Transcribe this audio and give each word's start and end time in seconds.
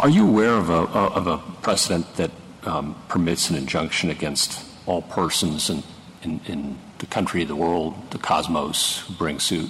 Are 0.00 0.08
you 0.08 0.26
aware 0.26 0.54
of 0.54 0.70
a, 0.70 0.74
of 0.74 1.26
a 1.26 1.36
precedent 1.60 2.16
that 2.16 2.30
um, 2.64 2.96
permits 3.08 3.50
an 3.50 3.56
injunction 3.56 4.08
against 4.08 4.64
all 4.86 5.02
persons 5.02 5.68
in, 5.68 5.82
in, 6.22 6.40
in 6.46 6.78
the 6.98 7.06
country, 7.06 7.44
the 7.44 7.54
world, 7.54 7.94
the 8.10 8.16
cosmos 8.16 9.00
who 9.00 9.12
bring 9.14 9.38
suit? 9.38 9.68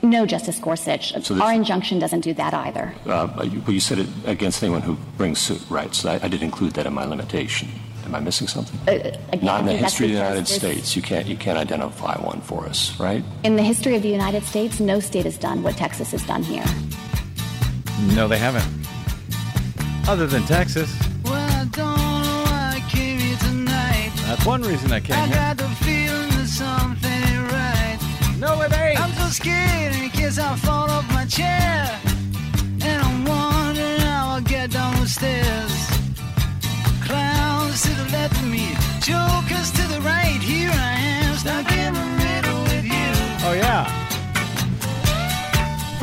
No, 0.00 0.24
Justice 0.24 0.58
Gorsuch. 0.58 1.12
So 1.22 1.38
Our 1.38 1.52
injunction 1.52 1.98
doesn't 1.98 2.22
do 2.22 2.32
that 2.32 2.54
either. 2.54 2.94
Uh, 3.04 3.28
you, 3.44 3.60
well, 3.60 3.72
you 3.72 3.80
said 3.80 3.98
it 3.98 4.08
against 4.24 4.62
anyone 4.62 4.80
who 4.80 4.96
brings 5.18 5.38
suit, 5.38 5.62
right? 5.68 5.94
So 5.94 6.12
I, 6.12 6.20
I 6.22 6.28
did 6.28 6.42
include 6.42 6.72
that 6.72 6.86
in 6.86 6.94
my 6.94 7.04
limitation. 7.04 7.68
Am 8.06 8.14
I 8.14 8.20
missing 8.20 8.48
something? 8.48 8.80
Uh, 8.88 9.14
again, 9.32 9.44
Not 9.44 9.60
in 9.60 9.66
the 9.66 9.76
history 9.76 10.06
of 10.06 10.12
the 10.12 10.18
United 10.18 10.48
States. 10.48 10.96
You 10.96 11.02
can't 11.02 11.26
you 11.26 11.36
can't 11.36 11.58
identify 11.58 12.18
one 12.18 12.40
for 12.40 12.64
us, 12.64 12.98
right? 12.98 13.22
In 13.44 13.56
the 13.56 13.62
history 13.62 13.94
of 13.94 14.02
the 14.02 14.08
United 14.08 14.44
States, 14.44 14.80
no 14.80 14.98
state 14.98 15.26
has 15.26 15.36
done 15.36 15.62
what 15.62 15.76
Texas 15.76 16.10
has 16.12 16.26
done 16.26 16.42
here. 16.42 16.64
No, 18.16 18.26
they 18.26 18.38
haven't. 18.38 18.79
Other 20.10 20.26
than 20.26 20.42
Texas. 20.42 20.90
Well, 21.24 21.48
That's 24.26 24.44
one 24.44 24.62
reason 24.62 24.90
I 24.90 24.98
came 24.98 25.16
I 25.16 25.26
here. 25.26 25.36
got 25.36 25.56
the 25.56 25.68
feeling 25.84 26.30
that 26.30 26.48
something 26.48 27.10
ain't 27.30 27.52
right. 27.52 27.98
No, 28.40 28.60
it 28.62 28.72
ain't. 28.72 29.00
I'm 29.00 29.12
so 29.12 29.26
scared 29.28 29.94
in 29.94 30.10
case 30.10 30.36
I 30.36 30.56
fall 30.56 30.90
off 30.90 31.06
my 31.12 31.26
chair. 31.26 32.00
And 32.82 33.02
I'm 33.06 33.24
wondering 33.24 34.00
how 34.00 34.30
I'll 34.34 34.40
get 34.40 34.72
down 34.72 34.98
the 34.98 35.06
stairs. 35.08 35.72
Clowns 37.06 37.82
to 37.82 37.90
the 37.90 38.08
left 38.10 38.34
of 38.34 38.48
me, 38.48 38.74
jokers 39.00 39.70
to 39.78 39.82
the 39.94 40.00
right. 40.02 40.40
Here 40.42 40.70
I 40.72 40.92
am, 41.22 41.36
stuck 41.36 41.70
in 41.70 41.94
the 41.94 42.06
middle 42.18 42.62
with 42.62 42.84
you. 42.84 43.10
Oh, 43.46 43.52
yeah. 43.54 44.09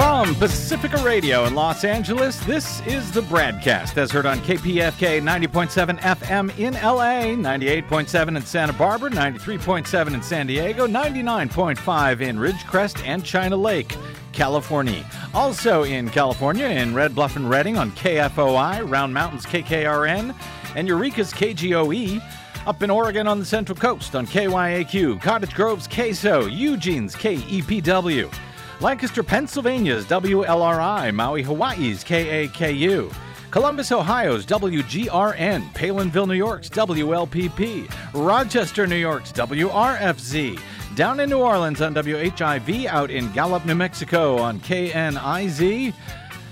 From 0.08 0.36
Pacifica 0.36 1.04
Radio 1.04 1.44
in 1.44 1.54
Los 1.54 1.84
Angeles, 1.84 2.40
this 2.46 2.80
is 2.88 3.12
the 3.12 3.20
BradCast 3.24 3.98
as 3.98 4.10
heard 4.10 4.26
on 4.26 4.40
KPFK 4.40 5.22
90.7 5.22 6.00
FM 6.00 6.58
in 6.58 6.76
LA, 6.76 7.36
98.7 7.36 8.38
in 8.38 8.42
Santa 8.42 8.72
Barbara, 8.72 9.10
93.7 9.10 10.14
in 10.14 10.24
San 10.24 10.48
Diego, 10.48 10.88
99.5 10.88 12.22
in 12.22 12.38
Ridgecrest 12.38 13.06
and 13.06 13.26
China 13.26 13.58
Lake. 13.58 13.98
California. 14.32 15.06
Also 15.34 15.84
in 15.84 16.10
California, 16.10 16.68
in 16.68 16.96
Red 16.96 17.14
Bluff 17.14 17.36
and 17.36 17.50
Redding 17.50 17.78
on 17.78 17.92
KFOI, 17.92 18.90
Round 18.90 19.14
Mountains 19.14 19.46
KKRN, 19.46 20.34
and 20.78 20.88
Eureka's 20.88 21.34
KGOE. 21.34 22.24
Up 22.66 22.82
in 22.82 22.90
Oregon 22.90 23.28
on 23.28 23.40
the 23.40 23.46
Central 23.46 23.78
Coast 23.78 24.16
on 24.16 24.26
KYAQ, 24.26 25.22
Cottage 25.22 25.54
Grove's 25.54 25.86
KSO, 25.86 26.50
Eugene's 26.50 27.14
KEPW. 27.14 28.34
Lancaster, 28.80 29.24
Pennsylvania's 29.24 30.06
WLRI, 30.06 31.12
Maui, 31.12 31.42
Hawaii's 31.42 32.04
KAKU. 32.04 33.12
Columbus, 33.50 33.92
Ohio's 33.92 34.46
WGRN, 34.46 35.74
Palenville, 35.74 36.28
New 36.28 36.36
York's 36.36 36.70
WLPP, 36.70 37.92
Rochester, 38.14 38.86
New 38.86 38.98
York's 38.98 39.32
WRFZ, 39.32 40.60
down 40.96 41.20
in 41.20 41.30
New 41.30 41.40
Orleans 41.40 41.82
on 41.82 41.96
WHIV, 41.96 42.86
out 42.86 43.10
in 43.10 43.32
Gallup, 43.32 43.66
New 43.66 43.74
Mexico 43.74 44.38
on 44.38 44.60
KNIZ, 44.60 45.94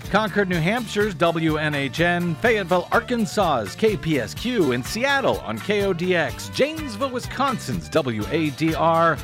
Concord, 0.09 0.50
New 0.50 0.59
Hampshire's 0.59 1.14
WNHN, 1.14 2.38
Fayetteville, 2.38 2.88
Arkansas's 2.92 3.76
KPSQ, 3.76 4.73
in 4.73 4.81
Seattle 4.81 5.40
on 5.42 5.59
KODX, 5.59 6.52
Janesville, 6.56 7.12
Wisconsin's 7.12 7.88
WADR, 7.90 9.20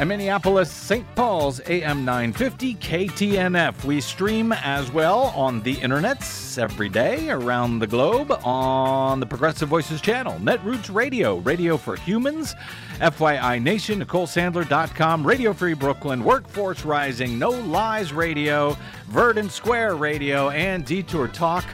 and 0.00 0.08
Minneapolis, 0.08 0.72
St. 0.72 1.04
Paul's 1.14 1.60
AM 1.66 2.06
950 2.06 2.74
KTNF. 2.76 3.84
We 3.84 4.00
stream 4.00 4.50
as 4.50 4.90
well 4.90 5.24
on 5.36 5.60
the 5.60 5.76
internets 5.76 6.56
every 6.56 6.88
day 6.88 7.28
around 7.28 7.80
the 7.80 7.86
globe 7.86 8.32
on 8.42 9.20
the 9.20 9.26
Progressive 9.26 9.68
Voices 9.68 10.00
channel, 10.00 10.38
Netroots 10.38 10.92
Radio, 10.92 11.36
Radio 11.40 11.76
for 11.76 11.96
Humans, 11.96 12.54
FYI 12.94 13.62
Nation, 13.62 14.02
NicoleSandler.com, 14.02 15.26
Radio 15.26 15.52
Free 15.52 15.74
Brooklyn, 15.74 16.24
Workforce 16.24 16.82
Rising, 16.86 17.38
No 17.38 17.50
Lies 17.50 18.14
Radio, 18.14 18.78
Verdant 19.08 19.52
Square 19.52 19.96
Radio, 19.96 20.48
and 20.48 20.86
Detour 20.86 21.28
Talk. 21.28 21.66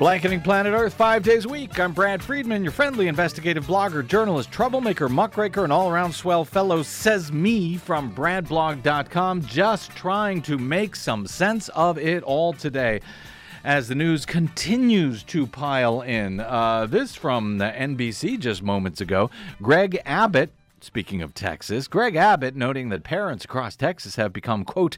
Blanketing 0.00 0.40
Planet 0.40 0.72
Earth 0.72 0.94
five 0.94 1.22
days 1.22 1.44
a 1.44 1.48
week. 1.50 1.78
I'm 1.78 1.92
Brad 1.92 2.22
Friedman, 2.22 2.62
your 2.62 2.72
friendly 2.72 3.06
investigative 3.06 3.66
blogger, 3.66 4.04
journalist, 4.04 4.50
troublemaker, 4.50 5.10
muckraker, 5.10 5.62
and 5.62 5.70
all 5.70 5.90
around 5.90 6.14
swell 6.14 6.42
fellow, 6.42 6.82
says 6.82 7.30
me 7.30 7.76
from 7.76 8.10
BradBlog.com, 8.14 9.42
just 9.42 9.90
trying 9.90 10.40
to 10.40 10.56
make 10.56 10.96
some 10.96 11.26
sense 11.26 11.68
of 11.74 11.98
it 11.98 12.22
all 12.22 12.54
today 12.54 13.02
as 13.62 13.88
the 13.88 13.94
news 13.94 14.24
continues 14.24 15.22
to 15.24 15.46
pile 15.46 16.00
in. 16.00 16.40
Uh, 16.40 16.86
this 16.86 17.14
from 17.14 17.58
the 17.58 17.66
NBC 17.70 18.38
just 18.38 18.62
moments 18.62 19.02
ago. 19.02 19.28
Greg 19.60 20.00
Abbott, 20.06 20.50
speaking 20.80 21.20
of 21.20 21.34
Texas, 21.34 21.88
Greg 21.88 22.16
Abbott 22.16 22.56
noting 22.56 22.88
that 22.88 23.04
parents 23.04 23.44
across 23.44 23.76
Texas 23.76 24.16
have 24.16 24.32
become, 24.32 24.64
quote, 24.64 24.96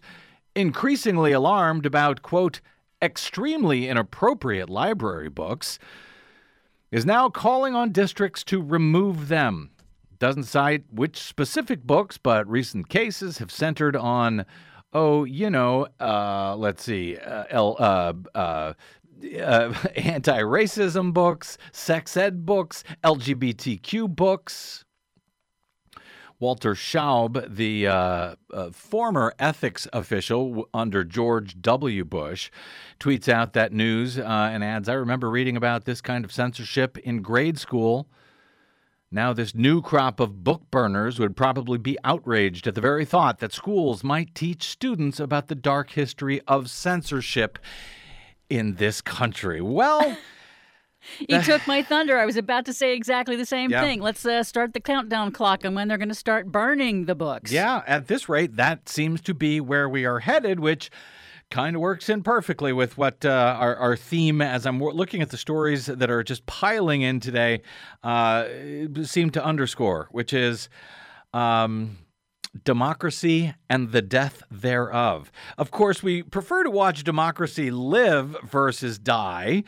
increasingly 0.54 1.32
alarmed 1.32 1.86
about, 1.86 2.22
quote, 2.22 2.60
extremely 3.02 3.88
inappropriate 3.88 4.70
library 4.70 5.28
books, 5.28 5.78
is 6.92 7.04
now 7.06 7.28
calling 7.28 7.74
on 7.74 7.90
districts 7.90 8.44
to 8.44 8.62
remove 8.62 9.28
them. 9.28 9.70
Doesn't 10.18 10.44
cite 10.44 10.84
which 10.92 11.18
specific 11.18 11.82
books, 11.82 12.16
but 12.16 12.48
recent 12.48 12.88
cases 12.88 13.38
have 13.38 13.50
centered 13.50 13.96
on, 13.96 14.44
oh, 14.92 15.24
you 15.24 15.50
know, 15.50 15.88
uh, 15.98 16.54
let's 16.56 16.84
see, 16.84 17.16
uh, 17.16 17.44
L, 17.50 17.76
uh, 17.78 18.12
uh, 18.34 18.72
uh 19.40 19.74
anti 19.96 20.40
racism 20.40 21.12
books, 21.12 21.58
sex 21.72 22.16
ed 22.16 22.46
books, 22.46 22.84
LGBTQ 23.02 24.14
books. 24.14 24.81
Walter 26.42 26.74
Shaub, 26.74 27.54
the 27.54 27.86
uh, 27.86 28.34
uh, 28.52 28.70
former 28.72 29.32
ethics 29.38 29.86
official 29.92 30.68
under 30.74 31.04
George 31.04 31.62
W. 31.62 32.04
Bush, 32.04 32.50
tweets 32.98 33.28
out 33.28 33.52
that 33.52 33.72
news 33.72 34.18
uh, 34.18 34.24
and 34.24 34.64
adds 34.64 34.88
I 34.88 34.94
remember 34.94 35.30
reading 35.30 35.56
about 35.56 35.84
this 35.84 36.00
kind 36.00 36.24
of 36.24 36.32
censorship 36.32 36.98
in 36.98 37.22
grade 37.22 37.60
school. 37.60 38.08
Now, 39.08 39.32
this 39.32 39.54
new 39.54 39.80
crop 39.80 40.18
of 40.18 40.42
book 40.42 40.62
burners 40.72 41.20
would 41.20 41.36
probably 41.36 41.78
be 41.78 41.96
outraged 42.02 42.66
at 42.66 42.74
the 42.74 42.80
very 42.80 43.04
thought 43.04 43.38
that 43.38 43.52
schools 43.52 44.02
might 44.02 44.34
teach 44.34 44.64
students 44.64 45.20
about 45.20 45.46
the 45.46 45.54
dark 45.54 45.90
history 45.90 46.40
of 46.48 46.68
censorship 46.68 47.56
in 48.50 48.74
this 48.74 49.00
country. 49.00 49.60
Well, 49.60 50.18
you 51.28 51.42
took 51.42 51.66
my 51.66 51.82
thunder. 51.82 52.18
I 52.18 52.26
was 52.26 52.36
about 52.36 52.64
to 52.66 52.72
say 52.72 52.94
exactly 52.94 53.36
the 53.36 53.46
same 53.46 53.70
yeah. 53.70 53.80
thing. 53.80 54.00
Let's 54.00 54.24
uh, 54.24 54.42
start 54.42 54.74
the 54.74 54.80
countdown 54.80 55.32
clock 55.32 55.64
on 55.64 55.74
when 55.74 55.88
they're 55.88 55.98
going 55.98 56.08
to 56.08 56.14
start 56.14 56.46
burning 56.46 57.06
the 57.06 57.14
books. 57.14 57.52
Yeah, 57.52 57.82
at 57.86 58.08
this 58.08 58.28
rate, 58.28 58.56
that 58.56 58.88
seems 58.88 59.20
to 59.22 59.34
be 59.34 59.60
where 59.60 59.88
we 59.88 60.04
are 60.04 60.20
headed, 60.20 60.60
which 60.60 60.90
kind 61.50 61.76
of 61.76 61.82
works 61.82 62.08
in 62.08 62.22
perfectly 62.22 62.72
with 62.72 62.96
what 62.96 63.24
uh, 63.24 63.56
our, 63.58 63.76
our 63.76 63.96
theme 63.96 64.40
as 64.40 64.64
I'm 64.64 64.80
looking 64.80 65.20
at 65.20 65.30
the 65.30 65.36
stories 65.36 65.86
that 65.86 66.10
are 66.10 66.22
just 66.22 66.46
piling 66.46 67.02
in 67.02 67.20
today 67.20 67.60
uh, 68.02 68.46
seem 69.02 69.30
to 69.30 69.44
underscore, 69.44 70.08
which 70.10 70.32
is. 70.32 70.68
Um, 71.34 71.96
democracy 72.64 73.54
and 73.70 73.92
the 73.92 74.02
death 74.02 74.42
thereof. 74.50 75.32
Of 75.56 75.70
course, 75.70 76.02
we 76.02 76.22
prefer 76.22 76.64
to 76.64 76.70
watch 76.70 77.02
democracy 77.02 77.70
live 77.70 78.36
versus 78.44 78.98
die 78.98 79.64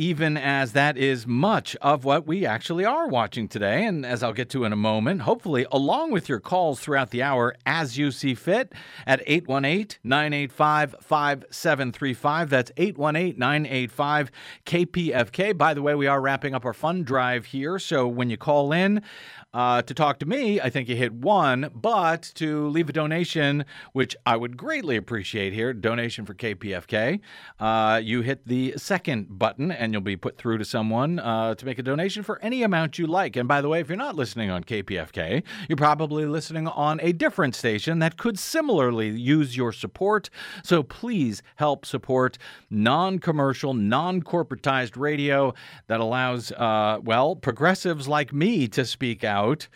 even 0.00 0.34
as 0.38 0.72
that 0.72 0.96
is 0.96 1.26
much 1.26 1.76
of 1.82 2.06
what 2.06 2.26
we 2.26 2.46
actually 2.46 2.86
are 2.86 3.06
watching 3.06 3.46
today. 3.46 3.84
And 3.84 4.06
as 4.06 4.22
I'll 4.22 4.32
get 4.32 4.48
to 4.48 4.64
in 4.64 4.72
a 4.72 4.76
moment, 4.76 5.20
hopefully, 5.20 5.66
along 5.70 6.10
with 6.10 6.26
your 6.26 6.40
calls 6.40 6.80
throughout 6.80 7.10
the 7.10 7.22
hour 7.22 7.54
as 7.66 7.98
you 7.98 8.10
see 8.10 8.34
fit 8.34 8.72
at 9.06 9.22
818 9.26 9.98
985 10.02 10.96
5735. 11.02 12.48
That's 12.48 12.72
818 12.78 13.38
985 13.38 14.30
KPFK. 14.64 15.58
By 15.58 15.74
the 15.74 15.82
way, 15.82 15.94
we 15.94 16.06
are 16.06 16.22
wrapping 16.22 16.54
up 16.54 16.64
our 16.64 16.72
fund 16.72 17.04
drive 17.04 17.44
here. 17.44 17.78
So 17.78 18.08
when 18.08 18.30
you 18.30 18.38
call 18.38 18.72
in, 18.72 19.02
uh, 19.52 19.82
to 19.82 19.94
talk 19.94 20.20
to 20.20 20.26
me, 20.26 20.60
I 20.60 20.70
think 20.70 20.88
you 20.88 20.94
hit 20.94 21.12
one, 21.12 21.70
but 21.74 22.30
to 22.36 22.68
leave 22.68 22.88
a 22.88 22.92
donation, 22.92 23.64
which 23.92 24.16
I 24.24 24.36
would 24.36 24.56
greatly 24.56 24.96
appreciate 24.96 25.52
here, 25.52 25.72
donation 25.72 26.24
for 26.24 26.34
KPFK, 26.34 27.18
uh, 27.58 28.00
you 28.02 28.20
hit 28.22 28.46
the 28.46 28.74
second 28.76 29.38
button 29.38 29.72
and 29.72 29.92
you'll 29.92 30.02
be 30.02 30.16
put 30.16 30.38
through 30.38 30.58
to 30.58 30.64
someone 30.64 31.18
uh, 31.18 31.56
to 31.56 31.66
make 31.66 31.80
a 31.80 31.82
donation 31.82 32.22
for 32.22 32.40
any 32.42 32.62
amount 32.62 32.96
you 32.98 33.08
like. 33.08 33.34
And 33.34 33.48
by 33.48 33.60
the 33.60 33.68
way, 33.68 33.80
if 33.80 33.88
you're 33.88 33.96
not 33.96 34.14
listening 34.14 34.50
on 34.50 34.62
KPFK, 34.62 35.42
you're 35.68 35.76
probably 35.76 36.26
listening 36.26 36.68
on 36.68 37.00
a 37.02 37.12
different 37.12 37.56
station 37.56 37.98
that 37.98 38.16
could 38.16 38.38
similarly 38.38 39.08
use 39.08 39.56
your 39.56 39.72
support. 39.72 40.30
So 40.62 40.84
please 40.84 41.42
help 41.56 41.84
support 41.84 42.38
non 42.70 43.18
commercial, 43.18 43.74
non 43.74 44.22
corporatized 44.22 44.96
radio 44.96 45.54
that 45.88 45.98
allows, 45.98 46.52
uh, 46.52 46.98
well, 47.02 47.34
progressives 47.34 48.06
like 48.06 48.32
me 48.32 48.68
to 48.68 48.84
speak 48.84 49.24
out 49.24 49.39
out 49.40 49.68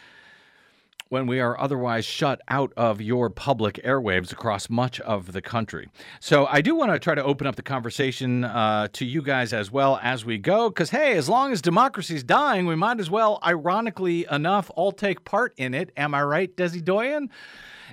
when 1.09 1.27
we 1.27 1.39
are 1.39 1.59
otherwise 1.61 2.05
shut 2.05 2.41
out 2.49 2.73
of 2.77 3.01
your 3.01 3.31
public 3.31 3.77
airwaves 3.85 4.33
across 4.33 4.69
much 4.69 5.01
of 5.03 5.33
the 5.33 5.41
country. 5.41 5.89
So 6.19 6.47
I 6.47 6.61
do 6.61 6.75
want 6.75 6.93
to 6.93 6.99
try 6.99 7.15
to 7.15 7.23
open 7.23 7.47
up 7.47 7.57
the 7.57 7.63
conversation 7.63 8.45
uh, 8.45 8.89
to 8.95 9.05
you 9.05 9.23
guys 9.23 9.53
as 9.53 9.71
well 9.71 10.01
as 10.03 10.25
we 10.25 10.39
go, 10.39 10.69
because 10.69 10.91
hey, 10.91 11.17
as 11.17 11.29
long 11.29 11.53
as 11.53 11.63
democracy's 11.63 12.25
dying, 12.25 12.67
we 12.67 12.75
might 12.75 12.99
as 13.01 13.11
well, 13.11 13.39
ironically 13.45 14.27
enough, 14.31 14.71
all 14.75 14.93
take 14.93 15.25
part 15.25 15.55
in 15.57 15.73
it. 15.73 15.93
Am 15.97 16.15
I 16.15 16.23
right, 16.25 16.55
Desi 16.57 16.83
Doyen? 16.83 17.31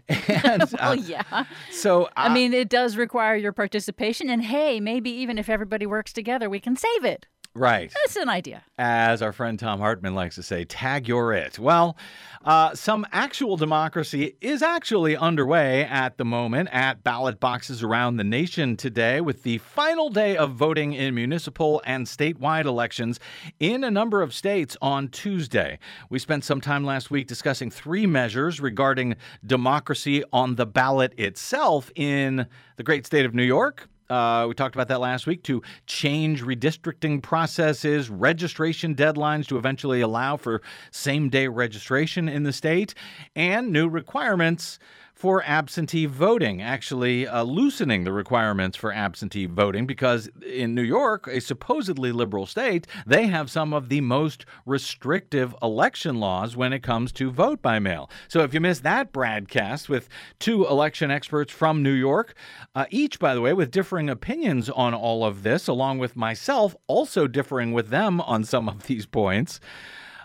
And, 0.10 0.64
well, 0.80 0.92
uh, 0.92 0.94
yeah. 0.94 1.44
So 1.70 2.10
I 2.16 2.28
uh, 2.28 2.34
mean, 2.34 2.54
it 2.54 2.70
does 2.70 2.98
require 2.98 3.36
your 3.36 3.52
participation, 3.52 4.30
and 4.30 4.42
hey, 4.44 4.80
maybe 4.80 5.12
even 5.12 5.38
if 5.38 5.48
everybody 5.48 5.86
works 5.86 6.12
together, 6.12 6.50
we 6.50 6.60
can 6.60 6.76
save 6.76 7.06
it. 7.06 7.28
Right. 7.54 7.92
That's 7.94 8.16
an 8.16 8.30
idea. 8.30 8.64
As 8.78 9.22
our 9.22 9.34
friend 9.34 9.60
Thom 9.60 9.80
Hartmann 9.80 10.16
likes 10.16 10.36
to 10.36 10.44
say, 10.44 10.64
tag 10.64 11.06
your 11.06 11.34
it. 11.34 11.60
Well, 11.60 11.98
uh, 12.46 12.74
some 12.76 13.06
actual 13.12 13.58
democracy 13.58 14.38
is 14.40 14.62
actually 14.62 15.18
underway 15.18 15.84
at 15.84 16.18
the 16.18 16.24
moment 16.24 16.70
at 16.72 17.04
ballot 17.04 17.42
boxes 17.42 17.84
around 17.84 18.16
the 18.16 18.24
nation 18.24 18.78
today, 18.78 19.20
with 19.20 19.44
the 19.44 19.58
final 19.58 20.10
day 20.10 20.38
of 20.38 20.52
voting 20.52 20.94
in 20.94 21.14
municipal 21.14 21.82
and 21.86 22.08
statewide 22.08 22.66
elections 22.66 23.20
in 23.60 23.84
a 23.84 23.92
number 23.92 24.22
of 24.22 24.34
states 24.34 24.78
on 24.82 25.10
Tuesday. 25.10 25.78
We 26.10 26.20
spent 26.20 26.46
some 26.46 26.62
time 26.62 26.86
last 26.86 27.12
week 27.12 27.28
discussing 27.28 27.70
three 27.70 28.08
measures 28.08 28.62
regarding 28.62 29.18
democracy 29.46 30.24
on 30.32 30.56
the 30.56 30.66
ballot 30.66 31.14
itself 31.20 31.92
in 31.96 32.48
the 32.78 32.84
great 32.84 33.06
state 33.06 33.26
of 33.26 33.36
New 33.36 33.44
York, 33.44 33.90
uh, 34.12 34.46
we 34.48 34.54
talked 34.54 34.76
about 34.76 34.90
that 34.90 35.00
last 35.00 35.26
week 35.26 35.42
to 35.44 35.62
change 35.88 36.44
redistricting 36.44 37.22
processes, 37.24 38.10
registration 38.10 38.94
deadlines 38.94 39.48
to 39.48 39.58
eventually 39.58 40.02
allow 40.02 40.36
for 40.36 40.62
same 40.92 41.30
day 41.30 41.48
registration 41.48 42.28
in 42.28 42.44
the 42.44 42.52
state, 42.52 42.94
and 43.36 43.72
new 43.72 43.88
requirements 43.88 44.80
for 45.22 45.44
absentee 45.46 46.08
voting, 46.08 46.64
actually 46.64 47.28
uh, 47.28 47.44
loosening 47.44 48.06
the 48.06 48.12
requirements 48.12 48.76
for 48.76 48.92
absentee 48.92 49.46
voting 49.46 49.86
because 49.86 50.28
in 50.44 50.74
New 50.74 50.82
York, 50.82 51.28
a 51.28 51.40
supposedly 51.40 52.12
liberal 52.12 52.48
state, 52.48 52.88
they 53.06 53.28
have 53.28 53.52
some 53.52 53.72
of 53.72 53.90
the 53.90 54.02
most 54.02 54.46
restrictive 54.66 55.54
election 55.62 56.20
laws 56.20 56.58
when 56.58 56.74
it 56.74 56.82
comes 56.82 57.12
to 57.12 57.30
vote 57.30 57.62
by 57.62 57.78
mail. 57.78 58.10
So 58.30 58.40
if 58.40 58.52
you 58.52 58.60
missed 58.60 58.82
that 58.82 59.12
broadcast 59.12 59.90
with 59.90 60.10
two 60.40 60.66
election 60.66 61.12
experts 61.12 61.54
from 61.54 61.84
New 61.84 61.94
York, 61.94 62.34
uh, 62.74 62.88
each, 62.90 63.20
by 63.20 63.36
the 63.36 63.42
way, 63.42 63.54
with 63.54 63.70
differing 63.70 64.10
opinions 64.10 64.72
on 64.72 64.96
all 64.96 65.24
of 65.24 65.44
this, 65.44 65.68
along 65.68 66.00
with 66.00 66.16
myself 66.16 66.76
also 66.88 67.28
differing 67.28 67.74
with 67.74 67.90
them 67.90 68.22
on 68.22 68.44
some 68.44 68.68
of 68.68 68.88
these 68.88 69.06
points. 69.06 69.60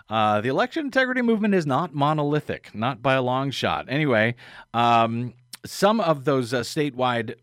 Uh, 0.09 0.41
the 0.41 0.49
election 0.49 0.85
integrity 0.85 1.21
movement 1.21 1.53
is 1.53 1.65
not 1.65 1.93
monolithic, 1.93 2.73
not 2.73 3.01
by 3.01 3.15
a 3.15 3.21
long 3.21 3.51
shot. 3.51 3.85
Anyway, 3.89 4.35
um, 4.73 5.33
some 5.65 5.99
of 5.99 6.25
those 6.25 6.53
uh, 6.53 6.61
statewide 6.61 7.35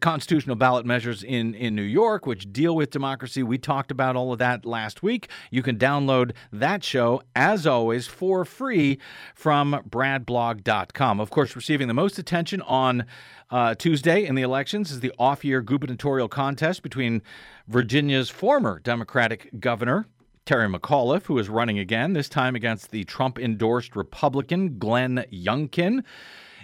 constitutional 0.00 0.56
ballot 0.56 0.86
measures 0.86 1.22
in, 1.22 1.54
in 1.54 1.74
New 1.74 1.82
York, 1.82 2.26
which 2.26 2.50
deal 2.52 2.74
with 2.74 2.90
democracy, 2.90 3.42
we 3.42 3.58
talked 3.58 3.90
about 3.90 4.16
all 4.16 4.32
of 4.32 4.38
that 4.38 4.64
last 4.64 5.02
week. 5.02 5.28
You 5.50 5.62
can 5.62 5.76
download 5.76 6.32
that 6.52 6.82
show, 6.82 7.22
as 7.34 7.66
always, 7.66 8.06
for 8.06 8.44
free 8.44 8.98
from 9.34 9.82
bradblog.com. 9.88 11.20
Of 11.20 11.30
course, 11.30 11.54
receiving 11.54 11.88
the 11.88 11.94
most 11.94 12.18
attention 12.18 12.62
on 12.62 13.04
uh, 13.50 13.74
Tuesday 13.74 14.24
in 14.26 14.34
the 14.34 14.42
elections 14.42 14.90
is 14.90 15.00
the 15.00 15.12
off 15.18 15.44
year 15.44 15.60
gubernatorial 15.60 16.28
contest 16.28 16.82
between 16.82 17.22
Virginia's 17.68 18.30
former 18.30 18.80
Democratic 18.80 19.50
governor, 19.60 20.06
Terry 20.46 20.68
McAuliffe, 20.68 21.24
who 21.24 21.38
is 21.38 21.48
running 21.48 21.80
again, 21.80 22.12
this 22.12 22.28
time 22.28 22.54
against 22.54 22.92
the 22.92 23.02
Trump 23.02 23.36
endorsed 23.36 23.96
Republican 23.96 24.78
Glenn 24.78 25.24
Youngkin. 25.32 26.04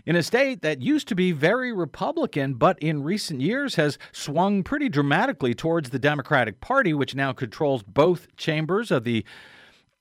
In 0.07 0.15
a 0.15 0.23
state 0.23 0.63
that 0.63 0.81
used 0.81 1.09
to 1.09 1.17
be 1.17 1.33
very 1.33 1.73
Republican, 1.73 2.55
but 2.55 2.79
in 2.79 3.03
recent 3.03 3.41
years 3.41 3.75
has 3.75 3.99
swung 4.13 4.63
pretty 4.63 4.89
dramatically 4.89 5.53
towards 5.53 5.91
the 5.91 5.99
Democratic 5.99 6.61
Party, 6.61 6.95
which 6.95 7.17
now 7.17 7.33
controls 7.33 7.83
both 7.83 8.35
chambers 8.37 8.93
of 8.93 9.03
the 9.03 9.25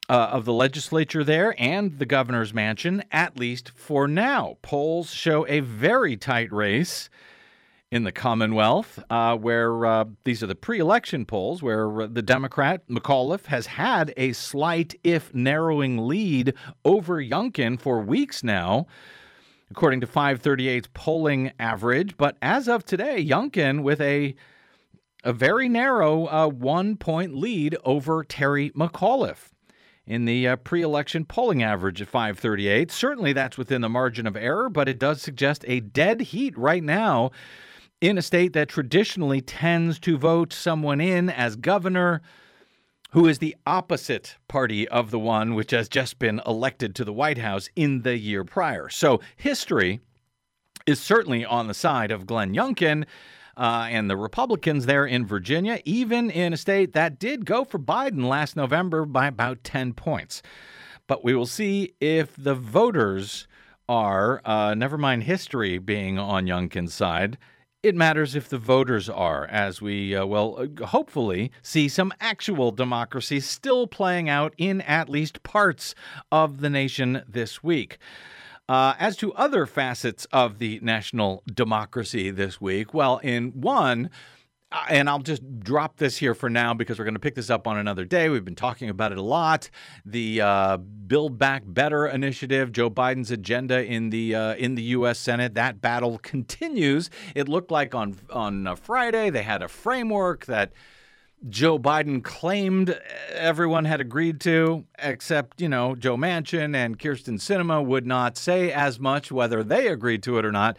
uh, 0.10 0.30
of 0.32 0.46
the 0.46 0.54
legislature 0.54 1.24
there 1.24 1.56
and 1.58 1.98
the 1.98 2.06
governor's 2.06 2.54
mansion, 2.54 3.04
at 3.12 3.38
least 3.40 3.72
for 3.76 4.08
now. 4.08 4.58
Polls 4.62 5.12
show 5.12 5.48
a 5.48 5.62
very 5.62 6.18
tight 6.18 6.52
race 6.52 7.10
in 7.92 8.06
the 8.06 8.12
Commonwealth, 8.12 9.04
uh, 9.10 9.36
where 9.36 9.86
uh, 9.86 10.06
these 10.24 10.42
are 10.42 10.48
the 10.48 10.56
pre 10.56 10.80
election 10.80 11.26
polls, 11.26 11.62
where 11.62 12.04
uh, 12.04 12.08
the 12.08 12.22
Democrat 12.22 12.88
McAuliffe 12.88 13.48
has 13.48 13.68
had 13.68 14.14
a 14.16 14.32
slight, 14.32 14.96
if 15.04 15.34
narrowing, 15.34 15.98
lead 16.08 16.54
over 16.86 17.22
Youngkin 17.22 17.80
for 17.80 18.00
weeks 18.00 18.44
now, 18.44 18.88
according 19.70 20.00
to 20.00 20.08
538's 20.08 20.88
polling 20.94 21.52
average. 21.60 22.16
But 22.16 22.38
as 22.42 22.70
of 22.70 22.86
today, 22.86 23.24
Youngkin 23.24 23.84
with 23.84 24.00
a 24.00 24.36
a 25.24 25.34
very 25.34 25.70
narrow 25.70 26.26
uh, 26.28 26.48
one 26.48 26.96
point 26.96 27.36
lead 27.36 27.78
over 27.86 28.24
Terry 28.24 28.72
McAuliffe 28.72 29.50
in 30.08 30.26
the 30.26 30.48
uh, 30.48 30.56
pre 30.56 30.82
election 30.82 31.26
polling 31.26 31.62
average 31.62 32.02
at 32.02 32.08
538. 32.08 32.90
Certainly 32.90 33.34
that's 33.34 33.58
within 33.58 33.82
the 33.82 33.90
margin 33.90 34.26
of 34.26 34.38
error, 34.38 34.70
but 34.70 34.88
it 34.88 34.98
does 34.98 35.22
suggest 35.22 35.66
a 35.68 35.82
dead 35.82 36.22
heat 36.22 36.58
right 36.58 36.84
now 36.84 37.32
in 38.02 38.18
a 38.18 38.22
state 38.22 38.54
that 38.54 38.68
traditionally 38.68 39.42
tends 39.42 40.00
to 40.00 40.18
vote 40.18 40.52
someone 40.52 41.00
in 41.00 41.30
as 41.30 41.56
governor 41.56 42.22
who 43.12 43.28
is 43.28 43.40
the 43.40 43.56
opposite 43.68 44.38
party 44.48 44.88
of 44.88 45.12
the 45.12 45.20
one 45.20 45.54
which 45.54 45.72
has 45.72 45.88
just 45.88 46.18
been 46.18 46.42
elected 46.48 46.96
to 46.96 47.06
the 47.06 47.14
White 47.14 47.38
House 47.38 47.70
in 47.76 48.02
the 48.02 48.18
year 48.18 48.44
prior. 48.44 48.90
So 48.90 49.20
history 49.36 50.00
is 50.88 51.00
certainly 51.00 51.46
on 51.46 51.68
the 51.68 51.74
side 51.74 52.12
of 52.12 52.26
Glenn 52.26 52.54
Youngkin. 52.54 53.06
Uh, 53.58 53.88
and 53.92 54.10
the 54.10 54.16
Republicans 54.16 54.86
there 54.86 55.06
in 55.06 55.26
Virginia, 55.26 55.82
even 55.84 56.32
in 56.32 56.54
a 56.54 56.58
state 56.58 56.94
that 56.94 57.20
did 57.20 57.46
go 57.46 57.66
for 57.66 57.78
Biden 57.78 58.24
last 58.24 58.56
November 58.56 59.06
by 59.06 59.28
about 59.28 59.62
10 59.66 59.94
points. 59.94 60.42
But 61.06 61.24
we 61.26 61.36
will 61.36 61.46
see 61.46 61.94
if 62.00 62.34
the 62.38 62.56
voters 62.56 63.48
are, 63.90 64.42
uh, 64.46 64.74
never 64.74 64.98
mind 64.98 65.24
history 65.24 65.80
being 65.80 66.18
on 66.18 66.46
Youngkin's 66.46 66.94
side, 66.94 67.38
it 67.84 67.96
matters 67.96 68.36
if 68.36 68.48
the 68.48 68.60
voters 68.60 69.10
are, 69.10 69.46
as 69.48 69.82
we, 69.82 70.16
uh, 70.16 70.26
well, 70.26 70.58
uh, 70.60 70.86
hopefully 70.86 71.52
see 71.64 71.88
some 71.88 72.14
actual 72.20 72.72
democracy 72.72 73.40
still 73.40 73.88
playing 73.88 74.30
out 74.30 74.54
in 74.58 74.82
at 74.82 75.10
least 75.10 75.42
parts 75.44 75.96
of 76.32 76.62
the 76.62 76.70
nation 76.70 77.24
this 77.28 77.64
week. 77.64 77.98
Uh, 78.70 78.94
as 79.00 79.18
to 79.18 79.34
other 79.34 79.66
facets 79.66 80.26
of 80.32 80.60
the 80.60 80.80
national 80.82 81.44
democracy 81.52 82.30
this 82.30 82.62
week, 82.62 82.94
well, 82.94 83.18
in 83.18 83.50
one, 83.50 84.10
and 84.90 85.10
I'll 85.10 85.20
just 85.20 85.60
drop 85.60 85.98
this 85.98 86.18
here 86.18 86.34
for 86.34 86.50
now 86.50 86.74
because 86.74 86.98
we're 86.98 87.06
going 87.06 87.16
to 87.16 87.20
pick 87.20 87.36
this 87.36 87.50
up 87.50 87.68
on 87.68 87.78
another 87.78 88.06
day. 88.06 88.30
We've 88.30 88.46
been 88.46 88.56
talking 88.56 88.90
about 88.90 89.12
it 89.12 89.18
a 89.18 89.24
lot. 89.24 89.70
The 90.06 90.42
uh, 90.42 90.78
Build 90.78 91.38
Back 91.38 91.64
Better 91.66 92.08
initiative, 92.08 92.72
Joe 92.72 92.90
Biden's 92.90 93.32
agenda 93.32 93.84
in 93.84 94.10
the 94.10 94.36
uh, 94.36 94.56
in 94.56 94.76
the 94.76 94.84
U.S. 94.84 95.20
Senate, 95.20 95.56
that 95.56 95.82
battle 95.82 96.18
continues. 96.20 97.10
It 97.36 97.50
looked 97.50 97.72
like 97.72 97.94
on 97.94 98.18
on 98.32 98.76
Friday 98.78 99.30
they 99.30 99.44
had 99.44 99.62
a 99.62 99.68
framework 99.68 100.46
that. 100.46 100.72
Joe 101.50 101.80
Biden 101.80 102.24
claimed 102.24 103.00
everyone 103.34 103.86
had 103.86 104.00
agreed 104.00 104.40
to, 104.42 104.86
except, 105.00 105.60
you 105.60 105.68
know, 105.68 105.96
Joe 105.96 106.16
Manchin 106.16 106.76
and 106.76 107.00
Kyrsten 107.00 107.40
Sinema 107.40 107.84
would 107.84 108.06
not 108.06 108.38
say 108.38 108.72
as 108.72 109.00
much 109.00 109.32
whether 109.32 109.64
they 109.64 109.88
agreed 109.88 110.22
to 110.22 110.38
it 110.38 110.46
or 110.46 110.52
not. 110.52 110.78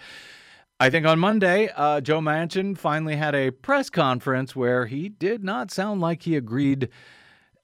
I 0.83 0.91
think 0.91 1.07
on 1.07 1.21
Monday, 1.21 1.71
uh, 1.77 2.01
Joe 2.01 2.19
Manchin 2.19 2.77
finally 2.77 3.15
had 3.15 3.37
a 3.37 3.53
press 3.53 3.89
conference 3.89 4.57
where 4.57 4.87
he 4.87 5.09
did 5.09 5.45
not 5.45 5.71
sound 5.71 6.01
like 6.01 6.23
he 6.23 6.35
agreed, 6.35 6.89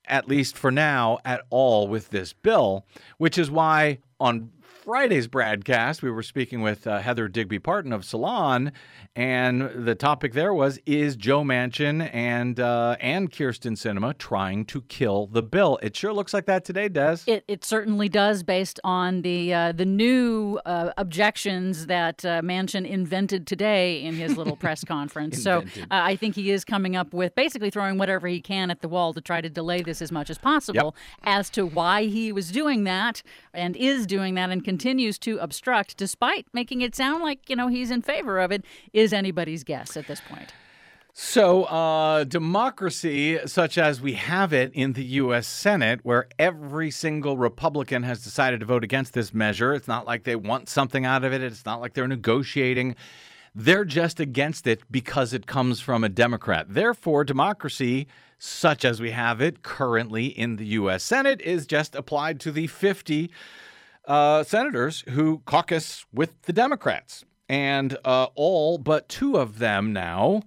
at 0.04 0.28
least 0.28 0.56
for 0.56 0.70
now, 0.70 1.18
at 1.24 1.42
all 1.50 1.88
with 1.88 2.10
this 2.10 2.32
bill, 2.32 2.86
which 3.16 3.36
is 3.36 3.50
why 3.50 3.98
on 4.20 4.52
Friday's 4.88 5.26
broadcast, 5.26 6.02
we 6.02 6.10
were 6.10 6.22
speaking 6.22 6.62
with 6.62 6.86
uh, 6.86 7.00
Heather 7.00 7.28
Digby 7.28 7.58
Parton 7.58 7.92
of 7.92 8.06
Salon, 8.06 8.72
and 9.14 9.84
the 9.84 9.94
topic 9.94 10.32
there 10.32 10.54
was: 10.54 10.78
Is 10.86 11.14
Joe 11.14 11.42
Manchin 11.42 12.08
and 12.10 12.58
uh, 12.58 12.96
and 12.98 13.30
Kyrsten 13.30 13.72
Sinema 13.72 14.16
trying 14.16 14.64
to 14.64 14.80
kill 14.80 15.26
the 15.26 15.42
bill? 15.42 15.78
It 15.82 15.94
sure 15.94 16.14
looks 16.14 16.32
like 16.32 16.46
that 16.46 16.64
today, 16.64 16.88
Des. 16.88 17.18
It, 17.26 17.44
it 17.48 17.66
certainly 17.66 18.08
does, 18.08 18.42
based 18.42 18.80
on 18.82 19.20
the 19.20 19.52
uh, 19.52 19.72
the 19.72 19.84
new 19.84 20.58
uh, 20.64 20.92
objections 20.96 21.84
that 21.88 22.24
uh, 22.24 22.40
Manchin 22.40 22.88
invented 22.88 23.46
today 23.46 24.02
in 24.02 24.14
his 24.14 24.38
little 24.38 24.56
press 24.64 24.84
conference. 24.84 25.42
so 25.42 25.58
uh, 25.58 25.84
I 25.90 26.16
think 26.16 26.34
he 26.34 26.50
is 26.50 26.64
coming 26.64 26.96
up 26.96 27.12
with 27.12 27.34
basically 27.34 27.68
throwing 27.68 27.98
whatever 27.98 28.26
he 28.26 28.40
can 28.40 28.70
at 28.70 28.80
the 28.80 28.88
wall 28.88 29.12
to 29.12 29.20
try 29.20 29.42
to 29.42 29.50
delay 29.50 29.82
this 29.82 30.00
as 30.00 30.10
much 30.10 30.30
as 30.30 30.38
possible. 30.38 30.94
Yep. 30.96 31.24
As 31.24 31.50
to 31.50 31.66
why 31.66 32.04
he 32.04 32.32
was 32.32 32.50
doing 32.50 32.84
that 32.84 33.22
and 33.52 33.76
is 33.76 34.06
doing 34.06 34.34
that 34.36 34.48
and 34.48 34.64
continues 34.64 34.77
to 34.78 35.38
obstruct, 35.38 35.96
despite 35.96 36.46
making 36.52 36.80
it 36.80 36.94
sound 36.94 37.22
like 37.22 37.48
you 37.48 37.56
know 37.56 37.68
he's 37.68 37.90
in 37.90 38.02
favor 38.02 38.38
of 38.38 38.50
it, 38.52 38.64
is 38.92 39.12
anybody's 39.12 39.64
guess 39.64 39.96
at 39.96 40.06
this 40.06 40.20
point. 40.20 40.52
So, 41.20 41.64
uh, 41.64 42.22
democracy, 42.22 43.40
such 43.46 43.76
as 43.76 44.00
we 44.00 44.12
have 44.12 44.52
it 44.52 44.72
in 44.72 44.92
the 44.92 45.02
U.S. 45.04 45.48
Senate, 45.48 45.98
where 46.04 46.28
every 46.38 46.92
single 46.92 47.36
Republican 47.36 48.04
has 48.04 48.22
decided 48.22 48.60
to 48.60 48.66
vote 48.66 48.84
against 48.84 49.14
this 49.14 49.34
measure, 49.34 49.74
it's 49.74 49.88
not 49.88 50.06
like 50.06 50.22
they 50.22 50.36
want 50.36 50.68
something 50.68 51.04
out 51.04 51.24
of 51.24 51.32
it, 51.32 51.42
it's 51.42 51.66
not 51.66 51.80
like 51.80 51.94
they're 51.94 52.06
negotiating. 52.06 52.94
They're 53.52 53.84
just 53.84 54.20
against 54.20 54.68
it 54.68 54.82
because 54.92 55.32
it 55.32 55.48
comes 55.48 55.80
from 55.80 56.04
a 56.04 56.08
Democrat. 56.08 56.66
Therefore, 56.68 57.24
democracy, 57.24 58.06
such 58.38 58.84
as 58.84 59.00
we 59.00 59.10
have 59.10 59.40
it 59.40 59.64
currently 59.64 60.26
in 60.26 60.54
the 60.54 60.66
U.S. 60.66 61.02
Senate, 61.02 61.40
is 61.40 61.66
just 61.66 61.96
applied 61.96 62.38
to 62.40 62.52
the 62.52 62.68
50 62.68 63.28
uh, 64.08 64.42
senators 64.42 65.04
who 65.10 65.42
caucus 65.44 66.04
with 66.12 66.42
the 66.42 66.52
Democrats. 66.52 67.24
And 67.48 67.96
uh, 68.04 68.26
all 68.34 68.78
but 68.78 69.08
two 69.08 69.36
of 69.36 69.58
them 69.58 69.92
now 69.92 70.42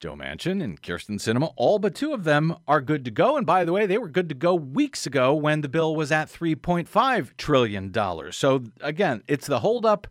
Joe 0.00 0.14
Manchin 0.14 0.62
and 0.62 0.80
Kyrsten 0.80 1.16
Sinema, 1.16 1.52
all 1.56 1.80
but 1.80 1.94
two 1.94 2.12
of 2.12 2.22
them 2.22 2.54
are 2.68 2.80
good 2.80 3.04
to 3.04 3.10
go. 3.10 3.36
And 3.36 3.44
by 3.44 3.64
the 3.64 3.72
way, 3.72 3.84
they 3.84 3.98
were 3.98 4.08
good 4.08 4.28
to 4.28 4.34
go 4.34 4.54
weeks 4.54 5.06
ago 5.06 5.34
when 5.34 5.60
the 5.60 5.68
bill 5.68 5.96
was 5.96 6.12
at 6.12 6.28
$3.5 6.28 7.36
trillion. 7.36 7.92
So 8.32 8.62
again, 8.80 9.24
it's 9.26 9.48
the 9.48 9.58
holdup 9.58 10.06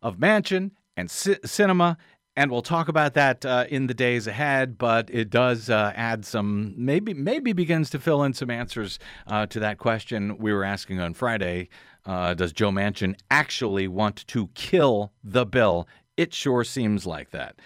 of 0.00 0.18
Manchin 0.18 0.70
and 0.96 1.10
C- 1.10 1.34
Sinema. 1.44 1.96
And 2.38 2.50
we'll 2.50 2.60
talk 2.60 2.88
about 2.88 3.14
that 3.14 3.46
uh, 3.46 3.64
in 3.70 3.86
the 3.86 3.94
days 3.94 4.26
ahead, 4.26 4.76
but 4.76 5.08
it 5.08 5.30
does 5.30 5.70
uh, 5.70 5.92
add 5.96 6.26
some, 6.26 6.74
maybe, 6.76 7.14
maybe 7.14 7.54
begins 7.54 7.88
to 7.90 7.98
fill 7.98 8.22
in 8.22 8.34
some 8.34 8.50
answers 8.50 8.98
uh, 9.26 9.46
to 9.46 9.58
that 9.60 9.78
question 9.78 10.36
we 10.36 10.52
were 10.52 10.62
asking 10.62 11.00
on 11.00 11.14
Friday. 11.14 11.70
Uh, 12.04 12.34
does 12.34 12.52
Joe 12.52 12.70
Manchin 12.70 13.16
actually 13.30 13.88
want 13.88 14.26
to 14.26 14.48
kill 14.48 15.12
the 15.24 15.46
bill? 15.46 15.88
It 16.18 16.34
sure 16.34 16.62
seems 16.62 17.06
like 17.06 17.30
that. 17.30 17.56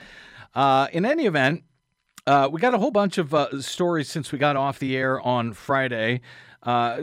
Uh, 0.55 0.87
in 0.93 1.05
any 1.05 1.27
event, 1.27 1.65
uh, 2.29 2.49
we 2.51 2.61
got 2.61 2.73
a 2.73 2.79
whole 2.79 2.93
bunch 2.93 3.19
of 3.19 3.35
stories 3.65 4.09
since 4.09 4.31
we 4.31 4.39
got 4.39 4.55
off 4.55 4.79
the 4.79 4.97
air 4.97 5.21
on 5.21 5.53
Friday, 5.53 6.21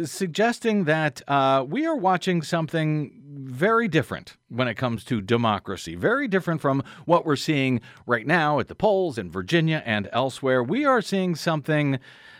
suggesting 0.05 0.85
that 0.85 1.21
we 1.67 1.85
are 1.85 1.97
watching 1.97 2.41
something 2.41 3.16
very 3.57 3.87
different 3.87 4.37
when 4.49 4.67
it 4.67 4.75
comes 4.75 5.03
to 5.05 5.19
democracy. 5.19 5.95
Very 5.95 6.27
different 6.27 6.61
from 6.61 6.83
what 7.05 7.25
we're 7.25 7.35
seeing 7.35 7.81
right 8.05 8.25
now 8.25 8.59
at 8.59 8.67
the 8.67 8.75
polls 8.75 9.17
in 9.17 9.31
Virginia 9.31 9.81
and 9.85 10.07
elsewhere. 10.13 10.63
We 10.63 10.85
are 10.85 11.01
seeing 11.01 11.35
something 11.35 11.99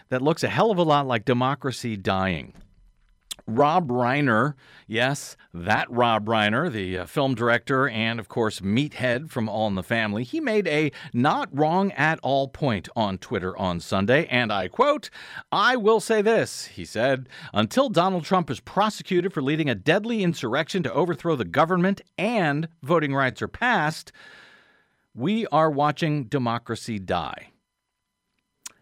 that 0.10 0.22
looks 0.22 0.44
a 0.44 0.48
hell 0.48 0.70
of 0.70 0.78
a 0.78 0.84
lot 0.84 1.08
like 1.08 1.26
democracy 1.26 1.98
dying. 1.98 2.54
Rob 3.48 3.88
Reiner, 3.88 4.56
yes, 4.88 5.38
that 5.54 5.90
Rob 5.90 6.26
Reiner, 6.26 6.70
the 6.70 7.00
uh, 7.00 7.06
film 7.06 7.34
director 7.34 7.88
and, 7.88 8.20
of 8.20 8.28
course, 8.28 8.60
meathead 8.60 9.30
from 9.30 9.48
All 9.48 9.68
in 9.68 9.76
the 9.76 9.84
Family, 9.84 10.26
he 10.26 10.42
made 10.42 10.68
a 10.68 10.92
not 11.14 11.48
wrong 11.58 11.94
at 11.94 12.20
all 12.22 12.50
point 12.50 12.90
on 12.94 13.18
Twitter 13.18 13.58
on 13.58 13.80
Sunday, 13.80 14.26
and 14.28 14.52
I 14.52 14.68
quote, 14.68 15.10
I 15.50 15.78
will 15.78 16.02
say 16.02 16.22
this, 16.22 16.66
he 16.66 16.84
said, 16.84 17.30
until 17.54 17.88
Donald 17.88 18.26
Trump 18.26 18.50
is 18.50 18.60
prosecuted 18.60 19.34
for 19.34 19.42
leading 19.42 19.70
a 19.70 19.76
deadly 19.76 20.24
insurrection 20.24 20.84
to 20.84 20.94
overthrow 20.94 21.38
the 21.38 21.46
government 21.46 22.02
and 22.18 22.68
voting 22.84 23.16
rights 23.16 23.42
are 23.42 23.48
passed, 23.48 24.12
we 25.16 25.48
are 25.48 25.72
watching 25.72 26.26
democracy 26.26 27.00
die. 27.00 27.52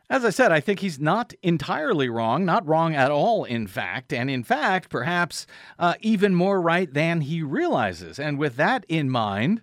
As 0.08 0.24
I 0.24 0.30
said, 0.30 0.52
I 0.52 0.60
think 0.60 0.80
he's 0.80 1.00
not 1.00 1.34
entirely 1.42 2.10
wrong, 2.10 2.46
not 2.46 2.68
wrong 2.68 2.94
at 2.94 3.10
all, 3.10 3.44
in 3.44 3.66
fact, 3.66 4.14
and 4.14 4.30
in 4.30 4.44
fact, 4.44 4.90
perhaps 4.90 5.48
uh, 5.80 5.96
even 6.00 6.36
more 6.36 6.62
right 6.62 6.94
than 6.94 7.22
he 7.22 7.42
realizes. 7.42 8.20
And 8.20 8.38
with 8.38 8.56
that 8.58 8.86
in 8.88 9.10
mind, 9.10 9.62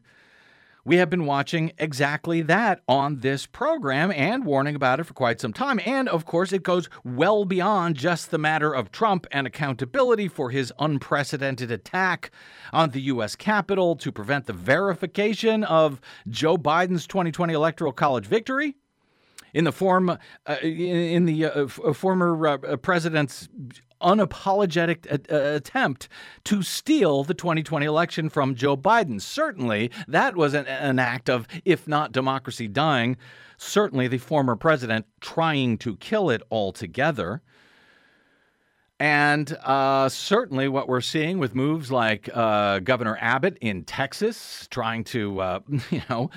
we 0.85 0.97
have 0.97 1.09
been 1.09 1.27
watching 1.27 1.71
exactly 1.79 2.43
that 2.43 2.81
on 2.89 3.21
this 3.21 3.47
program 3.47 4.11
and 4.11 4.45
warning 4.45 4.75
about 4.75 4.99
it 4.99 5.05
for 5.05 5.15
quite 5.15 5.41
some 5.41 5.53
time. 5.53 5.79
And 5.87 6.09
of 6.09 6.25
course, 6.25 6.53
it 6.53 6.65
goes 6.65 6.89
well 7.05 7.45
beyond 7.45 7.95
just 7.95 8.33
the 8.33 8.39
matter 8.39 8.75
of 8.75 8.91
Trump 8.91 9.29
and 9.31 9.47
accountability 9.47 10.27
for 10.27 10.51
his 10.51 10.73
unprecedented 10.81 11.71
attack 11.71 12.33
on 12.73 12.91
the 12.91 13.03
U.S. 13.03 13.37
Capitol 13.37 13.95
to 13.95 14.11
prevent 14.11 14.47
the 14.47 14.53
verification 14.53 15.63
of 15.63 16.01
Joe 16.29 16.57
Biden's 16.57 17.07
2020 17.07 17.55
Electoral 17.55 17.93
College 17.93 18.27
victory 18.27 18.75
in 19.53 19.65
the 19.65 19.73
form 19.73 20.11
uh, 20.11 20.57
in, 20.63 21.27
the 21.27 21.45
uh, 21.45 21.65
f- 21.65 21.97
former 21.97 22.47
uh, 22.47 22.77
president's 22.77 23.49
unapologetic 24.01 25.07
a- 25.07 25.55
attempt 25.55 26.09
to 26.45 26.63
steal 26.63 27.25
the 27.25 27.35
2020 27.35 27.87
election 27.87 28.29
from 28.29 28.55
Joe 28.55 28.77
Biden. 28.77 29.21
Certainly, 29.21 29.91
that 30.09 30.37
was 30.37 30.55
an, 30.55 30.67
an 30.67 30.99
act 30.99 31.29
of, 31.29 31.47
if 31.65 31.87
not 31.87 32.13
democracy 32.13 32.69
dying, 32.69 33.17
certainly 33.57 34.09
the 34.09 34.19
former 34.19 34.57
president 34.57 35.07
trying 35.21 35.79
to 35.79 35.97
kill 35.97 36.31
it 36.31 36.43
altogether. 36.51 37.43
And 38.99 39.57
uh, 39.65 40.09
certainly, 40.09 40.69
what 40.69 40.89
we're 40.89 41.01
seeing 41.01 41.39
with 41.39 41.55
moves 41.57 41.91
like 41.91 42.31
uh, 42.33 42.79
Governor 42.79 43.19
Abbott 43.21 43.59
in 43.61 43.85
Texas 43.85 44.69
trying 44.71 45.03
to, 45.05 45.41
uh, 45.41 45.61
you 45.91 46.03
know, 46.09 46.31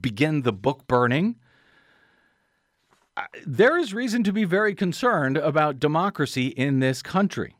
begin 0.00 0.42
the 0.42 0.52
book 0.52 0.86
burning 0.86 1.36
there 3.46 3.78
is 3.78 3.94
reason 3.94 4.22
to 4.24 4.32
be 4.32 4.44
very 4.44 4.74
concerned 4.74 5.36
about 5.36 5.78
democracy 5.78 6.48
in 6.48 6.80
this 6.80 7.02
country. 7.02 7.56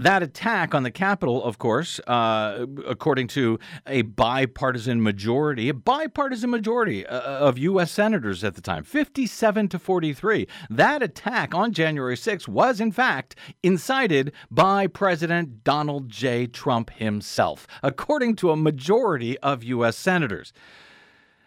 That 0.00 0.22
attack 0.22 0.74
on 0.74 0.82
the 0.82 0.90
Capitol, 0.90 1.44
of 1.44 1.58
course, 1.58 2.00
uh, 2.06 2.64
according 2.88 3.26
to 3.28 3.58
a 3.86 4.00
bipartisan 4.00 5.02
majority, 5.02 5.68
a 5.68 5.74
bipartisan 5.74 6.48
majority 6.48 7.06
uh, 7.06 7.20
of 7.20 7.58
U.S. 7.58 7.90
senators 7.90 8.42
at 8.42 8.54
the 8.54 8.62
time, 8.62 8.82
57 8.82 9.68
to 9.68 9.78
43, 9.78 10.48
that 10.70 11.02
attack 11.02 11.54
on 11.54 11.74
January 11.74 12.16
6 12.16 12.48
was, 12.48 12.80
in 12.80 12.92
fact, 12.92 13.36
incited 13.62 14.32
by 14.50 14.86
President 14.86 15.64
Donald 15.64 16.08
J. 16.08 16.46
Trump 16.46 16.88
himself, 16.92 17.66
according 17.82 18.36
to 18.36 18.52
a 18.52 18.56
majority 18.56 19.38
of 19.40 19.62
U.S. 19.64 19.98
senators 19.98 20.54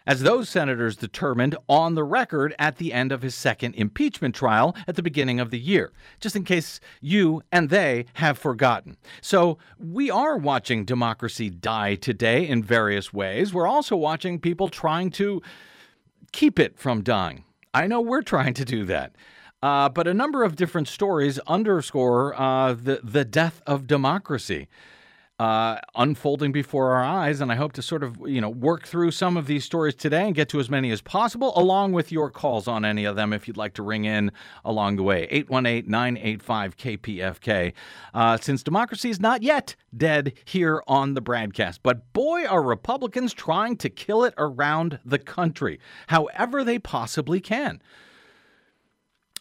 as 0.06 0.20
those 0.20 0.48
senators 0.48 0.96
determined 0.96 1.56
on 1.68 1.94
the 1.94 2.04
record 2.04 2.54
at 2.58 2.76
the 2.76 2.92
end 2.92 3.12
of 3.12 3.22
his 3.22 3.34
second 3.34 3.74
impeachment 3.74 4.34
trial 4.34 4.76
at 4.86 4.96
the 4.96 5.02
beginning 5.02 5.40
of 5.40 5.50
the 5.50 5.58
year, 5.58 5.92
just 6.20 6.36
in 6.36 6.44
case 6.44 6.80
you 7.00 7.42
and 7.50 7.70
they 7.70 8.06
have 8.14 8.38
forgotten. 8.38 8.96
So 9.20 9.58
we 9.78 10.10
are 10.10 10.36
watching 10.36 10.84
democracy 10.84 11.50
die 11.50 11.94
today 11.94 12.46
in 12.46 12.62
various 12.62 13.12
ways. 13.12 13.54
We're 13.54 13.66
also 13.66 13.96
watching 13.96 14.38
people 14.38 14.68
trying 14.68 15.10
to 15.12 15.42
keep 16.32 16.58
it 16.58 16.78
from 16.78 17.02
dying. 17.02 17.44
I 17.72 17.86
know 17.86 18.00
we're 18.00 18.22
trying 18.22 18.54
to 18.54 18.64
do 18.64 18.84
that. 18.84 19.14
Uh, 19.62 19.88
but 19.88 20.06
a 20.06 20.12
number 20.12 20.44
of 20.44 20.56
different 20.56 20.88
stories 20.88 21.38
underscore 21.46 22.38
uh, 22.38 22.74
the, 22.74 23.00
the 23.02 23.24
death 23.24 23.62
of 23.66 23.86
democracy 23.86 24.68
uh, 25.38 25.78
unfolding 25.96 26.52
before 26.52 26.92
our 26.92 27.02
eyes. 27.02 27.40
And 27.40 27.50
I 27.50 27.56
hope 27.56 27.72
to 27.72 27.82
sort 27.82 28.02
of, 28.02 28.16
you 28.26 28.40
know, 28.40 28.48
work 28.48 28.86
through 28.86 29.10
some 29.10 29.36
of 29.36 29.46
these 29.46 29.64
stories 29.64 29.94
today 29.94 30.26
and 30.26 30.34
get 30.34 30.48
to 30.50 30.60
as 30.60 30.70
many 30.70 30.90
as 30.90 31.00
possible, 31.00 31.52
along 31.56 31.92
with 31.92 32.12
your 32.12 32.30
calls 32.30 32.68
on 32.68 32.84
any 32.84 33.04
of 33.04 33.16
them 33.16 33.32
if 33.32 33.48
you'd 33.48 33.56
like 33.56 33.74
to 33.74 33.82
ring 33.82 34.04
in 34.04 34.30
along 34.64 34.96
the 34.96 35.02
way. 35.02 35.26
818 35.30 35.90
985 35.90 36.76
KPFK. 36.76 37.72
Uh, 38.12 38.36
since 38.36 38.62
democracy 38.62 39.10
is 39.10 39.20
not 39.20 39.42
yet 39.42 39.74
dead 39.96 40.32
here 40.44 40.82
on 40.86 41.14
the 41.14 41.22
BradCast, 41.22 41.80
but 41.82 42.12
boy, 42.12 42.46
are 42.46 42.62
Republicans 42.62 43.34
trying 43.34 43.76
to 43.76 43.90
kill 43.90 44.24
it 44.24 44.34
around 44.38 45.00
the 45.04 45.18
country, 45.18 45.80
however 46.08 46.62
they 46.62 46.78
possibly 46.78 47.40
can. 47.40 47.80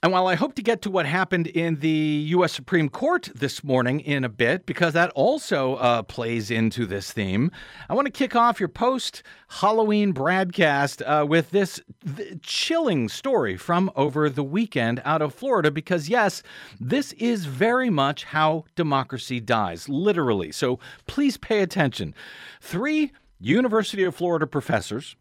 And 0.03 0.11
while 0.11 0.27
I 0.27 0.35
hope 0.35 0.53
to 0.55 0.61
get 0.61 0.81
to 0.81 0.91
what 0.91 1.05
happened 1.05 1.47
in 1.47 1.79
the 1.79 2.25
U.S. 2.31 2.51
Supreme 2.51 2.89
Court 2.89 3.29
this 3.33 3.63
morning 3.63 4.01
in 4.01 4.25
a 4.25 4.29
bit, 4.29 4.65
because 4.65 4.91
that 4.91 5.11
also 5.11 5.75
uh, 5.75 6.01
plays 6.01 6.51
into 6.51 6.85
this 6.85 7.13
theme, 7.13 7.51
I 7.87 7.93
want 7.93 8.07
to 8.07 8.11
kick 8.11 8.35
off 8.35 8.59
your 8.59 8.67
post 8.67 9.23
Halloween 9.47 10.11
broadcast 10.11 11.01
uh, 11.03 11.25
with 11.25 11.51
this 11.51 11.79
th- 12.17 12.41
chilling 12.41 13.07
story 13.07 13.55
from 13.55 13.89
over 13.95 14.29
the 14.29 14.43
weekend 14.43 15.01
out 15.05 15.21
of 15.21 15.33
Florida, 15.33 15.71
because 15.71 16.09
yes, 16.09 16.43
this 16.81 17.13
is 17.13 17.45
very 17.45 17.89
much 17.89 18.25
how 18.25 18.65
democracy 18.75 19.39
dies, 19.39 19.87
literally. 19.87 20.51
So 20.51 20.79
please 21.07 21.37
pay 21.37 21.61
attention. 21.61 22.13
Three 22.59 23.13
University 23.39 24.03
of 24.03 24.13
Florida 24.13 24.47
professors 24.47 25.15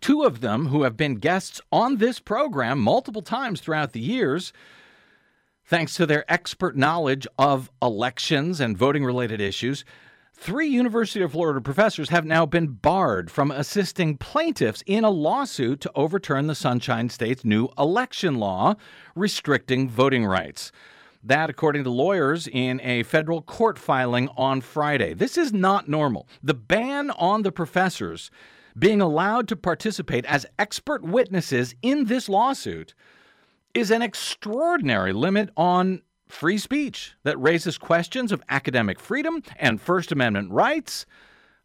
Two 0.00 0.22
of 0.22 0.40
them, 0.40 0.66
who 0.66 0.82
have 0.82 0.96
been 0.96 1.16
guests 1.16 1.60
on 1.70 1.96
this 1.96 2.18
program 2.18 2.78
multiple 2.78 3.22
times 3.22 3.60
throughout 3.60 3.92
the 3.92 4.00
years, 4.00 4.52
thanks 5.64 5.94
to 5.94 6.06
their 6.06 6.30
expert 6.32 6.76
knowledge 6.76 7.26
of 7.38 7.70
elections 7.82 8.60
and 8.60 8.76
voting 8.76 9.04
related 9.04 9.40
issues, 9.40 9.84
three 10.32 10.68
University 10.68 11.22
of 11.22 11.32
Florida 11.32 11.60
professors 11.60 12.08
have 12.08 12.24
now 12.24 12.44
been 12.46 12.68
barred 12.68 13.30
from 13.30 13.50
assisting 13.50 14.16
plaintiffs 14.16 14.82
in 14.86 15.04
a 15.04 15.10
lawsuit 15.10 15.80
to 15.80 15.92
overturn 15.94 16.46
the 16.46 16.54
Sunshine 16.54 17.08
State's 17.08 17.44
new 17.44 17.68
election 17.78 18.36
law 18.36 18.74
restricting 19.14 19.88
voting 19.88 20.24
rights. 20.24 20.72
That, 21.22 21.48
according 21.48 21.84
to 21.84 21.90
lawyers 21.90 22.46
in 22.46 22.80
a 22.82 23.02
federal 23.04 23.40
court 23.40 23.78
filing 23.78 24.28
on 24.36 24.60
Friday. 24.60 25.14
This 25.14 25.38
is 25.38 25.54
not 25.54 25.88
normal. 25.88 26.28
The 26.42 26.52
ban 26.52 27.10
on 27.12 27.42
the 27.42 27.52
professors 27.52 28.30
being 28.78 29.00
allowed 29.00 29.48
to 29.48 29.56
participate 29.56 30.24
as 30.26 30.46
expert 30.58 31.02
witnesses 31.02 31.74
in 31.82 32.06
this 32.06 32.28
lawsuit 32.28 32.94
is 33.74 33.90
an 33.90 34.02
extraordinary 34.02 35.12
limit 35.12 35.50
on 35.56 36.02
free 36.28 36.58
speech 36.58 37.14
that 37.22 37.40
raises 37.40 37.78
questions 37.78 38.32
of 38.32 38.42
academic 38.48 38.98
freedom 38.98 39.42
and 39.56 39.80
First 39.80 40.12
Amendment 40.12 40.50
rights. 40.50 41.06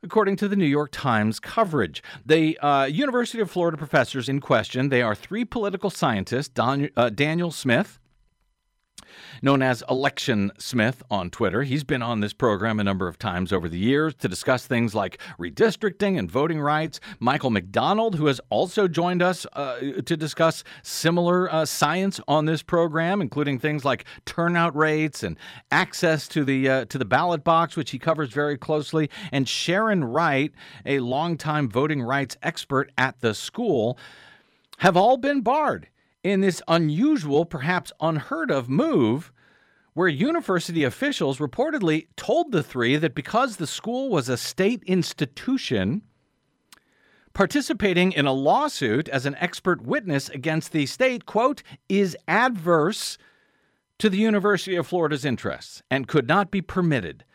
According 0.01 0.37
to 0.37 0.47
the 0.47 0.55
New 0.55 0.65
York 0.65 0.91
Times 0.93 1.41
coverage, 1.41 2.01
the 2.25 2.57
uh, 2.59 2.85
University 2.85 3.41
of 3.41 3.51
Florida 3.51 3.77
professors 3.77 4.29
in 4.29 4.39
question, 4.39 4.87
they 4.87 5.01
are 5.01 5.13
three 5.13 5.43
political 5.43 5.89
scientists, 5.89 6.47
Don, 6.47 6.89
uh, 6.95 7.09
Daniel 7.09 7.51
Smith, 7.51 7.98
known 9.41 9.61
as 9.61 9.83
Election 9.89 10.51
Smith 10.57 11.03
on 11.09 11.29
Twitter. 11.29 11.63
He's 11.63 11.83
been 11.83 12.01
on 12.01 12.19
this 12.19 12.33
program 12.33 12.79
a 12.79 12.83
number 12.83 13.07
of 13.07 13.17
times 13.17 13.53
over 13.53 13.69
the 13.69 13.77
years 13.77 14.13
to 14.15 14.27
discuss 14.27 14.65
things 14.65 14.95
like 14.95 15.19
redistricting 15.39 16.17
and 16.17 16.29
voting 16.29 16.59
rights. 16.59 16.99
Michael 17.19 17.49
McDonald, 17.49 18.15
who 18.15 18.27
has 18.27 18.39
also 18.49 18.87
joined 18.87 19.21
us 19.21 19.45
uh, 19.53 19.79
to 20.05 20.17
discuss 20.17 20.63
similar 20.83 21.51
uh, 21.51 21.65
science 21.65 22.19
on 22.27 22.45
this 22.45 22.61
program, 22.61 23.21
including 23.21 23.59
things 23.59 23.85
like 23.85 24.05
turnout 24.25 24.75
rates 24.75 25.23
and 25.23 25.37
access 25.71 26.27
to 26.27 26.43
the 26.43 26.69
uh, 26.69 26.85
to 26.85 26.97
the 26.97 27.05
ballot 27.05 27.43
box, 27.43 27.75
which 27.75 27.91
he 27.91 27.99
covers 27.99 28.29
very 28.31 28.57
closely. 28.57 29.09
And 29.31 29.47
Sharon 29.47 30.03
Wright, 30.03 30.51
a 30.85 30.99
longtime 30.99 31.69
voting 31.69 32.01
rights 32.01 32.37
expert 32.43 32.91
at 32.97 33.19
the 33.21 33.33
school, 33.33 33.97
have 34.79 34.95
all 34.97 35.17
been 35.17 35.41
barred 35.41 35.87
in 36.23 36.41
this 36.41 36.61
unusual, 36.67 37.45
perhaps 37.45 37.91
unheard 37.99 38.51
of 38.51 38.69
move 38.69 39.31
where 39.93 40.07
university 40.07 40.83
officials 40.83 41.39
reportedly 41.39 42.07
told 42.15 42.51
the 42.51 42.63
three 42.63 42.95
that 42.95 43.15
because 43.15 43.57
the 43.57 43.67
school 43.67 44.09
was 44.09 44.29
a 44.29 44.37
state 44.37 44.83
institution, 44.85 46.01
participating 47.33 48.11
in 48.11 48.25
a 48.25 48.33
lawsuit 48.33 49.09
as 49.09 49.25
an 49.25 49.35
expert 49.35 49.81
witness 49.81 50.29
against 50.29 50.71
the 50.71 50.85
state, 50.85 51.25
quote, 51.25 51.63
is 51.89 52.15
adverse 52.27 53.17
to 53.97 54.09
the 54.09 54.17
University 54.17 54.75
of 54.75 54.87
Florida's 54.87 55.25
interests 55.25 55.83
and 55.91 56.07
could 56.07 56.27
not 56.27 56.51
be 56.51 56.61
permitted. 56.61 57.25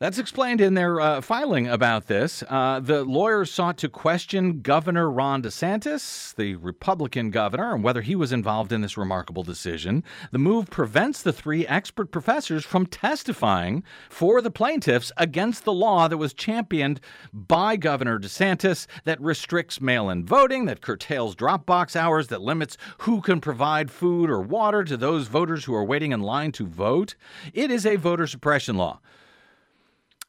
That's 0.00 0.18
explained 0.18 0.62
in 0.62 0.72
their 0.72 0.98
uh, 0.98 1.20
filing 1.20 1.68
about 1.68 2.06
this. 2.06 2.42
Uh, 2.48 2.80
the 2.80 3.04
lawyers 3.04 3.52
sought 3.52 3.76
to 3.76 3.88
question 3.90 4.62
Governor 4.62 5.10
Ron 5.10 5.42
DeSantis, 5.42 6.34
the 6.36 6.54
Republican 6.54 7.28
governor, 7.28 7.74
and 7.74 7.84
whether 7.84 8.00
he 8.00 8.16
was 8.16 8.32
involved 8.32 8.72
in 8.72 8.80
this 8.80 8.96
remarkable 8.96 9.42
decision. 9.42 10.02
The 10.32 10.38
move 10.38 10.70
prevents 10.70 11.20
the 11.20 11.34
three 11.34 11.66
expert 11.66 12.12
professors 12.12 12.64
from 12.64 12.86
testifying 12.86 13.84
for 14.08 14.40
the 14.40 14.50
plaintiffs 14.50 15.12
against 15.18 15.64
the 15.64 15.72
law 15.74 16.08
that 16.08 16.16
was 16.16 16.32
championed 16.32 16.98
by 17.34 17.76
Governor 17.76 18.18
DeSantis 18.18 18.86
that 19.04 19.20
restricts 19.20 19.82
mail 19.82 20.08
in 20.08 20.24
voting, 20.24 20.64
that 20.64 20.80
curtails 20.80 21.36
Dropbox 21.36 21.94
hours, 21.94 22.28
that 22.28 22.40
limits 22.40 22.78
who 23.00 23.20
can 23.20 23.38
provide 23.38 23.90
food 23.90 24.30
or 24.30 24.40
water 24.40 24.82
to 24.82 24.96
those 24.96 25.28
voters 25.28 25.66
who 25.66 25.74
are 25.74 25.84
waiting 25.84 26.12
in 26.12 26.22
line 26.22 26.52
to 26.52 26.66
vote. 26.66 27.16
It 27.52 27.70
is 27.70 27.84
a 27.84 27.96
voter 27.96 28.26
suppression 28.26 28.78
law 28.78 29.00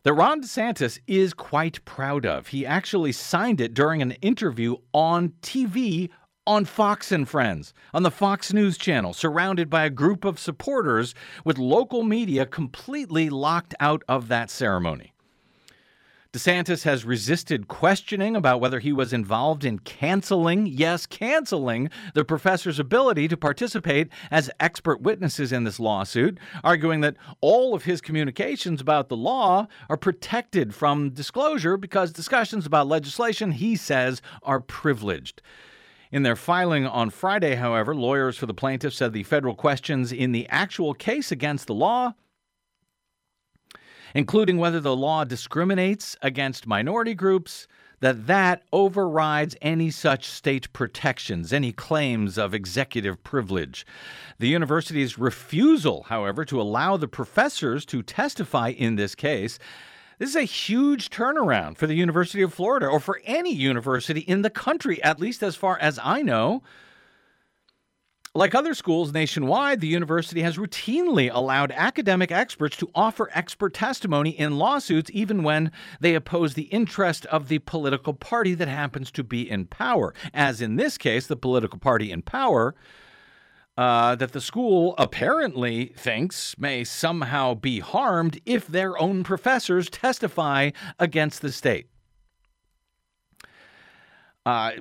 that 0.03 0.13
Ron 0.13 0.41
DeSantis 0.41 1.00
is 1.05 1.34
quite 1.34 1.84
proud 1.86 2.25
of. 2.25 2.48
He 2.48 2.65
actually 2.65 3.12
signed 3.12 3.62
it 3.62 3.74
during 3.74 4.01
an 4.01 4.12
interview 4.13 4.77
on 4.93 5.34
TV 5.41 6.10
on 6.48 6.65
Fox 6.65 7.12
and 7.12 7.29
Friends, 7.29 7.72
on 7.93 8.01
the 8.01 8.10
Fox 8.10 8.51
News 8.51 8.77
channel, 8.77 9.13
surrounded 9.13 9.70
by 9.70 9.86
a 9.86 9.91
group 9.91 10.25
of 10.25 10.39
supporters 10.39 11.13
with 11.46 11.60
local 11.60 12.01
media 12.01 12.48
completely 12.48 13.29
locked 13.29 13.75
out 13.79 14.01
of 14.08 14.27
that 14.29 14.50
ceremony. 14.50 15.13
DeSantis 16.33 16.83
has 16.83 17.03
resisted 17.03 17.67
questioning 17.67 18.38
about 18.38 18.61
whether 18.61 18.79
he 18.79 18.93
was 18.93 19.11
involved 19.11 19.65
in 19.65 19.79
canceling, 19.79 20.65
yes, 20.65 21.05
canceling 21.05 21.89
the 22.13 22.23
professor's 22.23 22.79
ability 22.79 23.27
to 23.27 23.35
participate 23.35 24.07
as 24.31 24.50
expert 24.57 25.01
witnesses 25.01 25.51
in 25.51 25.65
this 25.65 25.77
lawsuit, 25.77 26.39
arguing 26.63 27.01
that 27.01 27.17
all 27.41 27.75
of 27.75 27.83
his 27.83 28.00
communications 28.00 28.79
about 28.79 29.09
the 29.09 29.17
law 29.17 29.67
are 29.89 29.97
protected 29.97 30.73
from 30.73 31.09
disclosure 31.09 31.75
because 31.75 32.13
discussions 32.13 32.65
about 32.65 32.88
legislation, 32.88 33.51
he 33.51 33.75
says, 33.75 34.21
are 34.41 34.61
privileged. 34.61 35.41
In 36.13 36.23
their 36.23 36.38
filing 36.38 36.88
on 36.88 37.09
Friday, 37.09 37.55
however, 37.55 37.93
lawyers 37.93 38.38
for 38.38 38.45
the 38.45 38.53
plaintiff 38.53 38.93
said 38.93 39.11
the 39.11 39.23
federal 39.23 39.53
questions 39.53 40.13
in 40.13 40.32
the 40.32 40.47
actual 40.47 40.93
case 40.93 41.29
against 41.29 41.67
the 41.67 41.75
law 41.75 42.13
including 44.13 44.58
whether 44.58 44.80
the 44.80 44.95
law 44.95 45.24
discriminates 45.24 46.15
against 46.21 46.67
minority 46.67 47.13
groups, 47.13 47.67
that 48.00 48.28
that 48.28 48.63
overrides 48.74 49.56
any 49.62 49.91
such 49.91 50.26
state 50.26 50.71
protections, 50.74 51.54
any 51.54 51.71
claims 51.71 52.38
of 52.38 52.54
executive 52.54 53.24
privilege. 53.24 53.86
The 54.39 54.47
university's 54.47 55.19
refusal, 55.19 56.04
however, 56.10 56.43
to 56.45 56.60
allow 56.60 56.97
the 56.97 57.08
professors 57.08 57.86
to 57.86 58.02
testify 58.02 58.69
in 58.69 58.95
this 58.95 59.15
case 59.15 59.60
this 60.21 60.30
is 60.30 60.36
a 60.36 60.43
huge 60.43 61.10
turnaround 61.10 61.78
for 61.78 61.88
the 61.88 61.95
University 61.95 62.43
of 62.43 62.54
Florida 62.54 62.86
or 62.86 63.00
for 63.00 63.19
any 63.26 63.52
university 63.52 64.19
in 64.19 64.43
the 64.43 64.52
country, 64.52 65.02
at 65.02 65.19
least 65.19 65.41
as 65.41 65.56
far 65.56 65.80
as 65.80 66.00
I 66.04 66.21
know. 66.21 66.62
Like 68.34 68.56
other 68.56 68.74
schools 68.74 69.12
nationwide, 69.12 69.82
the 69.82 69.89
university 69.89 70.41
has 70.41 70.56
routinely 70.56 71.30
allowed 71.30 71.74
academic 71.74 72.32
experts 72.32 72.78
to 72.78 72.89
offer 72.96 73.30
expert 73.34 73.74
testimony 73.74 74.30
in 74.30 74.58
lawsuits, 74.58 75.12
even 75.13 75.44
when 75.44 75.70
they 76.00 76.15
oppose 76.15 76.54
the 76.54 76.63
interest 76.63 77.26
of 77.26 77.50
the 77.50 77.60
political 77.60 78.13
party 78.13 78.54
that 78.54 78.70
happens 78.70 79.12
to 79.12 79.24
be 79.26 79.50
in 79.50 79.65
power. 79.65 80.13
As 80.34 80.62
in 80.62 80.78
this 80.78 80.98
case, 80.98 81.28
the 81.28 81.36
political 81.36 81.78
party 81.78 82.10
in 82.10 82.22
power. 82.22 82.74
Uh, 83.78 84.15
that 84.15 84.34
the 84.34 84.41
school 84.41 84.96
apparently 84.98 85.94
thinks 85.98 86.58
may 86.58 86.84
somehow 86.84 87.54
be 87.54 87.80
harmed 87.80 88.39
if 88.46 88.67
their 88.67 89.00
own 89.00 89.24
professors 89.24 89.89
testify 89.89 90.72
against 91.00 91.41
the 91.41 91.52
state. 91.52 91.90
Uh, 94.43 94.71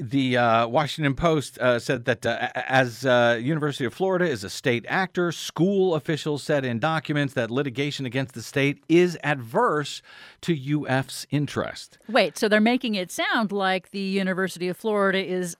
the 0.00 0.36
uh, 0.36 0.68
Washington 0.68 1.14
Post 1.14 1.58
uh, 1.58 1.80
said 1.80 2.04
that 2.04 2.24
uh, 2.24 2.48
as 2.54 3.04
uh, 3.04 3.40
University 3.42 3.84
of 3.84 3.92
Florida 3.92 4.24
is 4.24 4.44
a 4.44 4.50
state 4.50 4.84
actor, 4.88 5.32
school 5.32 5.96
officials 5.96 6.44
said 6.44 6.64
in 6.64 6.78
documents 6.78 7.34
that 7.34 7.50
litigation 7.50 8.06
against 8.06 8.34
the 8.34 8.42
state 8.42 8.84
is 8.88 9.18
adverse 9.24 10.00
to 10.42 10.54
UF's 10.54 11.26
interest. 11.30 11.98
Wait, 12.08 12.38
so 12.38 12.48
they're 12.48 12.60
making 12.60 12.94
it 12.94 13.10
sound 13.10 13.50
like 13.50 13.90
the 13.90 13.98
University 13.98 14.68
of 14.68 14.76
Florida 14.76 15.24
is 15.24 15.56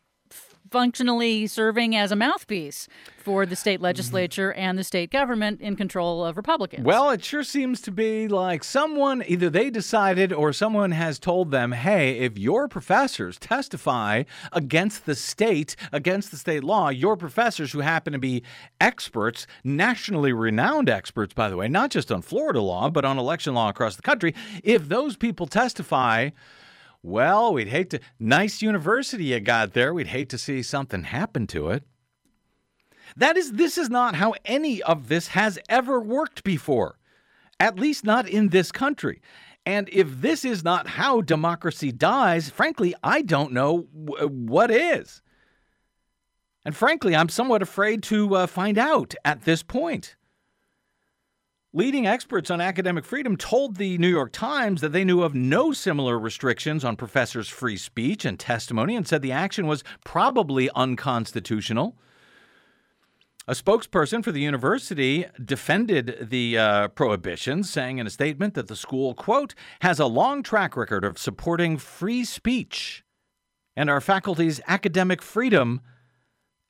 functionally 0.70 1.46
serving 1.46 1.96
as 1.96 2.12
a 2.12 2.16
mouthpiece 2.16 2.88
for 3.18 3.44
the 3.44 3.56
state 3.56 3.76
mm-hmm. 3.76 3.84
legislature 3.84 4.52
and 4.52 4.78
the 4.78 4.84
state 4.84 5.10
government 5.10 5.60
in 5.60 5.76
control 5.76 6.24
of 6.24 6.36
Republicans. 6.36 6.84
Well, 6.84 7.10
it 7.10 7.24
sure 7.24 7.42
seems 7.42 7.80
to 7.82 7.90
be 7.90 8.28
like 8.28 8.64
someone 8.64 9.22
either 9.26 9.50
they 9.50 9.70
decided 9.70 10.32
or 10.32 10.52
someone 10.52 10.92
has 10.92 11.18
told 11.18 11.50
them, 11.50 11.72
hey, 11.72 12.18
if 12.18 12.38
your 12.38 12.68
professors 12.68 13.38
testify 13.38 14.24
against 14.52 15.06
the 15.06 15.14
state, 15.14 15.76
against 15.92 16.30
the 16.30 16.36
state 16.36 16.64
law, 16.64 16.88
your 16.88 17.16
professors 17.16 17.72
who 17.72 17.80
happen 17.80 18.12
to 18.12 18.18
be 18.18 18.42
experts, 18.80 19.46
nationally 19.64 20.32
renowned 20.32 20.88
experts, 20.88 21.34
by 21.34 21.48
the 21.48 21.56
way, 21.56 21.68
not 21.68 21.90
just 21.90 22.10
on 22.10 22.22
Florida 22.22 22.60
law, 22.60 22.88
but 22.88 23.04
on 23.04 23.18
election 23.18 23.54
law 23.54 23.68
across 23.68 23.96
the 23.96 24.02
country, 24.02 24.34
if 24.62 24.88
those 24.88 25.16
people 25.16 25.46
testify, 25.46 26.30
well, 27.02 27.52
we'd 27.54 27.68
hate 27.68 27.90
to, 27.90 28.00
nice 28.18 28.62
university 28.62 29.24
you 29.24 29.40
got 29.40 29.72
there. 29.72 29.94
We'd 29.94 30.08
hate 30.08 30.28
to 30.30 30.38
see 30.38 30.62
something 30.62 31.04
happen 31.04 31.46
to 31.48 31.70
it. 31.70 31.84
That 33.16 33.36
is, 33.36 33.52
this 33.52 33.78
is 33.78 33.90
not 33.90 34.14
how 34.14 34.34
any 34.44 34.82
of 34.82 35.08
this 35.08 35.28
has 35.28 35.58
ever 35.68 36.00
worked 36.00 36.44
before, 36.44 36.98
at 37.58 37.78
least 37.78 38.04
not 38.04 38.28
in 38.28 38.48
this 38.48 38.70
country. 38.70 39.20
And 39.66 39.88
if 39.92 40.20
this 40.20 40.44
is 40.44 40.64
not 40.64 40.86
how 40.86 41.20
democracy 41.20 41.92
dies, 41.92 42.50
frankly, 42.50 42.94
I 43.02 43.22
don't 43.22 43.52
know 43.52 43.86
w- 43.92 44.28
what 44.28 44.70
is. 44.70 45.22
And 46.64 46.76
frankly, 46.76 47.16
I'm 47.16 47.28
somewhat 47.28 47.62
afraid 47.62 48.02
to 48.04 48.34
uh, 48.34 48.46
find 48.46 48.78
out 48.78 49.14
at 49.24 49.42
this 49.42 49.62
point. 49.62 50.16
Leading 51.72 52.04
experts 52.04 52.50
on 52.50 52.60
academic 52.60 53.04
freedom 53.04 53.36
told 53.36 53.76
the 53.76 53.96
New 53.98 54.08
York 54.08 54.32
Times 54.32 54.80
that 54.80 54.88
they 54.88 55.04
knew 55.04 55.22
of 55.22 55.36
no 55.36 55.70
similar 55.70 56.18
restrictions 56.18 56.84
on 56.84 56.96
professors' 56.96 57.48
free 57.48 57.76
speech 57.76 58.24
and 58.24 58.40
testimony 58.40 58.96
and 58.96 59.06
said 59.06 59.22
the 59.22 59.30
action 59.30 59.68
was 59.68 59.84
probably 60.04 60.68
unconstitutional. 60.74 61.96
A 63.46 63.52
spokesperson 63.52 64.24
for 64.24 64.32
the 64.32 64.40
university 64.40 65.26
defended 65.44 66.26
the 66.30 66.58
uh, 66.58 66.88
prohibition, 66.88 67.62
saying 67.62 67.98
in 67.98 68.06
a 68.06 68.10
statement 68.10 68.54
that 68.54 68.66
the 68.66 68.74
school, 68.74 69.14
quote, 69.14 69.54
has 69.82 70.00
a 70.00 70.06
long 70.06 70.42
track 70.42 70.76
record 70.76 71.04
of 71.04 71.18
supporting 71.18 71.78
free 71.78 72.24
speech 72.24 73.04
and 73.76 73.88
our 73.88 74.00
faculty's 74.00 74.60
academic 74.66 75.22
freedom 75.22 75.82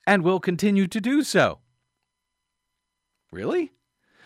and 0.06 0.22
will 0.22 0.40
continue 0.40 0.86
to 0.86 1.00
do 1.00 1.22
so. 1.22 1.60
Really? 3.32 3.72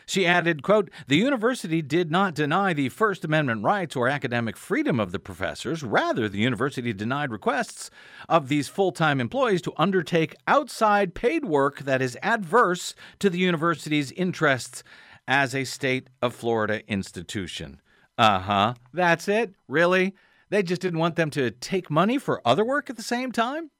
She 0.07 0.27
added, 0.27 0.63
quote, 0.63 0.91
The 1.07 1.17
university 1.17 1.81
did 1.81 2.11
not 2.11 2.35
deny 2.35 2.73
the 2.73 2.89
First 2.91 3.25
Amendment 3.25 3.65
rights 3.65 3.97
or 3.97 4.09
academic 4.09 4.57
freedom 4.57 5.01
of 5.01 5.13
the 5.13 5.19
professors. 5.19 5.83
Rather, 5.83 6.29
the 6.29 6.39
university 6.39 6.93
denied 6.93 7.31
requests 7.31 7.91
of 8.29 8.49
these 8.49 8.69
full 8.69 8.93
time 8.93 9.21
employees 9.21 9.63
to 9.63 9.73
undertake 9.77 10.35
outside 10.47 11.15
paid 11.15 11.45
work 11.45 11.81
that 11.81 12.03
is 12.03 12.19
adverse 12.23 12.95
to 13.19 13.31
the 13.31 13.39
university's 13.39 14.13
interests 14.13 14.83
as 15.27 15.55
a 15.55 15.65
state 15.65 16.09
of 16.21 16.35
Florida 16.35 16.87
institution. 16.87 17.81
Uh 18.19 18.41
huh. 18.41 18.75
That's 18.93 19.27
it? 19.29 19.55
Really? 19.69 20.15
They 20.51 20.63
just 20.63 20.83
didn't 20.83 21.01
want 21.01 21.17
them 21.17 21.31
to 21.31 21.51
take 21.51 21.91
money 21.91 22.19
for 22.19 22.41
other 22.45 22.65
work 22.65 22.91
at 22.91 22.97
the 22.97 23.03
same 23.03 23.33
time? 23.33 23.71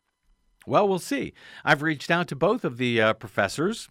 Well, 0.67 0.89
we'll 0.89 0.99
see. 0.99 1.35
I've 1.65 1.83
reached 1.83 2.11
out 2.11 2.27
to 2.29 2.37
both 2.37 2.65
of 2.65 2.79
the 2.79 3.01
uh, 3.01 3.13
professors 3.13 3.89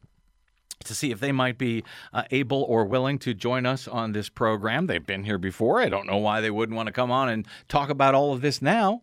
to 0.84 0.96
see 0.96 1.12
if 1.12 1.20
they 1.20 1.32
might 1.32 1.58
be 1.58 1.84
uh, 2.14 2.24
able 2.32 2.64
or 2.64 2.86
willing 2.86 3.20
to 3.20 3.34
join 3.34 3.66
us 3.66 3.88
on 3.88 4.12
this 4.12 4.30
program. 4.30 4.88
They've 4.88 5.06
been 5.06 5.24
here 5.24 5.38
before. 5.38 5.82
I 5.82 5.90
don't 5.90 6.08
know 6.08 6.18
why 6.18 6.42
they 6.42 6.52
wouldn't 6.52 6.76
want 6.76 6.88
to 6.88 6.94
come 6.94 7.12
on 7.12 7.30
and 7.30 7.48
talk 7.68 7.90
about 7.90 8.16
all 8.16 8.34
of 8.34 8.42
this 8.42 8.62
now. 8.62 9.02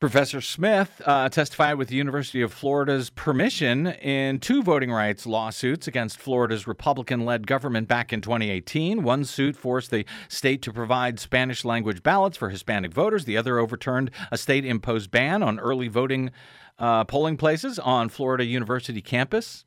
Professor 0.00 0.40
Smith 0.40 1.02
uh, 1.06 1.28
testified 1.28 1.76
with 1.76 1.88
the 1.88 1.96
University 1.96 2.40
of 2.40 2.52
Florida's 2.52 3.10
permission 3.10 3.88
in 3.88 4.38
two 4.38 4.62
voting 4.62 4.92
rights 4.92 5.26
lawsuits 5.26 5.88
against 5.88 6.18
Florida's 6.18 6.68
Republican 6.68 7.24
led 7.24 7.48
government 7.48 7.88
back 7.88 8.12
in 8.12 8.20
2018. 8.20 9.02
One 9.02 9.24
suit 9.24 9.56
forced 9.56 9.90
the 9.90 10.06
state 10.28 10.62
to 10.62 10.72
provide 10.72 11.18
Spanish 11.18 11.64
language 11.64 12.04
ballots 12.04 12.36
for 12.36 12.50
Hispanic 12.50 12.92
voters, 12.92 13.24
the 13.24 13.36
other 13.36 13.58
overturned 13.58 14.12
a 14.30 14.38
state 14.38 14.64
imposed 14.64 15.10
ban 15.10 15.42
on 15.42 15.58
early 15.58 15.88
voting 15.88 16.30
uh, 16.78 17.02
polling 17.02 17.36
places 17.36 17.80
on 17.80 18.08
Florida 18.08 18.44
University 18.44 19.02
campus. 19.02 19.64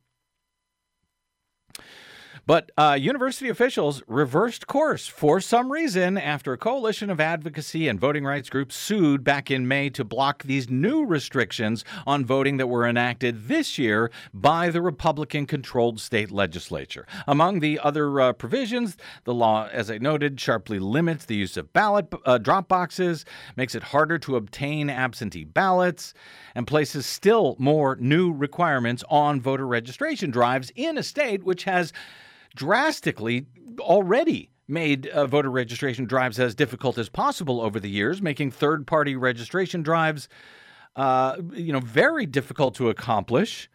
But 2.47 2.71
uh, 2.75 2.97
university 2.99 3.49
officials 3.49 4.01
reversed 4.07 4.65
course 4.65 5.07
for 5.07 5.39
some 5.39 5.71
reason 5.71 6.17
after 6.17 6.53
a 6.53 6.57
coalition 6.57 7.11
of 7.11 7.19
advocacy 7.19 7.87
and 7.87 7.99
voting 7.99 8.25
rights 8.25 8.49
groups 8.49 8.75
sued 8.75 9.23
back 9.23 9.51
in 9.51 9.67
May 9.67 9.91
to 9.91 10.03
block 10.03 10.43
these 10.43 10.67
new 10.67 11.05
restrictions 11.05 11.85
on 12.07 12.25
voting 12.25 12.57
that 12.57 12.67
were 12.67 12.87
enacted 12.87 13.47
this 13.47 13.77
year 13.77 14.09
by 14.33 14.69
the 14.69 14.81
Republican 14.81 15.45
controlled 15.45 15.99
state 15.99 16.31
legislature. 16.31 17.05
Among 17.27 17.59
the 17.59 17.79
other 17.79 18.19
uh, 18.19 18.33
provisions, 18.33 18.97
the 19.23 19.35
law, 19.35 19.69
as 19.71 19.91
I 19.91 19.99
noted, 19.99 20.39
sharply 20.39 20.79
limits 20.79 21.25
the 21.25 21.35
use 21.35 21.57
of 21.57 21.71
ballot 21.73 22.11
uh, 22.25 22.39
drop 22.39 22.67
boxes, 22.67 23.23
makes 23.55 23.75
it 23.75 23.83
harder 23.83 24.17
to 24.17 24.35
obtain 24.35 24.89
absentee 24.89 25.43
ballots, 25.43 26.15
and 26.55 26.65
places 26.65 27.05
still 27.05 27.55
more 27.59 27.95
new 27.97 28.31
requirements 28.31 29.03
on 29.09 29.39
voter 29.39 29.67
registration 29.67 30.31
drives 30.31 30.71
in 30.75 30.97
a 30.97 31.03
state 31.03 31.43
which 31.43 31.65
has 31.65 31.93
drastically 32.55 33.45
already 33.79 34.49
made 34.67 35.07
uh, 35.07 35.25
voter 35.25 35.51
registration 35.51 36.05
drives 36.05 36.39
as 36.39 36.55
difficult 36.55 36.97
as 36.97 37.09
possible 37.09 37.61
over 37.61 37.79
the 37.79 37.89
years, 37.89 38.21
making 38.21 38.51
third 38.51 38.87
party 38.87 39.15
registration 39.15 39.81
drives 39.83 40.29
uh, 40.95 41.37
you 41.53 41.71
know, 41.71 41.79
very 41.79 42.25
difficult 42.25 42.75
to 42.75 42.89
accomplish. 42.89 43.69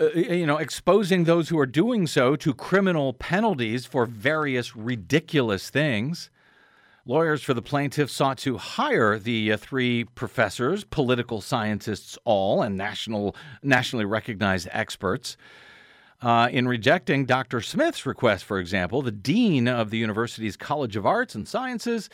Uh, 0.00 0.10
you 0.12 0.46
know, 0.46 0.58
exposing 0.58 1.24
those 1.24 1.48
who 1.48 1.58
are 1.58 1.66
doing 1.66 2.06
so 2.06 2.36
to 2.36 2.54
criminal 2.54 3.12
penalties 3.12 3.84
for 3.84 4.06
various 4.06 4.76
ridiculous 4.76 5.70
things. 5.70 6.30
Lawyers 7.04 7.42
for 7.42 7.54
the 7.54 7.62
plaintiffs 7.62 8.12
sought 8.12 8.38
to 8.38 8.58
hire 8.58 9.18
the 9.18 9.52
uh, 9.52 9.56
three 9.56 10.04
professors, 10.04 10.84
political 10.84 11.40
scientists 11.40 12.18
all, 12.24 12.62
and 12.62 12.76
national, 12.76 13.34
nationally 13.62 14.04
recognized 14.04 14.68
experts. 14.72 15.36
Uh, 16.20 16.48
in 16.50 16.66
rejecting 16.66 17.24
Dr. 17.24 17.60
Smith's 17.60 18.04
request, 18.04 18.44
for 18.44 18.58
example, 18.58 19.02
the 19.02 19.12
dean 19.12 19.68
of 19.68 19.90
the 19.90 19.98
university's 19.98 20.56
College 20.56 20.96
of 20.96 21.06
Arts 21.06 21.36
and 21.36 21.46
Sciences, 21.46 22.10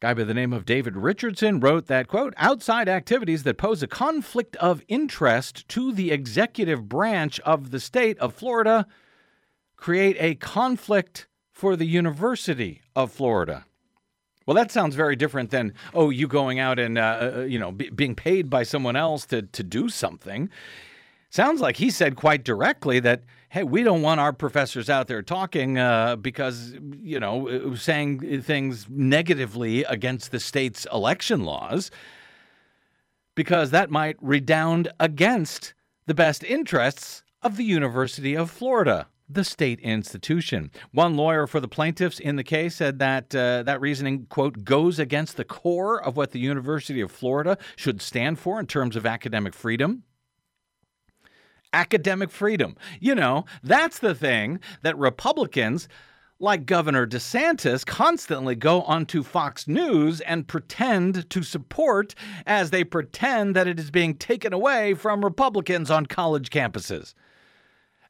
guy 0.00 0.14
by 0.14 0.24
the 0.24 0.32
name 0.32 0.54
of 0.54 0.64
David 0.64 0.96
Richardson, 0.96 1.60
wrote 1.60 1.88
that, 1.88 2.08
quote, 2.08 2.32
outside 2.38 2.88
activities 2.88 3.42
that 3.42 3.58
pose 3.58 3.82
a 3.82 3.86
conflict 3.86 4.56
of 4.56 4.82
interest 4.88 5.68
to 5.68 5.92
the 5.92 6.10
executive 6.10 6.88
branch 6.88 7.38
of 7.40 7.70
the 7.70 7.80
state 7.80 8.18
of 8.18 8.32
Florida 8.32 8.86
create 9.76 10.16
a 10.18 10.34
conflict 10.34 11.28
for 11.52 11.76
the 11.76 11.86
University 11.86 12.80
of 12.96 13.12
Florida. 13.12 13.66
Well, 14.46 14.54
that 14.54 14.70
sounds 14.70 14.94
very 14.94 15.16
different 15.16 15.50
than 15.50 15.74
oh, 15.92 16.08
you 16.08 16.26
going 16.26 16.58
out 16.58 16.78
and 16.78 16.96
uh, 16.96 17.32
uh 17.36 17.40
you 17.40 17.58
know 17.58 17.72
being 17.72 18.14
paid 18.14 18.48
by 18.48 18.62
someone 18.62 18.96
else 18.96 19.26
to 19.26 19.42
to 19.42 19.62
do 19.62 19.90
something. 19.90 20.48
Sounds 21.30 21.60
like 21.60 21.76
he 21.76 21.90
said 21.90 22.16
quite 22.16 22.42
directly 22.42 23.00
that, 23.00 23.22
hey, 23.50 23.62
we 23.62 23.82
don't 23.82 24.00
want 24.00 24.18
our 24.18 24.32
professors 24.32 24.88
out 24.88 25.08
there 25.08 25.22
talking 25.22 25.76
uh, 25.78 26.16
because, 26.16 26.74
you 27.02 27.20
know, 27.20 27.48
uh, 27.48 27.76
saying 27.76 28.42
things 28.42 28.86
negatively 28.88 29.84
against 29.84 30.30
the 30.30 30.40
state's 30.40 30.86
election 30.92 31.44
laws, 31.44 31.90
because 33.34 33.70
that 33.70 33.90
might 33.90 34.16
redound 34.22 34.90
against 34.98 35.74
the 36.06 36.14
best 36.14 36.42
interests 36.44 37.22
of 37.42 37.56
the 37.56 37.64
University 37.64 38.34
of 38.34 38.50
Florida 38.50 39.06
the 39.30 39.44
state 39.44 39.78
institution. 39.80 40.70
One 40.92 41.14
lawyer 41.14 41.46
for 41.46 41.60
the 41.60 41.68
plaintiffs 41.68 42.18
in 42.18 42.36
the 42.36 42.42
case 42.44 42.76
said 42.76 42.98
that 43.00 43.34
uh, 43.34 43.62
that 43.64 43.78
reasoning, 43.78 44.24
quote, 44.30 44.64
goes 44.64 44.98
against 44.98 45.36
the 45.36 45.44
core 45.44 46.02
of 46.02 46.16
what 46.16 46.30
the 46.30 46.40
University 46.40 47.02
of 47.02 47.10
Florida 47.10 47.58
should 47.76 48.00
stand 48.00 48.38
for 48.38 48.58
in 48.58 48.66
terms 48.66 48.96
of 48.96 49.04
academic 49.04 49.52
freedom 49.52 50.04
academic 51.72 52.30
freedom. 52.30 52.76
You 53.00 53.14
know, 53.14 53.44
that's 53.62 53.98
the 53.98 54.14
thing 54.14 54.60
that 54.82 54.98
Republicans 54.98 55.88
like 56.40 56.66
Governor 56.66 57.06
DeSantis 57.06 57.84
constantly 57.84 58.54
go 58.54 58.82
onto 58.82 59.22
Fox 59.22 59.66
News 59.66 60.20
and 60.20 60.46
pretend 60.46 61.28
to 61.30 61.42
support 61.42 62.14
as 62.46 62.70
they 62.70 62.84
pretend 62.84 63.56
that 63.56 63.66
it 63.66 63.78
is 63.78 63.90
being 63.90 64.14
taken 64.14 64.52
away 64.52 64.94
from 64.94 65.24
Republicans 65.24 65.90
on 65.90 66.06
college 66.06 66.50
campuses. 66.50 67.14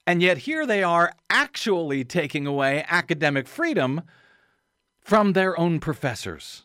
And 0.07 0.23
yet 0.23 0.39
here 0.39 0.67
they 0.67 0.83
are 0.83 1.13
actually 1.31 2.05
taking 2.05 2.47
away 2.47 2.85
academic 2.89 3.49
freedom 3.49 4.03
from 5.01 5.33
their 5.33 5.59
own 5.59 5.81
professors. 5.81 6.65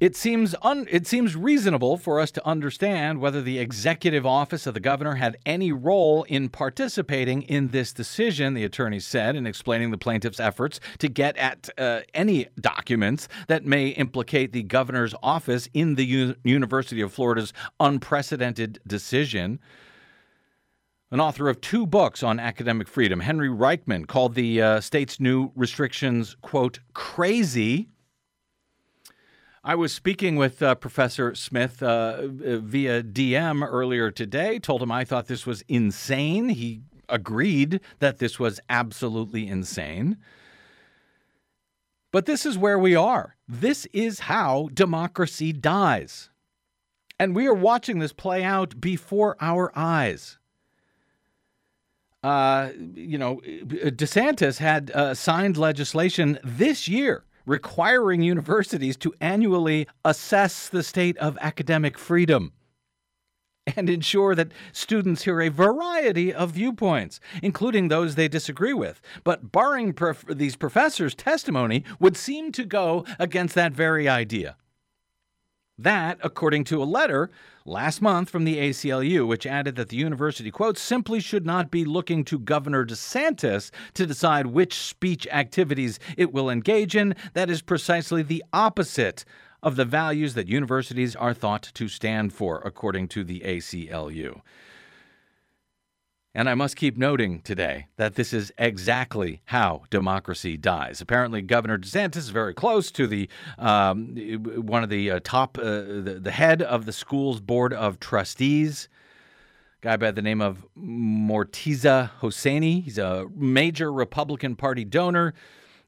It 0.00 0.16
seems 0.16 0.54
un- 0.62 0.88
it 0.90 1.06
seems 1.06 1.36
reasonable 1.36 1.98
for 1.98 2.20
us 2.20 2.30
to 2.30 2.46
understand 2.46 3.20
whether 3.20 3.42
the 3.42 3.58
executive 3.58 4.24
office 4.24 4.66
of 4.66 4.72
the 4.72 4.80
governor 4.80 5.16
had 5.16 5.36
any 5.44 5.72
role 5.72 6.22
in 6.22 6.48
participating 6.48 7.42
in 7.42 7.68
this 7.68 7.92
decision, 7.92 8.54
the 8.54 8.64
attorney 8.64 8.98
said 8.98 9.36
in 9.36 9.46
explaining 9.46 9.90
the 9.90 9.98
plaintiff's 9.98 10.40
efforts 10.40 10.80
to 11.00 11.08
get 11.08 11.36
at 11.36 11.68
uh, 11.76 12.00
any 12.14 12.46
documents 12.58 13.28
that 13.48 13.66
may 13.66 13.88
implicate 13.88 14.52
the 14.52 14.62
governor's 14.62 15.14
office 15.22 15.68
in 15.74 15.96
the 15.96 16.06
U- 16.06 16.34
University 16.44 17.02
of 17.02 17.12
Florida's 17.12 17.52
unprecedented 17.78 18.80
decision. 18.86 19.60
An 21.10 21.20
author 21.20 21.50
of 21.50 21.60
two 21.60 21.86
books 21.86 22.22
on 22.22 22.40
academic 22.40 22.88
freedom, 22.88 23.20
Henry 23.20 23.48
Reichman, 23.50 24.06
called 24.06 24.34
the 24.34 24.62
uh, 24.62 24.80
state's 24.80 25.20
new 25.20 25.50
restrictions, 25.54 26.36
quote, 26.40 26.78
crazy 26.94 27.90
I 29.62 29.74
was 29.74 29.92
speaking 29.92 30.36
with 30.36 30.62
uh, 30.62 30.74
Professor 30.74 31.34
Smith 31.34 31.82
uh, 31.82 32.22
via 32.28 33.02
DM 33.02 33.66
earlier 33.66 34.10
today, 34.10 34.58
told 34.58 34.82
him 34.82 34.90
I 34.90 35.04
thought 35.04 35.26
this 35.26 35.44
was 35.44 35.62
insane. 35.68 36.48
He 36.48 36.80
agreed 37.10 37.80
that 37.98 38.18
this 38.18 38.38
was 38.38 38.58
absolutely 38.70 39.46
insane. 39.46 40.16
But 42.10 42.24
this 42.24 42.46
is 42.46 42.56
where 42.56 42.78
we 42.78 42.96
are. 42.96 43.36
This 43.46 43.86
is 43.92 44.20
how 44.20 44.70
democracy 44.72 45.52
dies. 45.52 46.30
And 47.18 47.36
we 47.36 47.46
are 47.46 47.54
watching 47.54 47.98
this 47.98 48.14
play 48.14 48.42
out 48.42 48.80
before 48.80 49.36
our 49.42 49.70
eyes. 49.76 50.38
Uh, 52.22 52.70
you 52.94 53.18
know, 53.18 53.42
DeSantis 53.44 54.56
had 54.56 54.90
uh, 54.92 55.12
signed 55.12 55.58
legislation 55.58 56.38
this 56.42 56.88
year 56.88 57.24
requiring 57.50 58.22
universities 58.22 58.96
to 58.96 59.12
annually 59.20 59.88
assess 60.04 60.68
the 60.68 60.84
state 60.84 61.18
of 61.18 61.36
academic 61.40 61.98
freedom 61.98 62.52
and 63.76 63.90
ensure 63.90 64.36
that 64.36 64.52
students 64.72 65.24
hear 65.24 65.40
a 65.40 65.48
variety 65.48 66.32
of 66.32 66.52
viewpoints, 66.52 67.18
including 67.42 67.88
those 67.88 68.14
they 68.14 68.28
disagree 68.28 68.72
with. 68.72 69.00
But 69.24 69.50
barring 69.50 69.92
prof- 69.92 70.24
these 70.28 70.54
professors' 70.54 71.14
testimony 71.14 71.84
would 71.98 72.16
seem 72.16 72.52
to 72.52 72.64
go 72.64 73.04
against 73.18 73.56
that 73.56 73.72
very 73.72 74.08
idea. 74.08 74.56
That, 75.82 76.18
according 76.22 76.64
to 76.64 76.82
a 76.82 76.84
letter 76.84 77.30
last 77.64 78.02
month 78.02 78.28
from 78.28 78.44
the 78.44 78.58
ACLU, 78.58 79.26
which 79.26 79.46
added 79.46 79.76
that 79.76 79.88
the 79.88 79.96
university, 79.96 80.50
quote, 80.50 80.76
simply 80.76 81.20
should 81.20 81.46
not 81.46 81.70
be 81.70 81.86
looking 81.86 82.22
to 82.26 82.38
Governor 82.38 82.84
DeSantis 82.84 83.70
to 83.94 84.06
decide 84.06 84.48
which 84.48 84.74
speech 84.74 85.26
activities 85.28 85.98
it 86.18 86.34
will 86.34 86.50
engage 86.50 86.94
in. 86.94 87.14
That 87.32 87.48
is 87.48 87.62
precisely 87.62 88.22
the 88.22 88.44
opposite 88.52 89.24
of 89.62 89.76
the 89.76 89.86
values 89.86 90.34
that 90.34 90.48
universities 90.48 91.16
are 91.16 91.32
thought 91.32 91.62
to 91.72 91.88
stand 91.88 92.34
for, 92.34 92.60
according 92.62 93.08
to 93.08 93.24
the 93.24 93.40
ACLU. 93.40 94.42
And 96.32 96.48
I 96.48 96.54
must 96.54 96.76
keep 96.76 96.96
noting 96.96 97.40
today 97.40 97.88
that 97.96 98.14
this 98.14 98.32
is 98.32 98.52
exactly 98.56 99.42
how 99.46 99.82
democracy 99.90 100.56
dies. 100.56 101.00
Apparently, 101.00 101.42
Governor 101.42 101.76
DeSantis 101.76 102.18
is 102.18 102.28
very 102.28 102.54
close 102.54 102.92
to 102.92 103.08
the 103.08 103.28
um, 103.58 104.14
one 104.64 104.84
of 104.84 104.90
the 104.90 105.10
uh, 105.10 105.20
top, 105.24 105.58
uh, 105.58 105.62
the, 105.62 106.20
the 106.22 106.30
head 106.30 106.62
of 106.62 106.86
the 106.86 106.92
school's 106.92 107.40
board 107.40 107.72
of 107.72 107.98
trustees, 107.98 108.88
guy 109.80 109.96
by 109.96 110.12
the 110.12 110.22
name 110.22 110.40
of 110.40 110.64
Morteza 110.78 112.12
Hosseini. 112.20 112.84
He's 112.84 112.98
a 112.98 113.26
major 113.34 113.92
Republican 113.92 114.54
Party 114.54 114.84
donor 114.84 115.34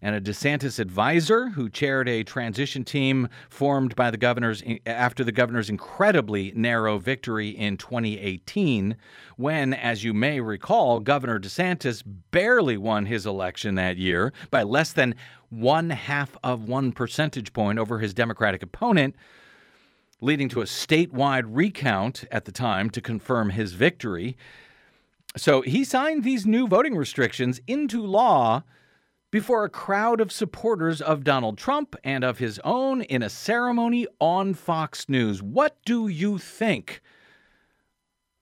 and 0.03 0.17
a 0.17 0.21
DeSantis 0.21 0.81
advisor 0.81 1.51
who 1.51 1.71
chaired 1.71 2.09
a 2.09 2.25
transition 2.25 2.85
team 2.85 3.29
formed 3.49 3.95
by 3.95 4.11
the 4.11 4.17
governors 4.17 4.63
after 4.85 5.23
the 5.23 5.31
governor's 5.31 5.71
incredibly 5.71 6.53
narrow 6.57 6.99
victory 6.99 7.51
in 7.51 7.77
2018, 7.77 8.97
when, 9.37 9.73
as 9.73 10.03
you 10.03 10.13
may 10.13 10.41
recall, 10.41 10.99
Governor 10.99 11.39
DeSantis 11.39 12.03
barely 12.33 12.77
won 12.77 13.07
his 13.07 13.25
election 13.25 13.77
that 13.77 13.97
year 13.97 14.33
by 14.51 14.65
less 14.65 14.93
than 14.93 15.15
one 15.51 15.91
half 15.91 16.37
of 16.43 16.69
one 16.69 16.91
percentage 16.91 17.53
point 17.53 17.79
over 17.79 18.01
his 18.01 18.13
Democratic 18.13 18.63
opponent 18.63 19.15
leading 20.21 20.49
to 20.49 20.61
a 20.61 20.65
statewide 20.65 21.45
recount 21.47 22.25
at 22.31 22.45
the 22.45 22.53
time 22.53 22.89
to 22.89 23.01
confirm 23.01 23.51
his 23.51 23.73
victory. 23.73 24.37
So 25.37 25.63
he 25.63 25.85
signed 25.85 26.23
these 26.23 26.47
new 26.47 26.69
voting 26.69 26.97
restrictions 26.97 27.61
into 27.67 28.07
law 28.07 28.63
before 29.33 29.65
a 29.65 29.71
crowd 29.71 30.21
of 30.21 30.31
supporters 30.31 31.01
of 31.01 31.25
Donald 31.25 31.57
Trump 31.57 31.97
and 32.05 32.23
of 32.23 32.39
his 32.39 32.61
own 32.63 33.01
in 33.01 33.23
a 33.23 33.31
ceremony 33.31 34.07
on 34.21 34.53
Fox 34.53 35.09
News. 35.09 35.43
What 35.43 35.79
do 35.87 36.07
you 36.07 36.37
think 36.37 37.01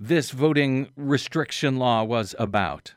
this 0.00 0.32
voting 0.32 0.90
restriction 0.96 1.76
law 1.76 2.02
was 2.02 2.34
about? 2.40 2.94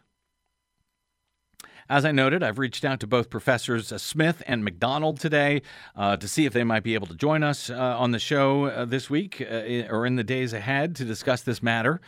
As 1.88 2.04
I 2.04 2.12
noted, 2.12 2.42
I've 2.42 2.58
reached 2.58 2.84
out 2.84 3.00
to 3.02 3.08
both 3.08 3.30
Professors 3.30 3.94
Smith 4.02 4.42
and 4.48 4.64
McDonald 4.64 5.20
today 5.20 5.62
uh, 5.96 6.18
to 6.18 6.28
see 6.28 6.46
if 6.46 6.54
they 6.54 6.64
might 6.64 6.82
be 6.82 6.96
able 6.96 7.08
to 7.08 7.16
join 7.16 7.44
us 7.44 7.70
uh, 7.70 7.76
on 7.76 8.10
the 8.10 8.20
show 8.20 8.66
uh, 8.66 8.86
this 8.86 9.10
week 9.10 9.40
uh, 9.40 9.94
or 9.94 10.08
in 10.08 10.16
the 10.16 10.24
days 10.24 10.54
ahead 10.54 10.96
to 10.96 11.06
discuss 11.06 11.42
this 11.42 11.62
matter 11.62 12.02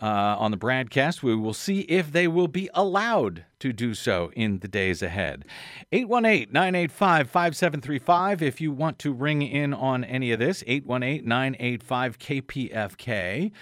uh, 0.00 0.36
on 0.38 0.50
the 0.50 0.56
BradCast. 0.56 1.22
We 1.22 1.34
will 1.36 1.54
see 1.54 1.80
if 1.80 2.12
they 2.12 2.26
will 2.26 2.48
be 2.48 2.68
allowed 2.74 3.44
to 3.60 3.72
do 3.72 3.94
so 3.94 4.32
in 4.34 4.60
the 4.60 4.68
days 4.68 5.02
ahead. 5.02 5.44
818 5.92 6.52
985 6.52 7.30
5735 7.30 8.42
if 8.42 8.60
you 8.60 8.72
want 8.72 8.98
to 9.00 9.12
ring 9.12 9.42
in 9.42 9.74
on 9.74 10.02
any 10.04 10.32
of 10.32 10.38
this. 10.38 10.64
818 10.66 11.28
985 11.28 12.18
KPFK. 12.18 13.52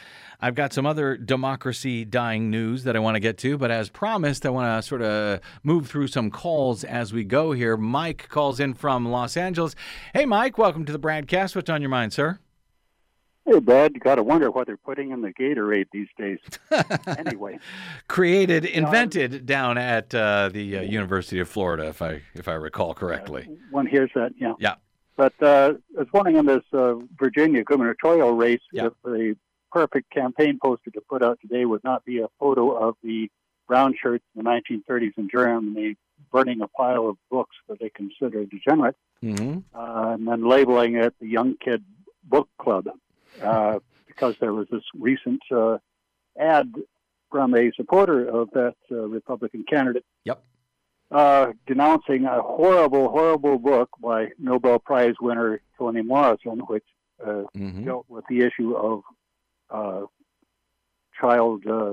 I've 0.40 0.54
got 0.54 0.72
some 0.72 0.86
other 0.86 1.16
democracy 1.16 2.04
dying 2.04 2.48
news 2.48 2.84
that 2.84 2.94
I 2.94 3.00
want 3.00 3.16
to 3.16 3.20
get 3.20 3.38
to, 3.38 3.58
but 3.58 3.72
as 3.72 3.88
promised, 3.88 4.46
I 4.46 4.50
want 4.50 4.66
to 4.66 4.86
sort 4.86 5.02
of 5.02 5.40
move 5.64 5.88
through 5.88 6.06
some 6.06 6.30
calls 6.30 6.84
as 6.84 7.12
we 7.12 7.24
go 7.24 7.50
here. 7.50 7.76
Mike 7.76 8.28
calls 8.28 8.60
in 8.60 8.74
from 8.74 9.08
Los 9.08 9.36
Angeles. 9.36 9.74
Hey, 10.14 10.26
Mike, 10.26 10.56
welcome 10.56 10.84
to 10.84 10.92
the 10.92 11.00
BradCast. 11.00 11.56
What's 11.56 11.68
on 11.68 11.82
your 11.82 11.90
mind, 11.90 12.12
sir? 12.12 12.38
Hey, 13.48 13.60
Brad, 13.60 13.94
you 13.94 14.00
got 14.00 14.16
to 14.16 14.22
wonder 14.22 14.50
what 14.50 14.66
they're 14.66 14.76
putting 14.76 15.10
in 15.10 15.22
the 15.22 15.32
Gatorade 15.32 15.86
these 15.90 16.08
days. 16.18 16.38
anyway, 17.06 17.58
created, 18.06 18.66
invented 18.66 19.46
down 19.46 19.78
at 19.78 20.14
uh, 20.14 20.50
the 20.50 20.78
uh, 20.78 20.82
University 20.82 21.40
of 21.40 21.48
Florida, 21.48 21.86
if 21.86 22.02
I 22.02 22.20
if 22.34 22.46
I 22.46 22.52
recall 22.52 22.92
correctly. 22.92 23.48
Uh, 23.48 23.54
one 23.70 23.86
hears 23.86 24.10
that, 24.14 24.32
yeah. 24.38 24.52
Yeah. 24.58 24.74
But 25.16 25.32
uh, 25.40 25.74
I 25.96 26.00
was 26.00 26.08
wondering 26.12 26.36
in 26.36 26.44
this 26.44 26.62
uh, 26.74 26.96
Virginia 27.18 27.64
gubernatorial 27.64 28.34
race, 28.34 28.60
yeah. 28.70 28.88
if 28.88 28.92
the 29.02 29.34
perfect 29.72 30.10
campaign 30.10 30.58
poster 30.62 30.90
to 30.90 31.00
put 31.00 31.22
out 31.22 31.38
today 31.40 31.64
would 31.64 31.82
not 31.84 32.04
be 32.04 32.18
a 32.18 32.28
photo 32.38 32.76
of 32.76 32.96
the 33.02 33.30
brown 33.66 33.94
shirts 34.00 34.24
in 34.36 34.44
the 34.44 34.50
1930s 34.50 35.12
in 35.16 35.28
Germany 35.30 35.96
burning 36.30 36.60
a 36.60 36.68
pile 36.68 37.08
of 37.08 37.16
books 37.30 37.56
that 37.68 37.78
they 37.80 37.88
consider 37.90 38.44
degenerate, 38.44 38.96
mm-hmm. 39.22 39.58
uh, 39.74 40.12
and 40.12 40.28
then 40.28 40.46
labeling 40.46 40.96
it 40.96 41.14
the 41.18 41.28
Young 41.28 41.54
Kid 41.64 41.82
Book 42.24 42.48
Club. 42.60 42.88
Uh, 43.42 43.78
because 44.06 44.34
there 44.40 44.52
was 44.52 44.66
this 44.70 44.82
recent 44.98 45.40
uh, 45.52 45.78
ad 46.38 46.72
from 47.30 47.54
a 47.54 47.70
supporter 47.76 48.26
of 48.28 48.50
that 48.52 48.74
uh, 48.90 48.96
Republican 48.96 49.64
candidate. 49.68 50.04
Yep. 50.24 50.42
Uh, 51.10 51.52
denouncing 51.66 52.24
a 52.24 52.42
horrible, 52.42 53.08
horrible 53.08 53.58
book 53.58 53.90
by 54.00 54.28
Nobel 54.38 54.78
Prize 54.78 55.14
winner 55.20 55.60
Toni 55.78 56.02
Morrison, 56.02 56.58
which 56.66 56.84
uh, 57.24 57.44
mm-hmm. 57.56 57.84
dealt 57.84 58.06
with 58.08 58.24
the 58.28 58.40
issue 58.40 58.74
of 58.74 59.02
uh, 59.70 60.06
child 61.20 61.66
uh, 61.66 61.92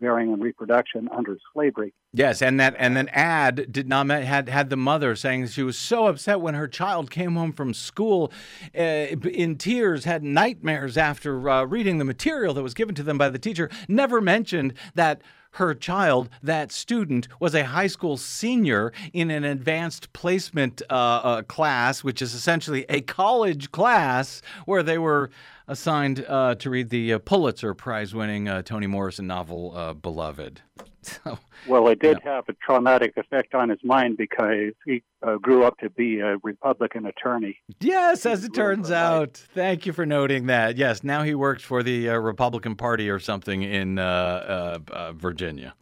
bearing 0.00 0.32
and 0.32 0.42
reproduction 0.42 1.08
under 1.12 1.38
slavery. 1.52 1.92
Yes, 2.12 2.42
and 2.42 2.58
that 2.60 2.74
and 2.78 2.96
then 2.96 3.08
ad 3.08 3.72
did 3.72 3.88
not 3.88 4.08
had 4.08 4.48
had 4.48 4.70
the 4.70 4.76
mother 4.76 5.16
saying 5.16 5.46
she 5.48 5.62
was 5.62 5.76
so 5.76 6.06
upset 6.06 6.40
when 6.40 6.54
her 6.54 6.68
child 6.68 7.10
came 7.10 7.34
home 7.34 7.52
from 7.52 7.74
school 7.74 8.32
uh, 8.76 8.80
in 8.80 9.56
tears, 9.56 10.04
had 10.04 10.22
nightmares 10.22 10.96
after 10.96 11.48
uh, 11.48 11.64
reading 11.64 11.98
the 11.98 12.04
material 12.04 12.54
that 12.54 12.62
was 12.62 12.74
given 12.74 12.94
to 12.94 13.02
them 13.02 13.18
by 13.18 13.28
the 13.28 13.38
teacher. 13.38 13.70
Never 13.88 14.20
mentioned 14.20 14.74
that 14.94 15.20
her 15.56 15.74
child, 15.74 16.28
that 16.42 16.72
student, 16.72 17.28
was 17.40 17.54
a 17.54 17.64
high 17.64 17.86
school 17.86 18.16
senior 18.16 18.92
in 19.12 19.30
an 19.30 19.44
advanced 19.44 20.12
placement 20.12 20.82
uh, 20.90 20.94
uh, 20.94 21.42
class, 21.42 22.02
which 22.02 22.22
is 22.22 22.34
essentially 22.34 22.84
a 22.88 23.00
college 23.00 23.70
class 23.72 24.42
where 24.64 24.82
they 24.82 24.98
were 24.98 25.30
assigned 25.68 26.24
uh, 26.28 26.54
to 26.56 26.70
read 26.70 26.90
the 26.90 27.14
uh, 27.14 27.18
Pulitzer 27.18 27.74
Prize 27.74 28.14
winning 28.14 28.48
uh, 28.48 28.62
Toni 28.62 28.86
Morrison 28.86 29.26
novel, 29.26 29.72
uh, 29.76 29.94
Beloved. 29.94 30.60
So, 31.24 31.38
well, 31.66 31.88
it 31.88 31.98
did 32.00 32.20
have 32.22 32.48
a 32.48 32.52
traumatic 32.54 33.16
effect 33.16 33.54
on 33.54 33.70
his 33.70 33.78
mind 33.82 34.16
because 34.16 34.72
he 34.84 35.02
uh, 35.22 35.36
grew 35.36 35.64
up 35.64 35.78
to 35.78 35.90
be 35.90 36.20
a 36.20 36.36
Republican 36.42 37.06
attorney. 37.06 37.58
Yes, 37.80 38.26
as 38.26 38.44
it 38.44 38.54
turns 38.54 38.90
out. 38.90 39.34
Thank 39.54 39.86
you 39.86 39.92
for 39.92 40.06
noting 40.06 40.46
that. 40.46 40.76
Yes, 40.76 41.02
now 41.02 41.22
he 41.22 41.34
works 41.34 41.62
for 41.62 41.82
the 41.82 42.10
uh, 42.10 42.14
Republican 42.16 42.76
Party 42.76 43.08
or 43.10 43.18
something 43.18 43.62
in 43.62 43.96
Virginia. 43.96 45.74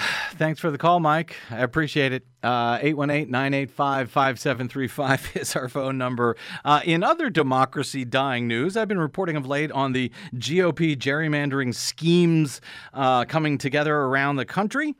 Thanks 0.32 0.60
for 0.60 0.70
the 0.70 0.78
call, 0.78 1.00
Mike. 1.00 1.36
I 1.50 1.58
appreciate 1.58 2.12
it. 2.12 2.24
Uh, 2.42 2.78
818 2.80 3.30
985 3.30 4.10
5735 4.10 5.30
is 5.36 5.56
our 5.56 5.68
phone 5.68 5.98
number. 5.98 6.36
Uh, 6.64 6.80
in 6.84 7.02
other 7.02 7.30
democracy 7.30 8.04
dying 8.04 8.48
news, 8.48 8.76
I've 8.76 8.88
been 8.88 8.98
reporting 8.98 9.36
of 9.36 9.46
late 9.46 9.70
on 9.72 9.92
the 9.92 10.10
GOP 10.34 10.96
gerrymandering 10.96 11.74
schemes 11.74 12.60
uh, 12.94 13.24
coming 13.24 13.58
together 13.58 13.94
around 13.94 14.36
the 14.36 14.46
country. 14.46 14.94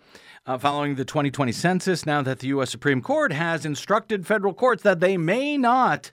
Uh, 0.46 0.56
following 0.56 0.94
the 0.94 1.04
2020 1.04 1.52
census, 1.52 2.06
now 2.06 2.22
that 2.22 2.38
the 2.38 2.48
U.S. 2.48 2.70
Supreme 2.70 3.02
Court 3.02 3.30
has 3.30 3.66
instructed 3.66 4.26
federal 4.26 4.54
courts 4.54 4.82
that 4.82 4.98
they 4.98 5.18
may 5.18 5.58
not 5.58 6.10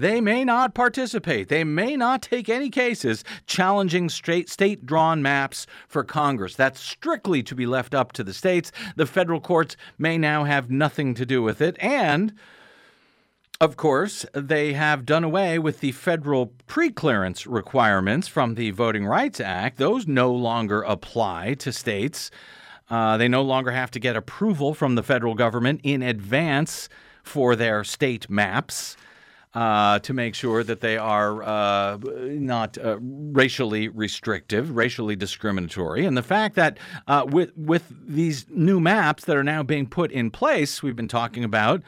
they 0.00 0.20
may 0.20 0.44
not 0.44 0.74
participate. 0.74 1.48
They 1.48 1.64
may 1.64 1.96
not 1.96 2.22
take 2.22 2.48
any 2.48 2.70
cases 2.70 3.24
challenging 3.46 4.08
state 4.08 4.86
drawn 4.86 5.22
maps 5.22 5.66
for 5.88 6.02
Congress. 6.04 6.56
That's 6.56 6.80
strictly 6.80 7.42
to 7.42 7.54
be 7.54 7.66
left 7.66 7.94
up 7.94 8.12
to 8.12 8.24
the 8.24 8.34
states. 8.34 8.72
The 8.96 9.06
federal 9.06 9.40
courts 9.40 9.76
may 9.98 10.18
now 10.18 10.44
have 10.44 10.70
nothing 10.70 11.14
to 11.14 11.26
do 11.26 11.42
with 11.42 11.60
it. 11.60 11.76
And 11.80 12.34
of 13.60 13.76
course, 13.76 14.24
they 14.32 14.72
have 14.72 15.04
done 15.04 15.22
away 15.22 15.58
with 15.58 15.80
the 15.80 15.92
federal 15.92 16.54
preclearance 16.66 17.46
requirements 17.46 18.26
from 18.26 18.54
the 18.54 18.70
Voting 18.70 19.06
Rights 19.06 19.38
Act. 19.38 19.76
Those 19.76 20.06
no 20.06 20.32
longer 20.32 20.80
apply 20.80 21.54
to 21.54 21.70
states. 21.70 22.30
Uh, 22.88 23.18
they 23.18 23.28
no 23.28 23.42
longer 23.42 23.70
have 23.72 23.90
to 23.90 24.00
get 24.00 24.16
approval 24.16 24.72
from 24.72 24.94
the 24.94 25.02
federal 25.02 25.34
government 25.34 25.82
in 25.84 26.02
advance 26.02 26.88
for 27.22 27.54
their 27.54 27.84
state 27.84 28.30
maps 28.30 28.96
uh, 29.54 29.98
to 30.00 30.12
make 30.12 30.34
sure 30.34 30.62
that 30.62 30.80
they 30.80 30.96
are 30.96 31.42
uh, 31.42 31.98
not 32.02 32.78
uh, 32.78 32.98
racially 33.00 33.88
restrictive, 33.88 34.76
racially 34.76 35.16
discriminatory. 35.16 36.06
And 36.06 36.16
the 36.16 36.22
fact 36.22 36.54
that 36.56 36.78
uh, 37.08 37.26
with 37.28 37.56
with 37.56 37.92
these 38.06 38.46
new 38.48 38.80
maps 38.80 39.24
that 39.24 39.36
are 39.36 39.44
now 39.44 39.62
being 39.62 39.86
put 39.86 40.12
in 40.12 40.30
place, 40.30 40.82
we've 40.82 40.96
been 40.96 41.08
talking 41.08 41.44
about 41.44 41.82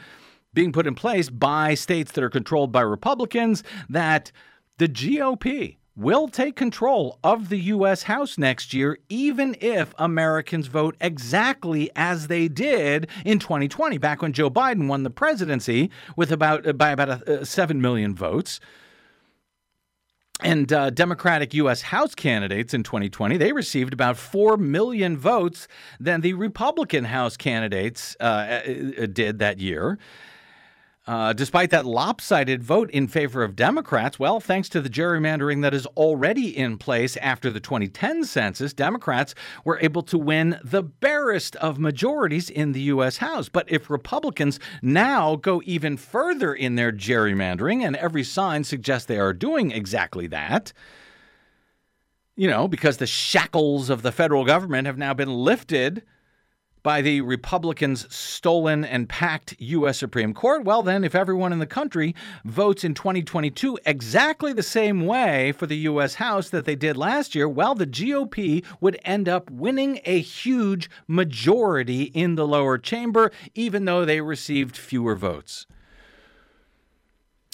being 0.55 0.73
put 0.73 0.87
in 0.87 0.95
place 0.95 1.31
by 1.31 1.75
states 1.75 2.13
that 2.13 2.25
are 2.25 2.31
controlled 2.31 2.73
by 2.73 2.83
Republicans, 2.83 3.63
that 3.89 4.33
the 4.79 4.89
GOP 4.89 5.77
will 5.95 6.29
take 6.29 6.57
control 6.57 7.19
of 7.23 7.49
the 7.49 7.59
U.S. 7.59 8.05
House 8.05 8.39
next 8.39 8.73
year, 8.73 8.99
even 9.09 9.57
if 9.61 9.95
Americans 9.99 10.67
vote 10.67 10.97
exactly 11.01 11.91
as 11.95 12.29
they 12.29 12.49
did 12.49 13.09
in 13.25 13.39
2020, 13.39 13.99
back 13.99 14.23
when 14.23 14.33
Joe 14.33 14.51
Biden 14.51 14.89
won 14.89 15.03
the 15.03 15.11
presidency 15.11 15.91
with 16.17 16.33
about 16.33 16.67
uh, 16.67 16.73
by 16.73 16.91
about 16.91 17.09
a, 17.09 17.41
uh, 17.41 17.45
seven 17.45 17.81
million 17.81 18.15
votes. 18.15 18.61
And 20.41 20.73
uh, 20.73 20.91
Democratic 20.91 21.55
U.S. 21.55 21.83
House 21.83 22.17
candidates 22.17 22.75
in 22.75 22.83
2020, 22.83 23.37
they 23.37 23.53
received 23.53 23.93
about 23.93 24.17
4 24.17 24.57
million 24.57 25.17
votes 25.17 25.69
than 26.01 26.21
the 26.21 26.33
Republican 26.33 27.05
House 27.05 27.37
candidates 27.37 28.17
uh, 28.19 28.25
uh 28.25 29.07
did 29.07 29.39
that 29.39 29.61
year. 29.61 29.99
Uh, 31.05 31.33
despite 31.33 31.71
that 31.71 31.85
lopsided 31.85 32.63
vote 32.63 32.89
in 32.93 33.09
favor 33.09 33.43
of 33.43 33.57
Democrats, 33.57 34.21
well, 34.21 34.39
thanks 34.39 34.69
to 34.69 34.81
the 34.81 34.89
gerrymandering 34.89 35.61
that 35.63 35.75
is 35.75 35.85
already 35.97 36.57
in 36.57 36.79
place 36.79 37.17
after 37.17 37.51
the 37.51 37.59
2010 37.59 38.25
census, 38.25 38.73
Democrats 38.73 39.35
were 39.65 39.81
able 39.81 40.03
to 40.03 40.17
win 40.17 40.61
the 40.63 40.83
barest 40.83 41.57
of 41.57 41.77
majorities 41.77 42.49
in 42.49 42.71
the 42.71 42.83
U.S. 42.83 43.17
House. 43.17 43.49
But 43.49 43.69
if 43.69 43.91
Republicans 43.91 44.61
now 44.81 45.35
go 45.35 45.61
even 45.65 45.97
further 45.97 46.55
in 46.55 46.77
their 46.77 46.93
gerrymandering, 46.93 47.83
and 47.83 47.97
every 47.97 48.23
sign 48.23 48.63
suggests 48.63 49.07
they 49.07 49.19
are 49.19 49.33
doing 49.33 49.73
exactly 49.73 50.29
that, 50.29 50.73
you 52.37 52.47
know, 52.47 52.69
because 52.69 52.99
the 52.99 53.09
shackles 53.09 53.91
of 53.91 54.03
the 54.03 54.13
federal 54.13 54.45
government 54.45 54.87
have 54.87 54.99
now 54.99 55.15
been 55.15 55.35
lifted 55.35 56.05
by 56.83 57.01
the 57.01 57.21
Republicans' 57.21 58.13
stolen 58.15 58.85
and 58.85 59.09
packed 59.09 59.55
U.S. 59.59 59.99
Supreme 59.99 60.35
Court, 60.35 60.65
well, 60.65 60.83
then, 60.83 61.05
if 61.05 61.15
everyone 61.15 61.53
in 61.53 61.59
the 61.59 61.67
country 61.67 62.15
votes 62.45 62.85
in 62.85 62.95
2022 62.95 63.79
exactly 63.87 64.53
the 64.53 64.63
same 64.63 65.07
way 65.07 65.53
for 65.53 65.67
the 65.67 65.77
U.S. 65.79 66.15
House 66.15 66.51
that 66.51 66.65
they 66.65 66.77
did 66.77 66.97
last 66.97 67.35
year, 67.35 67.49
well, 67.49 67.75
the 67.75 67.87
GOP 67.87 68.65
would 68.81 68.99
end 69.05 69.29
up 69.29 69.51
winning 69.51 70.01
a 70.05 70.21
huge 70.21 70.91
majority 71.07 72.05
in 72.05 72.35
the 72.35 72.47
lower 72.47 72.79
chamber, 72.79 73.31
even 73.55 73.85
though 73.85 74.05
they 74.05 74.21
received 74.21 74.77
fewer 74.77 75.15
votes. 75.15 75.67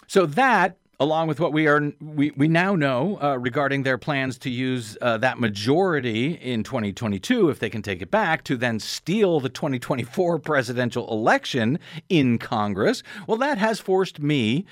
So 0.07 0.25
that 0.25 0.77
along 1.01 1.29
with 1.29 1.39
what 1.39 1.53
we 1.53 1.67
are 1.67 1.93
we, 2.01 2.31
we 2.33 2.49
now 2.49 2.75
know 2.75 3.19
uh, 3.23 3.39
regarding 3.39 3.83
their 3.83 3.99
plans 3.99 4.39
to 4.39 4.51
use 4.51 4.99
uh, 5.01 5.17
that 5.19 5.39
majority 5.39 6.33
in 6.35 6.63
2022 6.65 7.51
if 7.51 7.59
they 7.59 7.71
can 7.71 7.83
take 7.83 8.03
it 8.03 8.11
back 8.11 8.43
to 8.45 8.57
then 8.57 8.79
steal 8.81 9.41
the 9.41 9.49
2024 9.49 10.39
presidential 10.41 11.09
election 11.11 11.79
in 12.09 12.39
congress 12.39 13.03
well 13.27 13.39
that 13.39 13.59
has 13.59 13.79
forced 13.79 14.21
me 14.21 14.65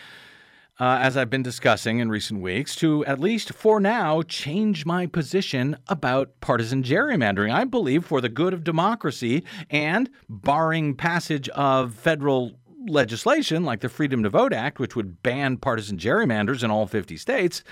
uh, 0.79 0.99
as 1.01 1.17
I've 1.17 1.31
been 1.31 1.43
discussing 1.43 2.01
in 2.01 2.11
recent 2.11 2.43
weeks, 2.43 2.77
to 2.77 3.03
at 3.07 3.19
least 3.19 3.55
for 3.55 3.81
now 3.81 4.21
change 4.21 4.85
my 4.85 5.07
position 5.07 5.79
about 5.89 6.39
partisan 6.43 6.83
gerrymandering. 6.83 7.51
I 7.51 7.65
believe 7.65 8.05
for 8.05 8.21
the 8.21 8.29
good 8.29 8.53
of 8.53 8.63
democracy 8.63 9.43
and 9.71 10.11
barring 10.29 10.95
passage 10.95 11.49
of 11.51 11.95
federal 11.95 12.59
legislation 12.89 13.65
like 13.65 13.81
the 13.81 13.89
Freedom 13.89 14.23
to 14.23 14.31
Vote 14.31 14.53
Act, 14.53 14.79
which 14.79 14.97
would 14.97 15.23
ban 15.23 15.57
partisan 15.57 15.99
gerrymanders 15.99 16.63
in 16.63 16.71
all 16.71 16.87
50 16.87 17.17
states, 17.17 17.63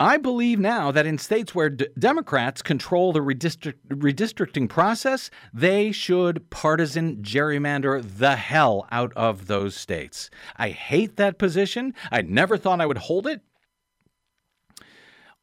I 0.00 0.16
believe 0.16 0.58
now 0.58 0.90
that 0.92 1.04
in 1.04 1.18
states 1.18 1.54
where 1.54 1.68
d- 1.68 1.86
Democrats 1.98 2.62
control 2.62 3.12
the 3.12 3.20
redistrict- 3.20 3.86
redistricting 3.88 4.66
process, 4.66 5.30
they 5.52 5.92
should 5.92 6.48
partisan 6.48 7.16
gerrymander 7.16 8.02
the 8.02 8.36
hell 8.36 8.88
out 8.90 9.12
of 9.14 9.46
those 9.46 9.76
states. 9.76 10.30
I 10.56 10.70
hate 10.70 11.16
that 11.16 11.38
position. 11.38 11.92
I 12.10 12.22
never 12.22 12.56
thought 12.56 12.80
I 12.80 12.86
would 12.86 12.96
hold 12.96 13.26
it 13.26 13.42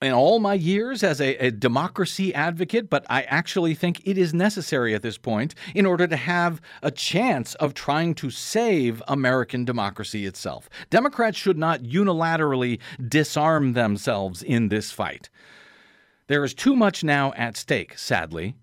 in 0.01 0.13
all 0.13 0.39
my 0.39 0.53
years 0.53 1.01
as 1.03 1.19
a, 1.19 1.35
a, 1.37 1.51
democracy 1.51 2.33
advocate, 2.33 2.89
but 2.89 3.05
I 3.09 3.23
actually 3.23 3.73
think 3.73 4.01
it 4.05 4.17
is 4.17 4.33
necessary 4.33 4.93
at 4.93 5.01
this 5.01 5.17
point 5.17 5.55
in 5.73 5.87
order 5.87 6.05
to 6.05 6.15
have 6.15 6.61
a 6.83 6.91
chance 6.91 7.55
of 7.55 7.73
trying 7.73 8.13
to 8.15 8.29
save 8.29 9.01
American 9.07 9.65
democracy 9.65 10.25
itself. 10.25 10.69
Democrats 10.91 11.37
should 11.37 11.57
not 11.57 11.81
unilaterally 11.81 12.79
disarm 13.07 13.73
themselves 13.73 14.43
in 14.43 14.69
this 14.69 14.91
fight. 14.91 15.29
There 16.27 16.43
is 16.43 16.53
too 16.53 16.75
much 16.75 17.03
now 17.03 17.33
at 17.33 17.57
stake, 17.57 17.97
sadly. 17.97 18.55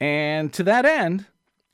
And 0.00 0.50
to 0.54 0.62
that 0.62 0.86
end, 0.86 1.26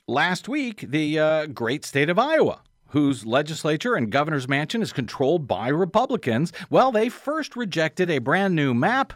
last 0.07 0.49
week, 0.49 0.85
the 0.89 1.17
uh, 1.17 1.45
great 1.45 1.85
state 1.85 2.09
of 2.09 2.19
Iowa 2.19 2.61
whose 2.91 3.25
legislature 3.25 3.95
and 3.95 4.11
governor's 4.11 4.47
mansion 4.47 4.81
is 4.81 4.93
controlled 4.93 5.47
by 5.47 5.67
Republicans, 5.67 6.53
well, 6.69 6.91
they 6.91 7.09
first 7.09 7.55
rejected 7.55 8.09
a 8.09 8.19
brand 8.19 8.55
new 8.55 8.73
map 8.73 9.13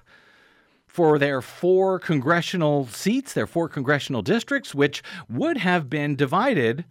for 0.87 1.19
their 1.19 1.41
four 1.41 1.99
congressional 1.99 2.87
seats, 2.87 3.33
their 3.33 3.47
four 3.47 3.67
congressional 3.67 4.21
districts, 4.21 4.73
which 4.73 5.03
would 5.29 5.57
have 5.57 5.89
been 5.89 6.15
divided 6.15 6.85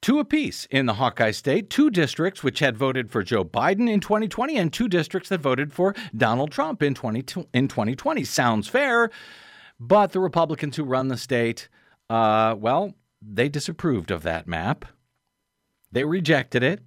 two 0.00 0.18
apiece 0.18 0.66
in 0.68 0.86
the 0.86 0.94
Hawkeye 0.94 1.30
state, 1.30 1.70
two 1.70 1.88
districts 1.88 2.42
which 2.42 2.58
had 2.58 2.76
voted 2.76 3.10
for 3.10 3.22
Joe 3.22 3.44
Biden 3.44 3.88
in 3.88 4.00
2020 4.00 4.56
and 4.56 4.72
two 4.72 4.88
districts 4.88 5.28
that 5.28 5.40
voted 5.40 5.72
for 5.72 5.94
Donald 6.14 6.50
Trump 6.50 6.82
in 6.82 6.92
20, 6.92 7.20
in 7.54 7.68
2020. 7.68 8.24
Sounds 8.24 8.68
fair, 8.68 9.10
but 9.78 10.10
the 10.10 10.20
Republicans 10.20 10.76
who 10.76 10.84
run 10.84 11.06
the 11.06 11.16
state, 11.16 11.68
uh, 12.10 12.56
well, 12.58 12.94
they 13.22 13.48
disapproved 13.48 14.10
of 14.10 14.24
that 14.24 14.48
map. 14.48 14.84
They 15.92 16.04
rejected 16.04 16.62
it 16.62 16.80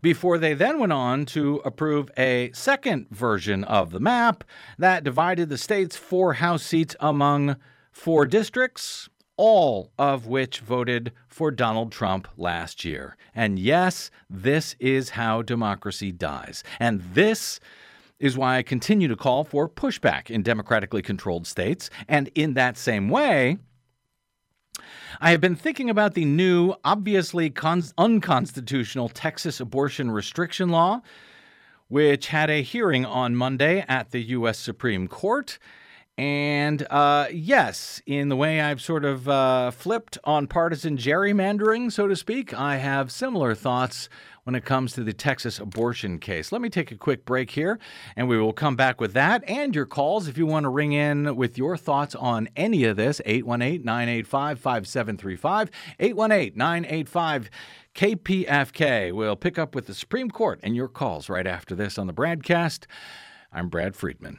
before 0.00 0.38
they 0.38 0.54
then 0.54 0.78
went 0.78 0.92
on 0.92 1.26
to 1.26 1.62
approve 1.64 2.10
a 2.16 2.50
second 2.52 3.08
version 3.10 3.62
of 3.64 3.90
the 3.90 4.00
map 4.00 4.42
that 4.78 5.04
divided 5.04 5.48
the 5.48 5.58
state's 5.58 5.96
four 5.96 6.34
House 6.34 6.62
seats 6.62 6.96
among 6.98 7.56
four 7.92 8.26
districts, 8.26 9.08
all 9.36 9.92
of 9.98 10.26
which 10.26 10.60
voted 10.60 11.12
for 11.28 11.50
Donald 11.50 11.92
Trump 11.92 12.26
last 12.36 12.84
year. 12.84 13.16
And 13.34 13.58
yes, 13.58 14.10
this 14.28 14.74
is 14.80 15.10
how 15.10 15.42
democracy 15.42 16.10
dies. 16.10 16.64
And 16.80 17.02
this 17.14 17.60
is 18.18 18.36
why 18.36 18.56
I 18.56 18.62
continue 18.62 19.08
to 19.08 19.16
call 19.16 19.44
for 19.44 19.68
pushback 19.68 20.30
in 20.30 20.42
democratically 20.42 21.02
controlled 21.02 21.46
states. 21.46 21.90
And 22.08 22.30
in 22.34 22.54
that 22.54 22.76
same 22.76 23.08
way, 23.08 23.58
I 25.20 25.30
have 25.30 25.40
been 25.40 25.56
thinking 25.56 25.90
about 25.90 26.14
the 26.14 26.24
new, 26.24 26.74
obviously 26.84 27.50
con- 27.50 27.84
unconstitutional 27.96 29.08
Texas 29.08 29.60
abortion 29.60 30.10
restriction 30.10 30.68
law, 30.68 31.02
which 31.88 32.28
had 32.28 32.50
a 32.50 32.62
hearing 32.62 33.04
on 33.04 33.36
Monday 33.36 33.84
at 33.86 34.10
the 34.10 34.22
U.S. 34.22 34.58
Supreme 34.58 35.08
Court. 35.08 35.58
And 36.18 36.86
uh, 36.90 37.28
yes, 37.32 38.02
in 38.04 38.28
the 38.28 38.36
way 38.36 38.60
I've 38.60 38.82
sort 38.82 39.04
of 39.04 39.28
uh, 39.28 39.70
flipped 39.70 40.18
on 40.24 40.46
partisan 40.46 40.98
gerrymandering, 40.98 41.90
so 41.90 42.06
to 42.06 42.14
speak, 42.14 42.52
I 42.52 42.76
have 42.76 43.10
similar 43.10 43.54
thoughts 43.54 44.10
when 44.44 44.54
it 44.54 44.64
comes 44.64 44.92
to 44.92 45.04
the 45.04 45.14
Texas 45.14 45.58
abortion 45.58 46.18
case. 46.18 46.52
Let 46.52 46.60
me 46.60 46.68
take 46.68 46.90
a 46.90 46.96
quick 46.96 47.24
break 47.24 47.50
here, 47.50 47.78
and 48.14 48.28
we 48.28 48.38
will 48.38 48.52
come 48.52 48.76
back 48.76 49.00
with 49.00 49.14
that 49.14 49.42
and 49.48 49.74
your 49.74 49.86
calls 49.86 50.28
if 50.28 50.36
you 50.36 50.44
want 50.44 50.64
to 50.64 50.68
ring 50.68 50.92
in 50.92 51.34
with 51.34 51.56
your 51.56 51.78
thoughts 51.78 52.14
on 52.14 52.48
any 52.56 52.84
of 52.84 52.96
this. 52.96 53.22
818 53.24 53.82
985 53.82 54.58
5735. 54.58 55.70
818 55.98 56.58
985 56.58 57.50
KPFK. 57.94 59.12
We'll 59.12 59.36
pick 59.36 59.58
up 59.58 59.74
with 59.74 59.86
the 59.86 59.94
Supreme 59.94 60.30
Court 60.30 60.60
and 60.62 60.76
your 60.76 60.88
calls 60.88 61.30
right 61.30 61.46
after 61.46 61.74
this 61.74 61.96
on 61.96 62.06
the 62.06 62.14
BradCast. 62.14 62.84
I'm 63.50 63.68
Brad 63.68 63.94
Friedman. 63.96 64.38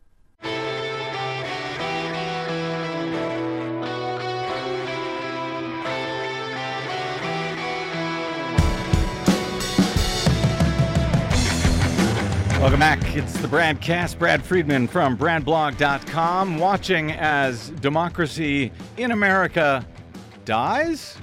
Welcome 12.61 12.79
back. 12.79 13.15
It's 13.15 13.33
the 13.39 13.47
BradCast. 13.47 14.19
Brad 14.19 14.45
Friedman 14.45 14.87
from 14.87 15.17
BradBlog.com. 15.17 16.59
Watching 16.59 17.11
as 17.13 17.71
democracy 17.71 18.71
in 18.97 19.09
America 19.09 19.83
dies? 20.45 21.17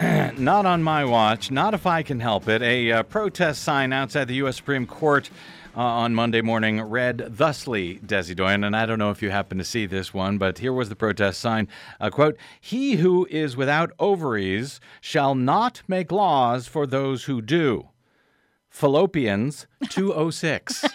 not 0.00 0.64
on 0.64 0.82
my 0.82 1.04
watch. 1.04 1.50
Not 1.50 1.74
if 1.74 1.84
I 1.84 2.02
can 2.02 2.18
help 2.18 2.48
it. 2.48 2.62
A 2.62 2.92
uh, 2.92 3.02
protest 3.02 3.62
sign 3.62 3.92
outside 3.92 4.26
the 4.26 4.36
U.S. 4.36 4.56
Supreme 4.56 4.86
Court 4.86 5.28
uh, 5.76 5.80
on 5.82 6.14
Monday 6.14 6.40
morning 6.40 6.80
read 6.80 7.18
thusly, 7.28 7.98
Desi 7.98 8.34
Doyen, 8.34 8.64
and 8.64 8.74
I 8.74 8.86
don't 8.86 8.98
know 8.98 9.10
if 9.10 9.20
you 9.20 9.28
happen 9.28 9.58
to 9.58 9.64
see 9.64 9.84
this 9.84 10.14
one, 10.14 10.38
but 10.38 10.60
here 10.60 10.72
was 10.72 10.88
the 10.88 10.96
protest 10.96 11.40
sign. 11.40 11.68
Uh, 12.00 12.08
quote, 12.08 12.38
He 12.58 12.94
who 12.94 13.26
is 13.30 13.54
without 13.54 13.92
ovaries 13.98 14.80
shall 15.02 15.34
not 15.34 15.82
make 15.86 16.10
laws 16.10 16.66
for 16.66 16.86
those 16.86 17.24
who 17.24 17.42
do. 17.42 17.89
Fallopians 18.70 19.66
206. 19.88 20.84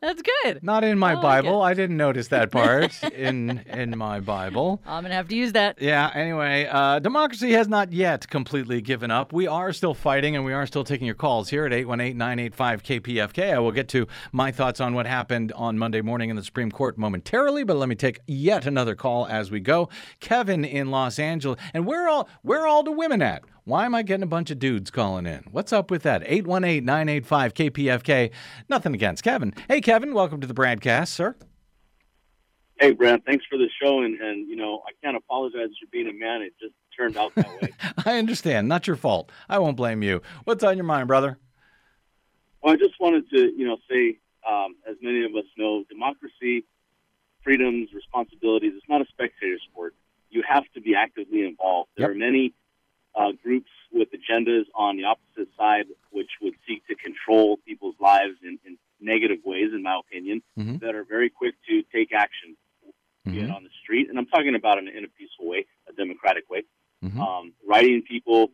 That's 0.00 0.22
good. 0.22 0.62
Not 0.62 0.84
in 0.84 0.98
my 0.98 1.12
I 1.12 1.14
like 1.14 1.22
Bible. 1.22 1.62
it. 1.62 1.66
I 1.66 1.74
didn't 1.74 1.96
notice 1.96 2.28
that 2.28 2.50
part 2.50 3.02
in 3.12 3.58
in 3.66 3.96
my 3.98 4.20
Bible. 4.20 4.80
I'm 4.86 5.02
gonna 5.02 5.14
have 5.14 5.28
to 5.28 5.34
use 5.34 5.52
that. 5.52 5.80
Yeah, 5.80 6.10
anyway, 6.14 6.68
uh, 6.70 7.00
democracy 7.00 7.52
has 7.52 7.66
not 7.66 7.92
yet 7.92 8.28
completely 8.28 8.80
given 8.82 9.10
up. 9.10 9.32
We 9.32 9.46
are 9.46 9.72
still 9.72 9.94
fighting 9.94 10.36
and 10.36 10.44
we 10.44 10.52
are 10.52 10.66
still 10.66 10.84
taking 10.84 11.06
your 11.06 11.16
calls 11.16 11.48
here 11.48 11.66
at 11.66 11.72
818 11.72 12.16
985 12.16 12.82
KPFK. 12.82 13.54
I 13.54 13.58
will 13.58 13.72
get 13.72 13.88
to 13.88 14.06
my 14.32 14.52
thoughts 14.52 14.80
on 14.80 14.94
what 14.94 15.06
happened 15.06 15.50
on 15.52 15.76
Monday 15.78 16.02
morning 16.02 16.30
in 16.30 16.36
the 16.36 16.44
Supreme 16.44 16.70
Court 16.70 16.96
momentarily, 16.96 17.64
but 17.64 17.76
let 17.76 17.88
me 17.88 17.94
take 17.96 18.20
yet 18.26 18.66
another 18.66 18.94
call 18.94 19.26
as 19.26 19.50
we 19.50 19.60
go. 19.60 19.88
Kevin 20.20 20.64
in 20.64 20.90
Los 20.90 21.18
Angeles. 21.18 21.58
And 21.74 21.84
where 21.86 22.08
all 22.08 22.28
where 22.42 22.60
are 22.60 22.66
all 22.68 22.82
the 22.82 22.92
women 22.92 23.22
at? 23.22 23.42
Why 23.64 23.84
am 23.84 23.94
I 23.94 24.02
getting 24.02 24.22
a 24.22 24.26
bunch 24.26 24.50
of 24.50 24.58
dudes 24.58 24.90
calling 24.90 25.26
in? 25.26 25.44
What's 25.50 25.72
up 25.72 25.90
with 25.90 26.02
that? 26.02 26.22
818 26.24 26.84
985 26.84 27.54
KPFK. 27.54 28.30
Nothing 28.68 28.94
against 28.94 29.22
Kevin. 29.22 29.54
Hey, 29.68 29.80
Kevin, 29.80 30.14
welcome 30.14 30.40
to 30.40 30.46
the 30.46 30.54
BradCast, 30.54 31.08
sir. 31.08 31.36
Hey, 32.78 32.92
Brad, 32.92 33.24
thanks 33.26 33.44
for 33.50 33.58
the 33.58 33.68
show. 33.82 34.00
And, 34.02 34.18
and, 34.20 34.48
you 34.48 34.56
know, 34.56 34.82
I 34.86 34.92
can't 35.04 35.16
apologize 35.16 35.68
for 35.80 35.86
being 35.92 36.08
a 36.08 36.12
man. 36.12 36.40
It 36.42 36.54
just 36.60 36.74
turned 36.96 37.16
out 37.16 37.34
that 37.34 37.48
way. 37.60 37.72
I 38.06 38.18
understand. 38.18 38.68
Not 38.68 38.86
your 38.86 38.96
fault. 38.96 39.30
I 39.48 39.58
won't 39.58 39.76
blame 39.76 40.02
you. 40.02 40.22
What's 40.44 40.64
on 40.64 40.76
your 40.76 40.84
mind, 40.84 41.06
brother? 41.06 41.38
Well, 42.62 42.72
I 42.72 42.76
just 42.76 42.94
wanted 42.98 43.28
to, 43.30 43.52
you 43.54 43.66
know, 43.66 43.76
say, 43.90 44.18
um, 44.50 44.76
as 44.88 44.96
many 45.02 45.24
of 45.24 45.32
us 45.36 45.44
know, 45.58 45.84
democracy, 45.90 46.64
freedoms, 47.42 47.90
responsibilities, 47.94 48.72
it's 48.74 48.88
not 48.88 49.02
a 49.02 49.06
spectator 49.06 49.58
sport. 49.70 49.94
You 50.30 50.42
have 50.48 50.64
to 50.74 50.80
be 50.80 50.94
actively 50.94 51.44
involved. 51.44 51.90
There 51.96 52.06
Yep. 52.08 52.16
are 52.16 52.18
many 52.18 52.54
uh, 53.20 53.32
groups 53.44 53.70
with 53.92 54.08
agendas 54.18 54.64
on 54.74 54.96
the 54.96 55.04
opposite 55.04 55.48
side 55.58 55.86
which 56.10 56.30
would 56.42 56.54
seek 56.66 56.80
to 56.86 56.94
control 57.06 57.48
people's 57.68 57.94
lives 58.00 58.36
in, 58.42 58.58
in 58.66 58.72
negative 59.00 59.38
ways, 59.44 59.70
in 59.76 59.82
my 59.82 59.96
opinion, 60.04 60.42
Mhm. 60.58 60.80
that 60.80 60.94
are 60.98 61.04
very 61.04 61.30
quick 61.40 61.54
to 61.68 61.74
take 61.96 62.10
action, 62.12 62.56
be 63.24 63.38
it 63.40 63.48
Mhm. 63.48 63.54
on 63.56 63.62
the 63.64 63.70
street. 63.82 64.08
And 64.08 64.18
I'm 64.18 64.26
talking 64.34 64.54
about 64.54 64.76
it 64.78 64.88
in 64.98 65.04
a 65.04 65.08
peaceful 65.20 65.46
way, 65.52 65.66
a 65.88 65.92
democratic 65.92 66.48
way. 66.50 66.62
Mhm. 67.02 67.18
um, 67.26 67.54
writing 67.66 68.02
people, 68.02 68.52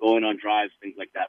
going 0.00 0.24
on 0.24 0.36
drives, 0.36 0.72
things 0.80 0.96
like 0.96 1.12
that. 1.12 1.28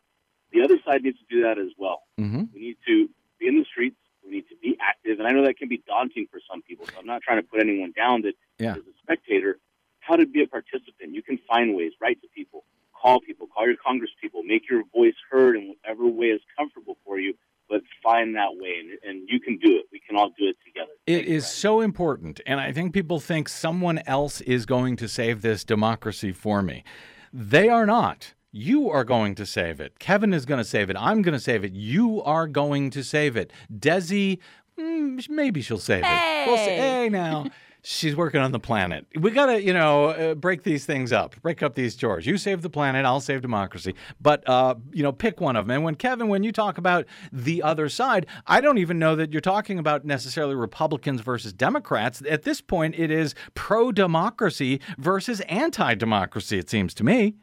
The 0.52 0.62
other 0.62 0.78
side 0.86 1.04
needs 1.04 1.20
to 1.20 1.26
do 1.36 1.42
that 1.44 1.58
as 1.60 1.72
well. 1.78 2.00
Mm-hmm. 2.20 2.44
We 2.54 2.60
need 2.68 2.78
to 2.88 3.10
be 3.40 3.48
in 3.48 3.56
the 3.60 3.66
streets. 3.66 3.98
We 4.24 4.32
need 4.32 4.48
to 4.50 4.56
be 4.56 4.78
active, 4.80 5.20
and 5.20 5.28
I 5.28 5.32
know 5.32 5.44
that 5.48 5.58
can 5.58 5.68
be 5.68 5.80
daunting 5.86 6.28
for 6.32 6.40
some 6.50 6.62
people. 6.62 6.86
So 6.88 6.94
I'm 7.00 7.06
not 7.06 7.22
trying 7.24 7.42
to 7.42 7.48
put 7.52 7.60
anyone 7.60 7.92
down. 7.92 8.22
That 8.22 8.36
Yeah. 8.58 8.76
as 8.80 8.86
a 8.88 8.94
spectator, 9.02 9.60
how 10.06 10.16
to 10.16 10.26
be 10.26 10.44
a 10.44 10.48
participant. 10.48 11.14
You 11.14 11.24
can 11.24 11.40
find 11.48 11.76
ways. 11.76 11.94
Write 12.02 12.22
to 12.22 12.28
people, 12.36 12.64
call 13.00 13.20
people, 13.20 13.48
call 13.48 13.66
your 13.66 13.78
Congress 13.84 14.12
people, 14.22 14.44
make 14.44 14.70
your 14.70 14.84
voice 14.94 15.16
heard 15.32 15.56
in 15.56 15.70
whatever 15.70 16.08
way 16.08 16.28
is 16.28 16.42
comfortable 16.58 16.98
for 17.06 17.20
you. 17.20 17.34
But 17.70 17.82
find 18.04 18.36
that 18.36 18.50
way, 18.52 18.76
and, 18.80 19.10
and 19.10 19.28
you 19.30 19.40
can 19.40 19.58
do 19.58 19.78
it. 19.78 19.86
We 19.92 20.00
can 20.06 20.18
all 20.18 20.30
do 20.38 20.48
it 20.48 20.58
together. 20.66 20.92
It 21.08 21.26
Thanks, 21.26 21.30
is 21.30 21.44
Brad. 21.44 21.52
so 21.54 21.82
important. 21.82 22.42
And 22.46 22.60
I 22.60 22.72
think 22.72 22.94
people 22.94 23.20
think 23.20 23.48
someone 23.50 24.02
else 24.06 24.42
is 24.42 24.66
going 24.66 24.98
to 24.98 25.08
save 25.08 25.42
this 25.42 25.64
democracy 25.64 26.34
for 26.34 26.62
me. 26.62 26.84
They 27.32 27.70
are 27.70 27.86
not. 27.86 28.34
You 28.52 28.92
are 28.92 29.04
going 29.04 29.34
to 29.36 29.46
save 29.46 29.80
it. 29.80 29.98
Kevin 29.98 30.34
is 30.34 30.46
going 30.46 30.60
to 30.60 30.66
save 30.66 30.92
it. 30.92 30.98
I'm 31.00 31.24
going 31.24 31.34
to 31.34 31.40
save 31.40 31.64
it. 31.64 31.72
You 31.72 32.22
are 32.22 32.48
going 32.48 32.92
to 32.92 33.04
save 33.04 33.36
it. 33.36 33.52
Desi, 33.74 34.38
mm, 34.78 35.28
maybe 35.30 35.62
she'll 35.62 35.80
save 35.80 36.04
it. 36.06 36.46
We'll 36.46 36.58
see. 36.58 36.64
Hey. 36.64 37.04
Hey, 37.04 37.10
now. 37.10 37.48
She's 37.86 38.16
working 38.16 38.40
on 38.40 38.54
the 38.54 38.62
planet. 38.62 39.06
We 39.20 39.32
got 39.32 39.48
to, 39.48 39.62
you 39.62 39.74
know, 39.74 40.06
uh, 40.06 40.36
break 40.36 40.64
these 40.64 40.86
things 40.86 41.12
up, 41.12 41.36
break 41.42 41.62
up 41.62 41.76
these 41.76 41.98
chores. 41.98 42.26
You 42.26 42.38
save 42.38 42.62
the 42.62 42.70
planet, 42.70 43.06
I'll 43.06 43.20
save 43.20 43.42
democracy. 43.42 43.94
But, 44.22 44.48
uh, 44.48 44.76
you 44.94 45.04
know, 45.04 45.12
pick 45.12 45.42
one 45.42 45.58
of 45.58 45.68
them. 45.68 45.76
And 45.76 45.84
when, 45.84 45.96
Kevin, 45.96 46.30
when 46.30 46.44
you 46.44 46.54
talk 46.54 46.78
about 46.78 47.06
the 47.34 47.62
other 47.62 47.90
side, 47.90 48.26
I 48.48 48.62
don't 48.62 48.78
even 48.78 49.00
know 49.00 49.18
that 49.18 49.34
you're 49.34 49.42
talking 49.42 49.80
about 49.80 50.06
necessarily 50.06 50.56
Republicans 50.56 51.20
versus 51.20 51.52
Democrats. 51.52 52.24
At 52.30 52.44
this 52.44 52.62
point, 52.62 52.96
it 52.98 53.12
is 53.12 53.36
pro 53.54 53.92
democracy 53.92 54.80
versus 54.98 55.42
anti 55.42 55.94
democracy, 55.96 56.58
it 56.58 56.70
seems 56.70 56.94
to 56.94 57.04
me. 57.04 57.36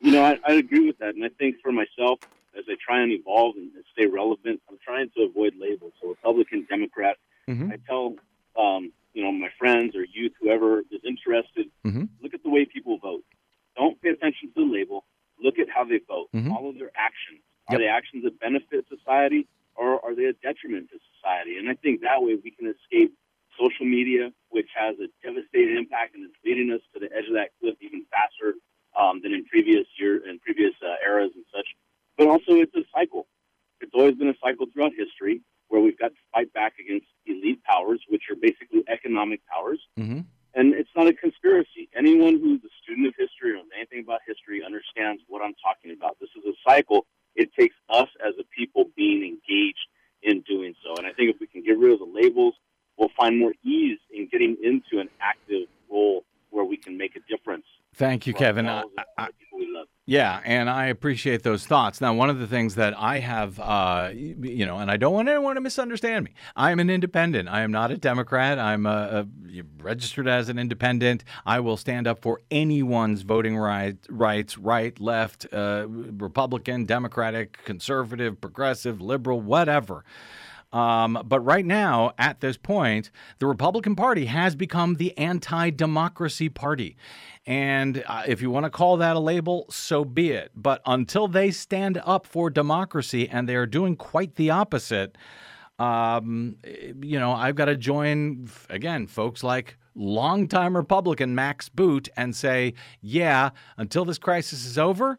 You 0.00 0.10
know, 0.10 0.24
I, 0.24 0.40
I 0.44 0.54
agree 0.54 0.84
with 0.84 0.98
that, 0.98 1.14
and 1.14 1.24
I 1.24 1.28
think 1.38 1.56
for 1.62 1.70
myself, 1.70 2.18
as 2.58 2.64
I 2.68 2.74
try 2.84 3.02
and 3.02 3.12
evolve 3.12 3.54
and 3.56 3.70
stay 3.92 4.06
relevant, 4.06 4.60
I'm 4.68 4.78
trying 4.84 5.10
to 5.16 5.22
avoid 5.22 5.54
labels. 5.60 5.92
So 6.02 6.08
Republican, 6.08 6.66
Democrat. 6.68 7.18
Mhm. 7.48 7.72
I 7.72 7.76
tell, 7.86 8.16
um, 8.58 8.92
you 9.14 9.22
know, 9.22 9.32
my 9.32 9.48
friends 9.58 9.96
or 9.96 10.04
youth, 10.04 10.32
whoever 10.40 10.80
is 10.90 11.00
interested, 11.04 11.70
Mhm. 11.84 12.08
look 12.20 12.34
at 12.34 12.42
the 12.42 12.50
way 12.50 12.64
people 12.66 12.98
vote. 12.98 13.24
Don't 13.76 14.00
pay 14.02 14.10
attention 14.10 14.48
to 14.52 14.64
the 14.66 14.72
label. 14.72 15.04
Look 15.38 15.58
at 15.58 15.68
how 15.68 15.84
they 15.84 15.98
vote. 15.98 16.28
Mhm. 16.34 16.48
Follow 16.48 16.72
their 16.72 16.90
actions. 16.96 17.40
Are 17.68 17.74
Yep. 17.74 17.80
they 17.80 17.88
actions 17.88 18.24
that 18.24 18.38
benefit 18.38 18.86
society, 18.88 19.46
or 19.74 20.04
are 20.04 20.14
they 20.14 20.24
a 20.26 20.32
detriment 20.34 20.90
to 20.90 20.98
society? 21.14 21.56
And 21.58 21.68
I 21.68 21.74
think 21.74 22.00
that 22.02 22.22
way 22.22 22.34
we 22.36 22.50
can 22.50 22.66
escape 22.68 23.12
social 23.58 23.86
media, 23.86 24.32
which 24.50 24.68
has 24.74 24.98
a 25.00 25.08
devastating 25.22 25.76
impact 25.76 26.14
and 26.14 26.24
is 26.24 26.32
leading 26.44 26.70
us 26.70 26.82
to 26.92 27.00
the 27.00 27.10
edge 27.16 27.26
of 27.26 27.34
that 27.34 27.50
cliff 27.58 27.76
even 27.80 28.04
faster 28.06 28.54
um, 28.94 29.20
than 29.20 29.34
in 29.34 29.44
previous 29.44 29.86
year 29.98 30.22
and 30.26 30.40
previous 30.40 30.74
uh, 30.82 30.96
eras 31.04 31.30
and 31.34 31.44
such. 31.54 31.66
But 32.16 32.28
also, 32.28 32.54
it's 32.56 32.74
a 32.74 32.84
cycle. 32.94 33.28
It's 33.82 33.92
always 33.94 34.14
been 34.14 34.28
a 34.28 34.36
cycle 34.42 34.66
throughout 34.72 34.92
history 34.94 35.42
where 35.68 35.80
we've 35.80 35.98
got 35.98 36.08
to 36.08 36.22
fight 36.32 36.52
back 36.52 36.74
against 36.78 37.06
elite 37.26 37.62
powers, 37.64 38.00
which 38.08 38.22
are 38.30 38.36
basically 38.36 38.84
economic 38.88 39.40
powers. 39.46 39.80
Mm-hmm. 39.98 40.20
And 40.54 40.74
it's 40.74 40.90
not 40.96 41.06
a 41.06 41.12
conspiracy. 41.12 41.88
Anyone 41.94 42.40
who's 42.40 42.60
a 42.64 42.72
student 42.82 43.08
of 43.08 43.14
history 43.18 43.52
or 43.52 43.56
knows 43.56 43.66
anything 43.76 44.00
about 44.00 44.20
history 44.26 44.62
understands 44.64 45.22
what 45.28 45.42
I'm 45.42 45.54
talking 45.62 45.92
about. 45.92 46.16
This 46.18 46.30
is 46.36 46.44
a 46.48 46.56
cycle. 46.68 47.06
It 47.34 47.50
takes 47.58 47.76
us 47.90 48.08
as 48.26 48.34
a 48.40 48.44
people 48.56 48.86
being 48.96 49.22
engaged 49.22 49.86
in 50.22 50.40
doing 50.48 50.74
so. 50.82 50.94
And 50.96 51.06
I 51.06 51.12
think 51.12 51.34
if 51.34 51.40
we 51.40 51.46
can 51.46 51.62
get 51.62 51.78
rid 51.78 51.92
of 51.92 51.98
the 51.98 52.06
labels, 52.06 52.54
we'll 52.96 53.10
find 53.18 53.38
more 53.38 53.52
ease 53.62 53.98
in 54.10 54.28
getting 54.32 54.56
into 54.62 54.98
an 54.98 55.10
active 55.20 55.68
role 55.90 56.24
where 56.50 56.64
we 56.64 56.78
can 56.78 56.96
make 56.96 57.16
a 57.16 57.20
difference. 57.28 57.66
Thank 57.94 58.26
you, 58.26 58.32
Kevin. 58.32 58.66
I, 58.66 58.84
I, 59.18 59.28
Yeah, 60.08 60.40
and 60.44 60.70
I 60.70 60.86
appreciate 60.86 61.42
those 61.42 61.66
thoughts. 61.66 62.00
Now, 62.00 62.14
one 62.14 62.30
of 62.30 62.38
the 62.38 62.46
things 62.46 62.76
that 62.76 62.94
I 62.96 63.18
have, 63.18 63.58
uh, 63.58 64.10
you 64.14 64.64
know, 64.64 64.78
and 64.78 64.88
I 64.88 64.96
don't 64.96 65.12
want 65.12 65.28
anyone 65.28 65.56
to 65.56 65.60
misunderstand 65.60 66.24
me. 66.24 66.32
I 66.54 66.70
am 66.70 66.78
an 66.78 66.88
independent. 66.88 67.48
I 67.48 67.62
am 67.62 67.72
not 67.72 67.90
a 67.90 67.96
Democrat. 67.96 68.56
I'm 68.56 68.86
a, 68.86 69.26
a, 69.50 69.62
registered 69.82 70.28
as 70.28 70.48
an 70.48 70.60
independent. 70.60 71.24
I 71.44 71.58
will 71.58 71.76
stand 71.76 72.06
up 72.06 72.22
for 72.22 72.40
anyone's 72.52 73.22
voting 73.22 73.56
right, 73.56 73.96
rights, 74.08 74.56
right, 74.56 74.98
left, 75.00 75.44
uh, 75.52 75.86
Republican, 75.88 76.84
Democratic, 76.84 77.64
conservative, 77.64 78.40
progressive, 78.40 79.00
liberal, 79.00 79.40
whatever. 79.40 80.04
Um, 80.72 81.22
but 81.24 81.40
right 81.40 81.64
now, 81.64 82.12
at 82.18 82.40
this 82.40 82.56
point, 82.56 83.10
the 83.38 83.46
Republican 83.46 83.96
Party 83.96 84.26
has 84.26 84.54
become 84.54 84.96
the 84.96 85.16
anti 85.18 85.70
democracy 85.70 86.48
party. 86.48 86.96
And 87.46 88.02
uh, 88.06 88.24
if 88.26 88.42
you 88.42 88.50
want 88.50 88.64
to 88.64 88.70
call 88.70 88.96
that 88.96 89.14
a 89.14 89.20
label, 89.20 89.66
so 89.70 90.04
be 90.04 90.32
it. 90.32 90.50
But 90.56 90.82
until 90.84 91.28
they 91.28 91.52
stand 91.52 92.00
up 92.04 92.26
for 92.26 92.50
democracy, 92.50 93.28
and 93.28 93.48
they 93.48 93.54
are 93.54 93.66
doing 93.66 93.94
quite 93.94 94.34
the 94.34 94.50
opposite, 94.50 95.16
um, 95.78 96.56
you 96.64 97.20
know, 97.20 97.32
I've 97.32 97.54
got 97.54 97.66
to 97.66 97.76
join, 97.76 98.48
again, 98.68 99.06
folks 99.06 99.44
like 99.44 99.76
longtime 99.94 100.76
Republican 100.76 101.34
Max 101.34 101.68
Boot 101.68 102.08
and 102.16 102.34
say, 102.34 102.74
yeah, 103.00 103.50
until 103.76 104.04
this 104.04 104.18
crisis 104.18 104.64
is 104.64 104.76
over, 104.76 105.18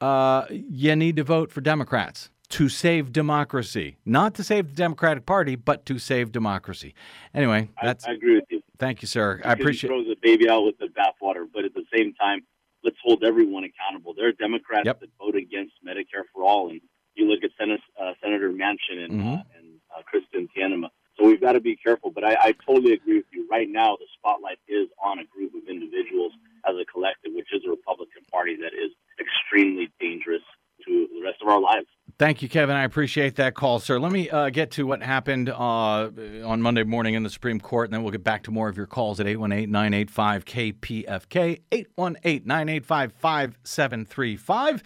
uh, 0.00 0.46
you 0.50 0.96
need 0.96 1.16
to 1.16 1.24
vote 1.24 1.52
for 1.52 1.60
Democrats 1.60 2.30
to 2.50 2.68
save 2.68 3.12
democracy, 3.12 3.96
not 4.04 4.34
to 4.34 4.44
save 4.44 4.68
the 4.68 4.74
Democratic 4.74 5.26
Party, 5.26 5.56
but 5.56 5.84
to 5.86 5.98
save 5.98 6.32
democracy. 6.32 6.94
Anyway, 7.34 7.68
I, 7.80 7.86
that's 7.86 8.06
I 8.06 8.12
agree 8.12 8.36
with 8.36 8.44
you. 8.50 8.62
thank 8.78 9.02
you, 9.02 9.08
sir. 9.08 9.40
I 9.44 9.54
Because 9.54 9.60
appreciate. 9.60 9.88
Throw 9.88 10.04
the 10.04 10.16
baby 10.22 10.48
out 10.48 10.64
with 10.64 10.78
the 10.78 10.86
bathwater, 10.86 11.46
but 11.52 11.64
at 11.64 11.74
the 11.74 11.84
same 11.94 12.14
time, 12.14 12.40
let's 12.84 12.96
hold 13.02 13.24
everyone 13.24 13.64
accountable. 13.64 14.14
There 14.14 14.28
are 14.28 14.32
Democrats 14.32 14.86
Yep. 14.86 15.00
that 15.00 15.10
vote 15.18 15.34
against 15.36 15.72
Medicare 15.84 16.24
for 16.32 16.44
all, 16.44 16.70
and 16.70 16.80
you 17.14 17.26
look 17.28 17.42
at 17.42 17.50
Sen- 17.58 17.78
uh, 18.00 18.12
Senator 18.22 18.50
Manchin 18.50 19.04
and 19.04 19.12
Mhm. 19.12 19.38
uh, 19.40 19.42
and 19.58 19.80
uh, 19.96 20.02
Kyrsten 20.12 20.48
Sinema. 20.56 20.88
So 21.18 21.24
we've 21.26 21.40
got 21.40 21.52
to 21.52 21.60
be 21.60 21.76
careful. 21.76 22.10
But 22.10 22.24
I, 22.24 22.36
I 22.40 22.52
totally 22.66 22.92
agree 22.92 23.16
with 23.16 23.24
you. 23.32 23.48
Right 23.50 23.68
now, 23.68 23.96
the 23.96 24.06
spotlight 24.18 24.58
is 24.68 24.88
on 25.02 25.18
a 25.18 25.24
group 25.24 25.54
of 25.54 25.66
individuals 25.68 26.32
as 26.68 26.76
a 26.76 26.84
collective, 26.84 27.32
which 27.34 27.48
is 27.52 27.62
the 27.64 27.70
Republican 27.70 28.22
Party 28.30 28.54
that 28.56 28.74
is 28.74 28.92
extremely 29.18 29.90
dangerous 29.98 30.42
to 30.86 31.08
the 31.12 31.22
rest 31.24 31.38
of 31.42 31.48
our 31.48 31.60
lives. 31.60 31.86
Thank 32.18 32.40
you, 32.40 32.48
Kevin. 32.48 32.76
I 32.76 32.84
appreciate 32.84 33.36
that 33.36 33.54
call, 33.54 33.78
sir. 33.78 33.98
Let 33.98 34.10
me 34.10 34.30
uh, 34.30 34.48
get 34.48 34.70
to 34.72 34.86
what 34.86 35.02
happened 35.02 35.50
uh, 35.50 36.10
on 36.46 36.62
Monday 36.62 36.82
morning 36.82 37.12
in 37.12 37.22
the 37.22 37.28
Supreme 37.28 37.60
Court, 37.60 37.88
and 37.88 37.94
then 37.94 38.02
we'll 38.02 38.12
get 38.12 38.24
back 38.24 38.44
to 38.44 38.50
more 38.50 38.70
of 38.70 38.76
your 38.76 38.86
calls 38.86 39.20
at 39.20 39.26
818 39.26 39.70
985 39.70 40.44
KPFK, 40.46 41.60
818 41.70 42.46
985 42.46 43.12
5735. 43.12 44.82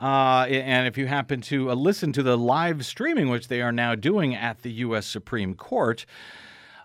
And 0.00 0.88
if 0.88 0.98
you 0.98 1.06
happen 1.06 1.40
to 1.42 1.70
uh, 1.70 1.74
listen 1.74 2.12
to 2.14 2.22
the 2.24 2.36
live 2.36 2.84
streaming, 2.84 3.28
which 3.28 3.46
they 3.46 3.62
are 3.62 3.72
now 3.72 3.94
doing 3.94 4.34
at 4.34 4.62
the 4.62 4.72
U.S. 4.72 5.06
Supreme 5.06 5.54
Court, 5.54 6.04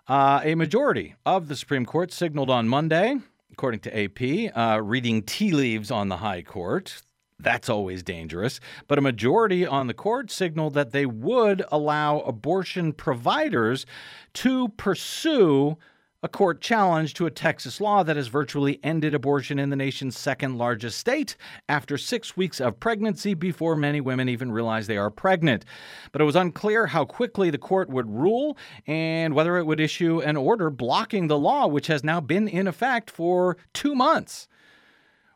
uh, 0.06 0.40
a 0.44 0.54
majority 0.54 1.16
of 1.26 1.48
the 1.48 1.56
Supreme 1.56 1.84
Court 1.84 2.12
signaled 2.12 2.50
on 2.50 2.68
Monday, 2.68 3.16
according 3.52 3.80
to 3.80 4.04
AP, 4.04 4.56
uh, 4.56 4.80
reading 4.80 5.22
tea 5.22 5.50
leaves 5.50 5.90
on 5.90 6.08
the 6.08 6.18
High 6.18 6.42
Court, 6.42 7.02
That's 7.40 7.68
always 7.68 8.02
dangerous. 8.02 8.58
But 8.88 8.98
a 8.98 9.02
majority 9.02 9.64
on 9.64 9.86
the 9.86 9.94
court 9.94 10.30
signaled 10.30 10.74
that 10.74 10.90
they 10.90 11.06
would 11.06 11.64
allow 11.70 12.20
abortion 12.20 12.92
providers 12.92 13.86
to 14.34 14.70
pursue 14.70 15.76
a 16.20 16.28
court 16.28 16.60
challenge 16.60 17.14
to 17.14 17.26
a 17.26 17.30
Texas 17.30 17.80
law 17.80 18.02
that 18.02 18.16
has 18.16 18.26
virtually 18.26 18.80
ended 18.82 19.14
abortion 19.14 19.60
in 19.60 19.70
the 19.70 19.76
nation's 19.76 20.18
second 20.18 20.58
largest 20.58 20.98
state 20.98 21.36
after 21.68 21.96
six 21.96 22.36
weeks 22.36 22.60
of 22.60 22.80
pregnancy 22.80 23.34
before 23.34 23.76
many 23.76 24.00
women 24.00 24.28
even 24.28 24.50
realize 24.50 24.88
they 24.88 24.96
are 24.96 25.10
pregnant. 25.10 25.64
But 26.10 26.20
it 26.20 26.24
was 26.24 26.34
unclear 26.34 26.88
how 26.88 27.04
quickly 27.04 27.50
the 27.50 27.58
court 27.58 27.88
would 27.88 28.10
rule 28.10 28.58
and 28.88 29.32
whether 29.32 29.56
it 29.58 29.66
would 29.66 29.78
issue 29.78 30.20
an 30.20 30.36
order 30.36 30.70
blocking 30.70 31.28
the 31.28 31.38
law, 31.38 31.68
which 31.68 31.86
has 31.86 32.02
now 32.02 32.20
been 32.20 32.48
in 32.48 32.66
effect 32.66 33.12
for 33.12 33.56
two 33.72 33.94
months 33.94 34.48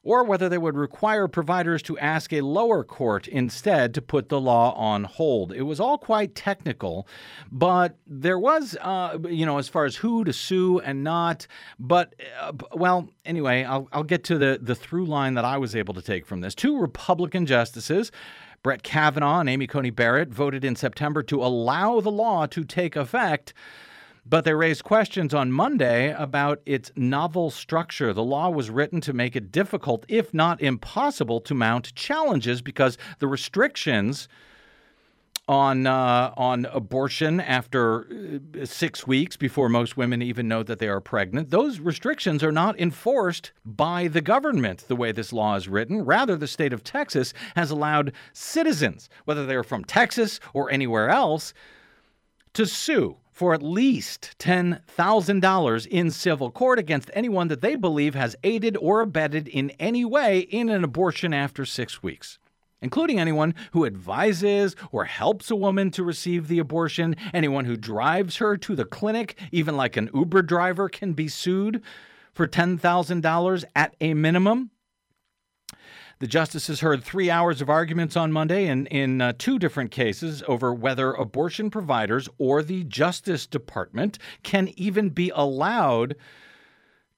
or 0.04 0.24
whether 0.24 0.48
they 0.48 0.58
would 0.58 0.76
require 0.76 1.28
providers 1.28 1.82
to 1.82 1.98
ask 1.98 2.32
a 2.32 2.40
lower 2.40 2.82
court 2.82 3.28
instead 3.28 3.94
to 3.94 4.02
put 4.02 4.28
the 4.28 4.40
law 4.40 4.72
on 4.74 5.04
hold. 5.04 5.52
It 5.52 5.62
was 5.62 5.78
all 5.78 5.96
quite 5.96 6.34
technical, 6.34 7.06
but 7.50 7.96
there 8.06 8.38
was, 8.38 8.76
uh, 8.80 9.18
you 9.28 9.46
know, 9.46 9.58
as 9.58 9.68
far 9.68 9.84
as 9.84 9.96
who 9.96 10.24
to 10.24 10.32
sue 10.32 10.80
and 10.80 11.04
not. 11.04 11.46
But, 11.78 12.14
uh, 12.40 12.52
well, 12.72 13.08
anyway, 13.24 13.62
I'll, 13.62 13.88
I'll 13.92 14.02
get 14.02 14.24
to 14.24 14.38
the, 14.38 14.58
the 14.60 14.74
through 14.74 15.06
line 15.06 15.34
that 15.34 15.44
I 15.44 15.58
was 15.58 15.76
able 15.76 15.94
to 15.94 16.02
take 16.02 16.26
from 16.26 16.40
this. 16.40 16.54
Two 16.54 16.78
Republican 16.78 17.46
justices. 17.46 18.10
Brett 18.62 18.84
Kavanaugh 18.84 19.40
and 19.40 19.48
Amy 19.48 19.66
Coney 19.66 19.90
Barrett 19.90 20.28
voted 20.28 20.64
in 20.64 20.76
September 20.76 21.22
to 21.24 21.42
allow 21.42 22.00
the 22.00 22.12
law 22.12 22.46
to 22.46 22.62
take 22.62 22.94
effect 22.94 23.52
but 24.24 24.44
they 24.44 24.54
raised 24.54 24.84
questions 24.84 25.34
on 25.34 25.50
Monday 25.50 26.12
about 26.12 26.60
its 26.64 26.92
novel 26.94 27.50
structure. 27.50 28.12
The 28.12 28.22
law 28.22 28.50
was 28.50 28.70
written 28.70 29.00
to 29.02 29.12
make 29.12 29.34
it 29.34 29.50
difficult, 29.50 30.04
if 30.08 30.32
not 30.32 30.60
impossible, 30.62 31.40
to 31.40 31.54
mount 31.54 31.94
challenges 31.94 32.62
because 32.62 32.96
the 33.18 33.26
restrictions 33.26 34.28
on 35.48 35.88
uh, 35.88 36.32
on 36.36 36.66
abortion 36.66 37.40
after 37.40 38.06
uh, 38.60 38.64
six 38.64 39.06
weeks 39.06 39.36
before 39.36 39.68
most 39.68 39.96
women 39.96 40.22
even 40.22 40.46
know 40.46 40.62
that 40.62 40.78
they 40.78 40.88
are 40.88 41.00
pregnant. 41.00 41.50
Those 41.50 41.80
restrictions 41.80 42.44
are 42.44 42.52
not 42.52 42.78
enforced 42.78 43.50
by 43.64 44.06
the 44.06 44.20
government 44.20 44.84
the 44.86 44.94
way 44.94 45.10
this 45.10 45.32
law 45.32 45.56
is 45.56 45.68
written. 45.68 46.04
Rather, 46.04 46.36
the 46.36 46.46
state 46.46 46.72
of 46.72 46.84
Texas 46.84 47.34
has 47.56 47.72
allowed 47.72 48.12
citizens, 48.32 49.08
whether 49.24 49.44
they're 49.44 49.64
from 49.64 49.84
Texas 49.84 50.38
or 50.54 50.70
anywhere 50.70 51.08
else, 51.08 51.52
to 52.54 52.64
sue 52.64 53.16
for 53.32 53.54
at 53.54 53.62
least 53.62 54.36
$10,000 54.38 55.86
in 55.86 56.10
civil 56.10 56.50
court 56.50 56.78
against 56.78 57.10
anyone 57.14 57.48
that 57.48 57.62
they 57.62 57.74
believe 57.74 58.14
has 58.14 58.36
aided 58.44 58.76
or 58.76 59.00
abetted 59.00 59.48
in 59.48 59.70
any 59.80 60.04
way 60.04 60.40
in 60.40 60.68
an 60.68 60.84
abortion 60.84 61.32
after 61.32 61.64
six 61.64 62.02
weeks. 62.02 62.38
Including 62.82 63.18
anyone 63.18 63.54
who 63.70 63.86
advises 63.86 64.74
or 64.90 65.04
helps 65.04 65.50
a 65.50 65.56
woman 65.56 65.90
to 65.92 66.02
receive 66.02 66.48
the 66.48 66.58
abortion, 66.58 67.16
anyone 67.32 67.64
who 67.64 67.76
drives 67.76 68.36
her 68.36 68.56
to 68.56 68.74
the 68.74 68.84
clinic, 68.84 69.38
even 69.52 69.76
like 69.76 69.96
an 69.96 70.10
Uber 70.12 70.42
driver, 70.42 70.88
can 70.88 71.12
be 71.12 71.28
sued 71.28 71.80
for 72.34 72.46
$10,000 72.48 73.64
at 73.76 73.94
a 74.00 74.14
minimum. 74.14 74.71
The 76.22 76.28
justices 76.28 76.78
heard 76.78 77.02
three 77.02 77.30
hours 77.30 77.60
of 77.60 77.68
arguments 77.68 78.16
on 78.16 78.30
Monday 78.30 78.68
in, 78.68 78.86
in 78.86 79.20
uh, 79.20 79.32
two 79.38 79.58
different 79.58 79.90
cases 79.90 80.40
over 80.46 80.72
whether 80.72 81.10
abortion 81.14 81.68
providers 81.68 82.28
or 82.38 82.62
the 82.62 82.84
Justice 82.84 83.44
Department 83.44 84.20
can 84.44 84.68
even 84.76 85.08
be 85.08 85.32
allowed 85.34 86.14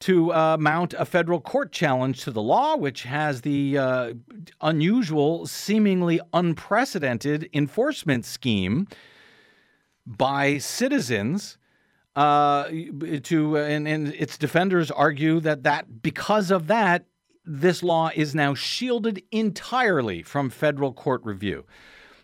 to 0.00 0.32
uh, 0.32 0.56
mount 0.58 0.94
a 0.94 1.04
federal 1.04 1.38
court 1.38 1.70
challenge 1.70 2.22
to 2.22 2.30
the 2.30 2.40
law, 2.40 2.76
which 2.76 3.02
has 3.02 3.42
the 3.42 3.76
uh, 3.76 4.14
unusual, 4.62 5.46
seemingly 5.46 6.18
unprecedented 6.32 7.50
enforcement 7.52 8.24
scheme 8.24 8.88
by 10.06 10.56
citizens. 10.56 11.58
Uh, 12.16 12.70
to 13.22 13.56
and, 13.56 13.86
and 13.86 14.14
its 14.14 14.38
defenders 14.38 14.90
argue 14.90 15.40
that 15.40 15.64
that 15.64 16.00
because 16.00 16.52
of 16.52 16.68
that 16.68 17.04
this 17.44 17.82
law 17.82 18.10
is 18.14 18.34
now 18.34 18.54
shielded 18.54 19.22
entirely 19.30 20.22
from 20.22 20.50
federal 20.50 20.92
court 20.92 21.20
review. 21.24 21.64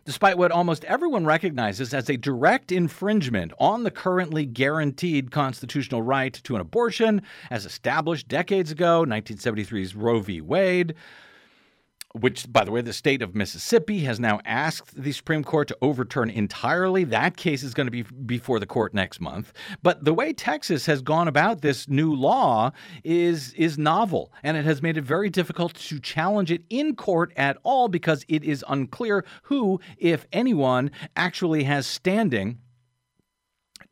Despite 0.06 0.38
what 0.38 0.50
almost 0.50 0.84
everyone 0.86 1.26
recognizes 1.26 1.92
as 1.92 2.08
a 2.08 2.16
direct 2.16 2.72
infringement 2.72 3.52
on 3.58 3.84
the 3.84 3.90
currently 3.90 4.46
guaranteed 4.46 5.30
constitutional 5.30 6.00
right 6.00 6.32
to 6.32 6.54
an 6.54 6.60
abortion, 6.62 7.20
as 7.50 7.66
established 7.66 8.26
decades 8.26 8.70
ago, 8.70 9.04
1973's 9.06 9.94
Roe 9.94 10.20
v. 10.20 10.40
Wade, 10.40 10.94
which, 12.12 12.52
by 12.52 12.64
the 12.64 12.72
way, 12.72 12.80
the 12.80 12.92
state 12.92 13.22
of 13.22 13.34
Mississippi 13.34 14.00
has 14.00 14.18
now 14.18 14.40
asked 14.44 15.00
the 15.00 15.12
Supreme 15.12 15.44
Court 15.44 15.68
to 15.68 15.78
overturn 15.80 16.28
entirely. 16.28 17.04
That 17.04 17.36
case 17.36 17.62
is 17.62 17.72
going 17.72 17.86
to 17.86 17.90
be 17.90 18.02
before 18.02 18.58
the 18.58 18.66
court 18.66 18.92
next 18.94 19.20
month. 19.20 19.52
But 19.82 20.04
the 20.04 20.12
way 20.12 20.32
Texas 20.32 20.86
has 20.86 21.02
gone 21.02 21.28
about 21.28 21.60
this 21.60 21.88
new 21.88 22.12
law 22.12 22.72
is 23.04 23.52
is 23.54 23.78
novel, 23.78 24.32
and 24.42 24.56
it 24.56 24.64
has 24.64 24.82
made 24.82 24.96
it 24.96 25.04
very 25.04 25.30
difficult 25.30 25.74
to 25.74 26.00
challenge 26.00 26.50
it 26.50 26.62
in 26.68 26.96
court 26.96 27.32
at 27.36 27.58
all 27.62 27.88
because 27.88 28.24
it 28.28 28.42
is 28.42 28.64
unclear 28.68 29.24
who, 29.44 29.80
if 29.96 30.26
anyone, 30.32 30.90
actually 31.14 31.64
has 31.64 31.86
standing 31.86 32.58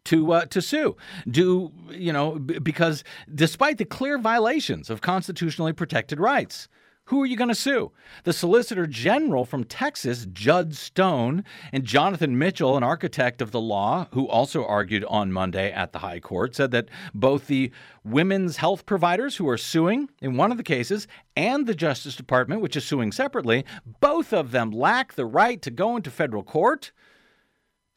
to 0.06 0.32
uh, 0.32 0.44
to 0.46 0.60
sue. 0.60 0.96
Do 1.30 1.72
you 1.90 2.12
know? 2.12 2.38
Because 2.38 3.04
despite 3.32 3.78
the 3.78 3.84
clear 3.84 4.18
violations 4.18 4.90
of 4.90 5.02
constitutionally 5.02 5.72
protected 5.72 6.18
rights. 6.18 6.68
Who 7.08 7.22
are 7.22 7.26
you 7.26 7.36
going 7.36 7.48
to 7.48 7.54
sue? 7.54 7.90
The 8.24 8.34
Solicitor 8.34 8.86
General 8.86 9.46
from 9.46 9.64
Texas, 9.64 10.26
Judd 10.30 10.74
Stone, 10.74 11.42
and 11.72 11.84
Jonathan 11.84 12.36
Mitchell, 12.36 12.76
an 12.76 12.82
architect 12.82 13.40
of 13.40 13.50
the 13.50 13.62
law, 13.62 14.08
who 14.12 14.28
also 14.28 14.62
argued 14.62 15.04
on 15.04 15.32
Monday 15.32 15.72
at 15.72 15.92
the 15.92 16.00
High 16.00 16.20
Court, 16.20 16.54
said 16.54 16.70
that 16.72 16.90
both 17.14 17.46
the 17.46 17.72
women's 18.04 18.58
health 18.58 18.84
providers 18.84 19.36
who 19.36 19.48
are 19.48 19.56
suing 19.56 20.10
in 20.20 20.36
one 20.36 20.50
of 20.50 20.58
the 20.58 20.62
cases 20.62 21.08
and 21.34 21.66
the 21.66 21.74
Justice 21.74 22.14
Department, 22.14 22.60
which 22.60 22.76
is 22.76 22.84
suing 22.84 23.10
separately, 23.10 23.64
both 24.00 24.34
of 24.34 24.50
them 24.50 24.70
lack 24.70 25.14
the 25.14 25.24
right 25.24 25.62
to 25.62 25.70
go 25.70 25.96
into 25.96 26.10
federal 26.10 26.42
court. 26.42 26.92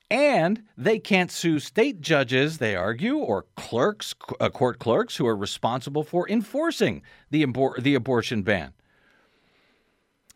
And 0.10 0.64
they 0.78 1.00
can't 1.00 1.32
sue 1.32 1.60
state 1.60 2.00
judges, 2.00 2.60
they 2.60 2.78
argue, 2.78 3.18
or 3.18 3.46
clerks, 3.58 4.16
uh, 4.40 4.48
court 4.48 4.80
clerks 4.80 5.18
who 5.18 5.28
are 5.28 5.36
responsible 5.36 6.04
for 6.04 6.30
enforcing 6.30 7.02
the, 7.30 7.46
abor- 7.46 7.84
the 7.84 7.96
abortion 7.96 8.44
ban. 8.44 8.72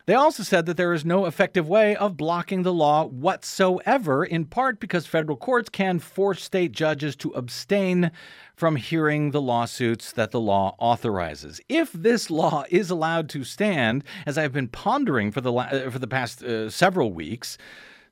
They 0.08 0.14
also 0.14 0.44
said 0.44 0.68
that 0.68 0.78
there 0.78 0.94
is 0.94 1.04
no 1.04 1.26
effective 1.26 1.68
way 1.68 1.96
of 1.96 2.16
blocking 2.16 2.62
the 2.62 2.74
law 2.74 3.06
whatsoever, 3.06 4.24
in 4.24 4.46
part 4.46 4.80
because 4.80 5.08
federal 5.08 5.36
courts 5.36 5.68
can 5.68 5.98
force 5.98 6.44
state 6.44 6.74
judges 6.74 7.16
to 7.18 7.32
abstain 7.32 8.12
from 8.56 8.76
hearing 8.76 9.32
the 9.32 9.42
lawsuits 9.42 10.12
that 10.12 10.30
the 10.30 10.40
law 10.40 10.76
authorizes. 10.78 11.60
If 11.68 11.92
this 11.92 12.30
law 12.30 12.66
is 12.70 12.92
allowed 12.92 13.30
to 13.30 13.44
stand, 13.44 14.04
as 14.28 14.38
I've 14.38 14.54
been 14.54 14.68
pondering 14.68 15.32
for 15.32 15.42
the, 15.42 15.52
la- 15.52 15.90
for 15.90 15.98
the 15.98 16.08
past 16.08 16.44
uh, 16.44 16.70
several 16.70 17.12
weeks, 17.12 17.58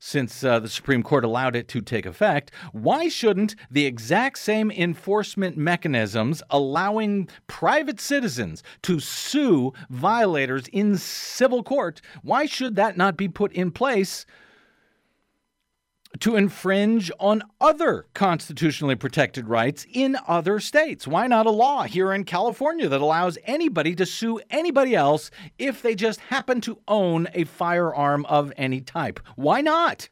since 0.04 0.44
uh, 0.44 0.60
the 0.60 0.68
Supreme 0.68 1.02
Court 1.02 1.24
allowed 1.24 1.56
it 1.56 1.66
to 1.68 1.80
take 1.80 2.04
effect, 2.04 2.50
why 2.72 3.08
shouldn't 3.08 3.56
the 3.70 3.86
exact 3.86 4.38
same 4.38 4.70
enforcement 4.70 5.56
mechanisms 5.56 6.42
allowing 6.50 7.26
private 7.46 7.98
citizens 7.98 8.62
to 8.82 9.00
sue 9.00 9.72
violators 9.88 10.66
in 10.68 10.98
civil 10.98 11.62
court, 11.62 12.02
why 12.22 12.44
should 12.44 12.76
that 12.76 12.98
not 12.98 13.16
be 13.16 13.28
put 13.28 13.50
in 13.54 13.70
place 13.70 14.26
to 16.20 16.36
infringe 16.36 17.10
on 17.18 17.42
other 17.60 18.06
constitutionally 18.14 18.94
protected 18.94 19.48
rights 19.48 19.86
in 19.92 20.16
other 20.26 20.60
states. 20.60 21.06
Why 21.06 21.26
not 21.26 21.46
a 21.46 21.50
law 21.50 21.84
here 21.84 22.12
in 22.12 22.24
California 22.24 22.88
that 22.88 23.00
allows 23.00 23.38
anybody 23.44 23.94
to 23.96 24.06
sue 24.06 24.40
anybody 24.50 24.94
else 24.94 25.30
if 25.58 25.82
they 25.82 25.94
just 25.94 26.20
happen 26.20 26.60
to 26.62 26.78
own 26.86 27.28
a 27.34 27.44
firearm 27.44 28.24
of 28.26 28.52
any 28.56 28.80
type? 28.80 29.20
Why 29.36 29.60
not? 29.60 30.08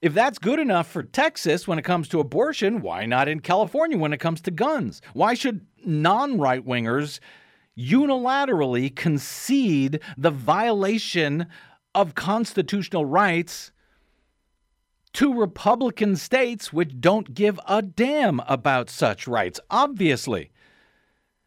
If 0.00 0.12
that's 0.12 0.38
good 0.38 0.58
enough 0.58 0.86
for 0.86 1.02
Texas 1.02 1.66
when 1.66 1.78
it 1.78 1.84
comes 1.84 2.08
to 2.08 2.20
abortion, 2.20 2.82
why 2.82 3.06
not 3.06 3.26
in 3.26 3.40
California 3.40 3.96
when 3.96 4.12
it 4.12 4.20
comes 4.20 4.42
to 4.42 4.50
guns? 4.50 5.00
Why 5.14 5.34
should 5.34 5.66
non 5.84 6.38
right 6.38 6.64
wingers 6.64 7.20
unilaterally 7.76 8.94
concede 8.94 10.00
the 10.16 10.30
violation 10.30 11.46
of 11.94 12.14
constitutional 12.14 13.04
rights 13.04 13.72
to 15.14 15.32
Republican 15.32 16.16
states 16.16 16.72
which 16.72 17.00
don't 17.00 17.34
give 17.34 17.58
a 17.66 17.82
damn 17.82 18.40
about 18.40 18.90
such 18.90 19.26
rights, 19.26 19.58
obviously. 19.70 20.50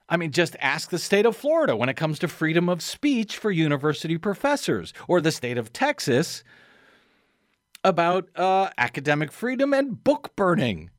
I 0.10 0.18
mean, 0.18 0.32
just 0.32 0.56
ask 0.60 0.90
the 0.90 0.98
state 0.98 1.26
of 1.26 1.36
Florida 1.36 1.76
when 1.76 1.90
it 1.90 1.98
comes 1.98 2.18
to 2.20 2.28
freedom 2.28 2.70
of 2.70 2.82
speech 2.82 3.38
for 3.38 3.52
university 3.52 4.18
professors, 4.18 4.94
or 5.08 5.20
the 5.20 5.32
state 5.32 5.58
of 5.58 5.74
Texas 5.74 6.44
about 7.84 8.30
uh, 8.36 8.70
academic 8.78 9.32
freedom 9.32 9.74
and 9.74 10.04
book 10.04 10.34
burning. 10.36 10.90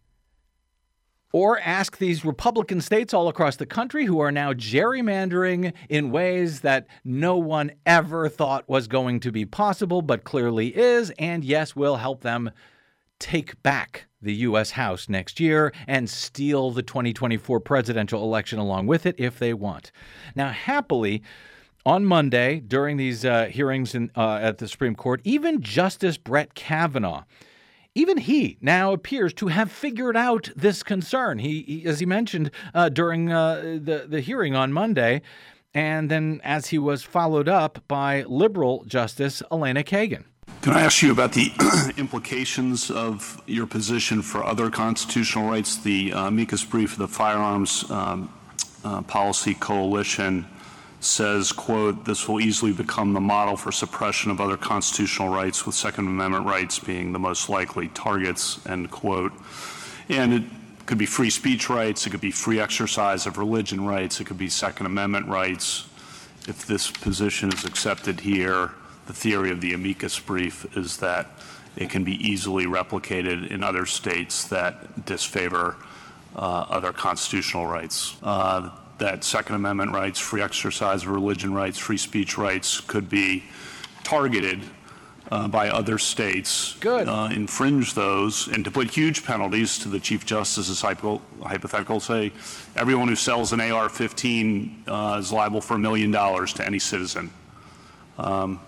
Or 1.32 1.60
ask 1.60 1.98
these 1.98 2.24
Republican 2.24 2.80
states 2.80 3.12
all 3.12 3.28
across 3.28 3.56
the 3.56 3.66
country 3.66 4.06
who 4.06 4.18
are 4.20 4.32
now 4.32 4.54
gerrymandering 4.54 5.74
in 5.90 6.10
ways 6.10 6.60
that 6.60 6.86
no 7.04 7.36
one 7.36 7.72
ever 7.84 8.28
thought 8.28 8.68
was 8.68 8.88
going 8.88 9.20
to 9.20 9.30
be 9.30 9.44
possible, 9.44 10.00
but 10.00 10.24
clearly 10.24 10.74
is, 10.76 11.12
and 11.18 11.44
yes, 11.44 11.76
will 11.76 11.96
help 11.96 12.22
them 12.22 12.50
take 13.18 13.62
back 13.62 14.06
the 14.22 14.34
U.S. 14.34 14.72
House 14.72 15.08
next 15.08 15.38
year 15.38 15.72
and 15.86 16.08
steal 16.08 16.70
the 16.70 16.82
2024 16.82 17.60
presidential 17.60 18.22
election 18.22 18.58
along 18.58 18.86
with 18.86 19.06
it 19.06 19.14
if 19.18 19.38
they 19.38 19.54
want. 19.54 19.92
Now, 20.34 20.48
happily, 20.48 21.22
on 21.86 22.04
Monday, 22.04 22.60
during 22.60 22.96
these 22.96 23.24
uh, 23.24 23.46
hearings 23.46 23.94
in, 23.94 24.10
uh, 24.16 24.38
at 24.42 24.58
the 24.58 24.68
Supreme 24.68 24.94
Court, 24.94 25.20
even 25.24 25.60
Justice 25.60 26.18
Brett 26.18 26.54
Kavanaugh, 26.54 27.24
even 27.98 28.16
he 28.16 28.58
now 28.60 28.92
appears 28.92 29.34
to 29.34 29.48
have 29.48 29.72
figured 29.72 30.16
out 30.16 30.50
this 30.54 30.82
concern. 30.82 31.38
He, 31.38 31.62
he 31.62 31.84
as 31.84 31.98
he 31.98 32.06
mentioned 32.06 32.52
uh, 32.72 32.88
during 32.88 33.32
uh, 33.32 33.78
the 33.82 34.06
the 34.08 34.20
hearing 34.20 34.54
on 34.54 34.72
Monday, 34.72 35.22
and 35.74 36.08
then 36.08 36.40
as 36.44 36.68
he 36.68 36.78
was 36.78 37.02
followed 37.02 37.48
up 37.48 37.82
by 37.88 38.22
liberal 38.22 38.84
Justice 38.86 39.42
Elena 39.50 39.82
Kagan. 39.82 40.24
Can 40.62 40.72
I 40.72 40.80
ask 40.80 41.02
you 41.02 41.12
about 41.12 41.32
the 41.32 41.50
implications 41.96 42.90
of 42.90 43.40
your 43.46 43.66
position 43.66 44.22
for 44.22 44.44
other 44.44 44.70
constitutional 44.70 45.48
rights? 45.48 45.76
The 45.76 46.12
uh, 46.12 46.28
amicus 46.28 46.64
brief 46.64 46.92
of 46.92 46.98
the 46.98 47.08
Firearms 47.08 47.88
um, 47.90 48.32
uh, 48.84 49.02
Policy 49.02 49.54
Coalition 49.54 50.46
says, 51.00 51.52
quote, 51.52 52.04
this 52.04 52.28
will 52.28 52.40
easily 52.40 52.72
become 52.72 53.12
the 53.12 53.20
model 53.20 53.56
for 53.56 53.70
suppression 53.70 54.30
of 54.30 54.40
other 54.40 54.56
constitutional 54.56 55.28
rights, 55.28 55.64
with 55.64 55.74
Second 55.74 56.06
Amendment 56.08 56.46
rights 56.46 56.78
being 56.78 57.12
the 57.12 57.18
most 57.18 57.48
likely 57.48 57.88
targets, 57.88 58.64
end 58.66 58.90
quote. 58.90 59.32
And 60.08 60.34
it 60.34 60.42
could 60.86 60.98
be 60.98 61.06
free 61.06 61.30
speech 61.30 61.70
rights, 61.70 62.06
it 62.06 62.10
could 62.10 62.20
be 62.20 62.30
free 62.30 62.58
exercise 62.58 63.26
of 63.26 63.38
religion 63.38 63.86
rights, 63.86 64.20
it 64.20 64.24
could 64.24 64.38
be 64.38 64.48
Second 64.48 64.86
Amendment 64.86 65.28
rights. 65.28 65.86
If 66.48 66.66
this 66.66 66.90
position 66.90 67.52
is 67.52 67.64
accepted 67.64 68.20
here, 68.20 68.72
the 69.06 69.12
theory 69.12 69.50
of 69.50 69.60
the 69.60 69.74
amicus 69.74 70.18
brief 70.18 70.76
is 70.76 70.96
that 70.98 71.30
it 71.76 71.90
can 71.90 72.04
be 72.04 72.14
easily 72.26 72.66
replicated 72.66 73.50
in 73.50 73.62
other 73.62 73.86
states 73.86 74.48
that 74.48 75.06
disfavor 75.06 75.76
uh, 76.34 76.66
other 76.68 76.92
constitutional 76.92 77.66
rights. 77.66 78.16
Uh, 78.22 78.70
that 78.98 79.24
Second 79.24 79.56
Amendment 79.56 79.92
rights, 79.92 80.18
free 80.18 80.42
exercise 80.42 81.02
of 81.02 81.08
religion 81.08 81.54
rights, 81.54 81.78
free 81.78 81.96
speech 81.96 82.36
rights 82.36 82.80
could 82.80 83.08
be 83.08 83.44
targeted 84.04 84.60
uh, 85.30 85.46
by 85.46 85.68
other 85.68 85.98
states, 85.98 86.74
Good. 86.80 87.06
Uh, 87.06 87.28
infringe 87.30 87.94
those, 87.94 88.48
and 88.48 88.64
to 88.64 88.70
put 88.70 88.90
huge 88.90 89.24
penalties 89.24 89.78
to 89.80 89.88
the 89.88 90.00
Chief 90.00 90.24
Justice's 90.24 90.80
hypo- 90.80 91.20
hypothetical, 91.42 92.00
say 92.00 92.32
everyone 92.76 93.08
who 93.08 93.16
sells 93.16 93.52
an 93.52 93.60
AR 93.60 93.88
15 93.88 94.84
uh, 94.86 95.16
is 95.20 95.30
liable 95.30 95.60
for 95.60 95.74
a 95.74 95.78
million 95.78 96.10
dollars 96.10 96.52
to 96.54 96.66
any 96.66 96.78
citizen. 96.78 97.30
Um, 98.16 98.60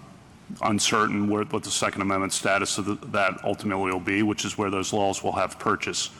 uncertain 0.62 1.28
where, 1.28 1.45
what 1.45 1.62
the 1.62 1.70
Second 1.70 2.03
Amendment 2.03 2.33
status 2.33 2.76
of 2.78 2.85
the, 2.85 2.95
that 3.09 3.43
ultimately 3.45 3.93
will 3.93 4.01
be, 4.01 4.22
which 4.22 4.45
is 4.45 4.59
where 4.59 4.70
those 4.70 4.93
laws 4.93 5.22
will 5.22 5.33
have 5.33 5.59
purchase. 5.59 6.11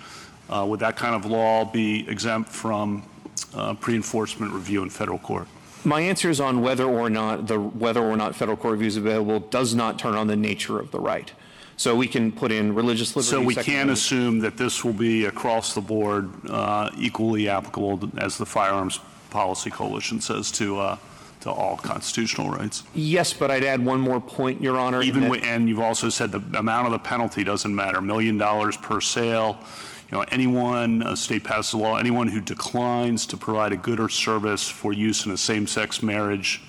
Uh, 0.49 0.65
would 0.67 0.81
that 0.81 0.97
kind 0.97 1.15
of 1.15 1.31
law 1.31 1.65
be 1.65 2.09
exempt 2.09 2.49
from 2.49 3.03
uh, 3.55 3.75
pre-enforcement 3.75 4.53
review 4.53 4.83
in 4.83 4.91
federal 4.91 5.19
court? 5.19 5.47
My 5.85 6.01
answer 6.01 6.29
is 6.29 6.41
on 6.41 6.61
whether 6.61 6.85
or 6.85 7.09
not 7.09 7.47
the 7.47 7.59
whether 7.59 8.03
or 8.03 8.17
not 8.17 8.35
federal 8.35 8.57
court 8.57 8.73
review 8.73 8.89
is 8.89 8.97
available 8.97 9.41
does 9.41 9.75
not 9.75 9.99
turn 9.99 10.15
on 10.15 10.27
the 10.27 10.37
nature 10.37 10.79
of 10.79 10.91
the 10.91 11.01
right. 11.01 11.33
So 11.77 11.97
we 11.97 12.09
can 12.09 12.31
put 12.31 12.53
in 12.53 12.75
religious 12.75 13.17
liberty. 13.17 13.31
So 13.31 13.41
we 13.41 13.55
can 13.55 13.89
assume 13.89 14.41
that 14.41 14.59
this 14.59 14.85
will 14.85 14.93
be 14.93 15.25
across 15.25 15.73
the 15.73 15.81
board 15.81 16.31
uh, 16.51 16.91
equally 16.99 17.49
applicable, 17.49 18.11
as 18.19 18.37
the 18.37 18.45
Firearms 18.45 19.01
Policy 19.31 19.71
Coalition 19.71 20.21
says, 20.21 20.51
to 20.53 20.79
uh, 20.79 20.97
to 21.41 21.51
all 21.51 21.79
constitutional 21.79 22.51
rights. 22.51 22.83
Yes, 22.95 23.33
but 23.33 23.51
I'd 23.51 23.65
add 23.65 23.83
one 23.83 23.99
more 23.99 24.21
point, 24.21 24.61
Your 24.61 24.79
Honor. 24.79 25.01
Even 25.01 25.31
that, 25.31 25.43
and 25.43 25.69
you've 25.71 25.81
also 25.81 26.11
said 26.11 26.33
the 26.33 26.59
amount 26.59 26.87
of 26.87 26.93
the 26.93 26.99
penalty 26.99 27.45
doesn't 27.45 27.75
matter. 27.75 28.03
Million 28.03 28.37
dollars 28.37 28.77
per 28.77 29.01
sale. 29.01 29.59
Know, 30.13 30.23
anyone, 30.23 31.03
a 31.03 31.17
state 31.17 31.45
passes 31.45 31.73
a 31.73 31.79
law, 31.79 31.97
anyone 31.97 32.27
who 32.27 32.41
declines 32.41 33.27
to 33.27 33.37
provide 33.37 33.73
a 33.73 33.77
good 33.77 34.01
or 34.01 34.09
service 34.09 34.69
for 34.69 34.93
use 34.93 35.25
in 35.25 35.31
a 35.31 35.37
same-sex 35.37 36.03
marriage, 36.03 36.63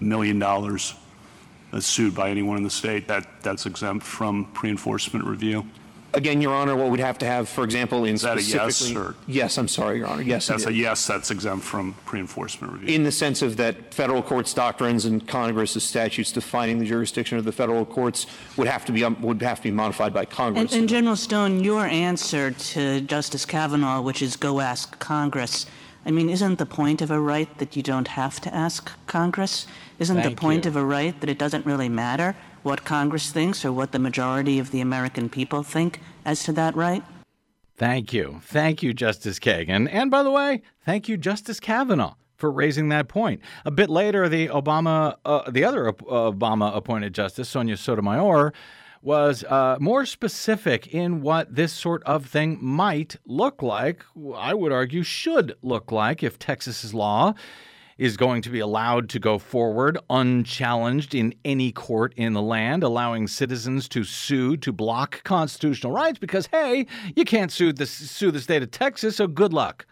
million 0.00 0.40
dollars, 0.40 0.94
sued 1.78 2.14
by 2.14 2.30
anyone 2.30 2.56
in 2.56 2.64
the 2.64 2.70
state. 2.70 3.06
That 3.06 3.42
that's 3.42 3.66
exempt 3.66 4.04
from 4.04 4.46
pre-enforcement 4.46 5.24
review. 5.24 5.64
Again, 6.14 6.40
Your 6.40 6.54
Honor, 6.54 6.74
what 6.74 6.90
we'd 6.90 7.00
have 7.00 7.18
to 7.18 7.26
have, 7.26 7.50
for 7.50 7.64
example, 7.64 8.06
in 8.06 8.14
Is 8.14 8.22
that 8.22 8.38
a 8.38 8.42
yes 8.42 8.90
or? 8.94 9.14
Yes, 9.26 9.58
I'm 9.58 9.68
sorry, 9.68 9.98
Your 9.98 10.06
Honor. 10.06 10.22
Yes, 10.22 10.46
That's 10.46 10.64
a 10.66 10.72
yes, 10.72 11.06
that's 11.06 11.30
exempt 11.30 11.66
from 11.66 11.94
pre-enforcement 12.06 12.72
review. 12.72 12.94
In 12.94 13.02
the 13.04 13.12
sense 13.12 13.42
of 13.42 13.58
that 13.58 13.92
federal 13.92 14.22
courts 14.22 14.54
doctrines 14.54 15.04
and 15.04 15.26
Congress's 15.28 15.84
statutes 15.84 16.32
defining 16.32 16.78
the 16.78 16.86
jurisdiction 16.86 17.36
of 17.36 17.44
the 17.44 17.52
federal 17.52 17.84
courts 17.84 18.26
would 18.56 18.68
have 18.68 18.86
to 18.86 18.92
be 18.92 19.04
um, 19.04 19.20
would 19.20 19.42
have 19.42 19.58
to 19.58 19.64
be 19.64 19.70
modified 19.70 20.14
by 20.14 20.24
Congress. 20.24 20.72
And, 20.72 20.80
and 20.80 20.88
General 20.88 21.16
Stone, 21.16 21.62
your 21.62 21.84
answer 21.84 22.52
to 22.52 23.02
Justice 23.02 23.44
Kavanaugh, 23.44 24.00
which 24.00 24.22
is 24.22 24.36
go 24.36 24.60
ask 24.60 24.98
Congress, 24.98 25.66
I 26.06 26.10
mean, 26.10 26.30
isn't 26.30 26.58
the 26.58 26.66
point 26.66 27.02
of 27.02 27.10
a 27.10 27.20
right 27.20 27.58
that 27.58 27.76
you 27.76 27.82
don't 27.82 28.08
have 28.08 28.40
to 28.40 28.54
ask 28.54 28.90
Congress? 29.06 29.66
Isn't 29.98 30.22
Thank 30.22 30.36
the 30.36 30.40
point 30.40 30.64
you. 30.64 30.70
of 30.70 30.76
a 30.76 30.84
right 30.84 31.20
that 31.20 31.28
it 31.28 31.38
doesn't 31.38 31.66
really 31.66 31.90
matter 31.90 32.34
what 32.68 32.84
Congress 32.84 33.30
thinks 33.30 33.64
or 33.64 33.72
what 33.72 33.92
the 33.92 33.98
majority 33.98 34.58
of 34.58 34.72
the 34.72 34.82
American 34.82 35.30
people 35.30 35.62
think 35.62 36.00
as 36.26 36.44
to 36.44 36.52
that 36.52 36.76
right? 36.76 37.02
Thank 37.78 38.12
you. 38.12 38.42
Thank 38.44 38.82
you, 38.82 38.92
Justice 38.92 39.38
Kagan. 39.38 39.88
And 39.90 40.10
by 40.10 40.22
the 40.22 40.30
way, 40.30 40.60
thank 40.84 41.08
you, 41.08 41.16
Justice 41.16 41.60
Kavanaugh, 41.60 42.16
for 42.36 42.50
raising 42.50 42.90
that 42.90 43.08
point. 43.08 43.40
A 43.64 43.70
bit 43.70 43.88
later, 43.88 44.28
the 44.28 44.48
Obama, 44.48 45.16
uh, 45.24 45.50
the 45.50 45.64
other 45.64 45.88
uh, 45.88 45.92
Obama 45.92 46.76
appointed 46.76 47.14
justice, 47.14 47.48
Sonia 47.48 47.78
Sotomayor, 47.78 48.52
was 49.00 49.44
uh, 49.44 49.78
more 49.80 50.04
specific 50.04 50.88
in 50.88 51.22
what 51.22 51.54
this 51.54 51.72
sort 51.72 52.02
of 52.02 52.26
thing 52.26 52.58
might 52.60 53.16
look 53.24 53.62
like. 53.62 54.04
I 54.36 54.52
would 54.52 54.72
argue 54.72 55.02
should 55.02 55.54
look 55.62 55.90
like 55.90 56.22
if 56.22 56.38
Texas's 56.38 56.92
law 56.92 57.32
is 57.98 58.16
going 58.16 58.40
to 58.42 58.48
be 58.48 58.60
allowed 58.60 59.08
to 59.10 59.18
go 59.18 59.38
forward 59.38 59.98
unchallenged 60.08 61.14
in 61.14 61.34
any 61.44 61.72
court 61.72 62.14
in 62.16 62.32
the 62.32 62.40
land, 62.40 62.84
allowing 62.84 63.26
citizens 63.26 63.88
to 63.88 64.04
sue 64.04 64.56
to 64.56 64.72
block 64.72 65.22
constitutional 65.24 65.92
rights 65.92 66.18
because, 66.18 66.46
hey, 66.46 66.86
you 67.16 67.24
can't 67.24 67.50
sue 67.50 67.72
the, 67.72 67.84
sue 67.84 68.30
the 68.30 68.40
state 68.40 68.62
of 68.62 68.70
Texas, 68.70 69.16
so 69.16 69.26
good 69.26 69.52
luck. 69.52 69.84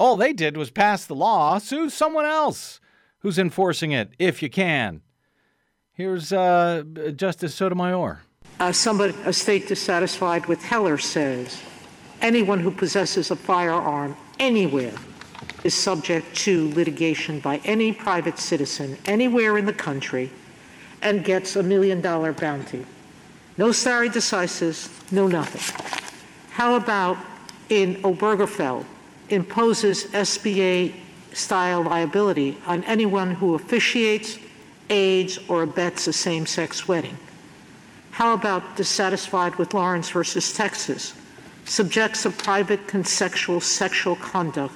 All 0.00 0.16
they 0.16 0.32
did 0.32 0.56
was 0.56 0.70
pass 0.70 1.04
the 1.04 1.14
law, 1.14 1.58
sue 1.58 1.90
someone 1.90 2.24
else 2.24 2.80
who's 3.18 3.38
enforcing 3.38 3.92
it 3.92 4.14
if 4.18 4.42
you 4.42 4.48
can. 4.48 5.02
Here's 5.92 6.32
uh, 6.32 6.84
Justice 7.14 7.54
Sotomayor. 7.54 8.22
Uh, 8.58 8.72
somebody, 8.72 9.14
a 9.24 9.32
state 9.32 9.68
dissatisfied 9.68 10.46
with 10.46 10.62
Heller 10.62 10.96
says 10.96 11.60
anyone 12.22 12.60
who 12.60 12.70
possesses 12.70 13.30
a 13.30 13.36
firearm 13.36 14.16
anywhere 14.38 14.94
is 15.64 15.74
subject 15.74 16.34
to 16.34 16.70
litigation 16.70 17.38
by 17.40 17.60
any 17.64 17.92
private 17.92 18.38
citizen 18.38 18.98
anywhere 19.06 19.58
in 19.58 19.66
the 19.66 19.72
country 19.72 20.30
and 21.02 21.24
gets 21.24 21.56
a 21.56 21.62
million 21.62 22.00
dollar 22.00 22.32
bounty. 22.32 22.84
No 23.58 23.72
stare 23.72 24.08
decisis, 24.08 24.88
no 25.12 25.26
nothing. 25.26 25.60
How 26.50 26.74
about 26.74 27.16
in 27.68 27.96
Obergefell 27.96 28.84
imposes 29.28 30.04
SB 30.06 30.58
8 30.58 30.94
style 31.32 31.82
liability 31.82 32.56
on 32.66 32.84
anyone 32.84 33.34
who 33.34 33.54
officiates, 33.54 34.38
aids, 34.90 35.38
or 35.48 35.62
abets 35.62 36.06
a 36.06 36.12
same 36.12 36.46
sex 36.46 36.88
wedding? 36.88 37.16
How 38.10 38.34
about 38.34 38.76
dissatisfied 38.76 39.56
with 39.56 39.74
Lawrence 39.74 40.10
versus 40.10 40.52
Texas? 40.52 41.14
Subjects 41.64 42.26
a 42.26 42.30
private 42.30 42.86
consensual 42.86 43.60
sexual 43.60 44.16
conduct 44.16 44.74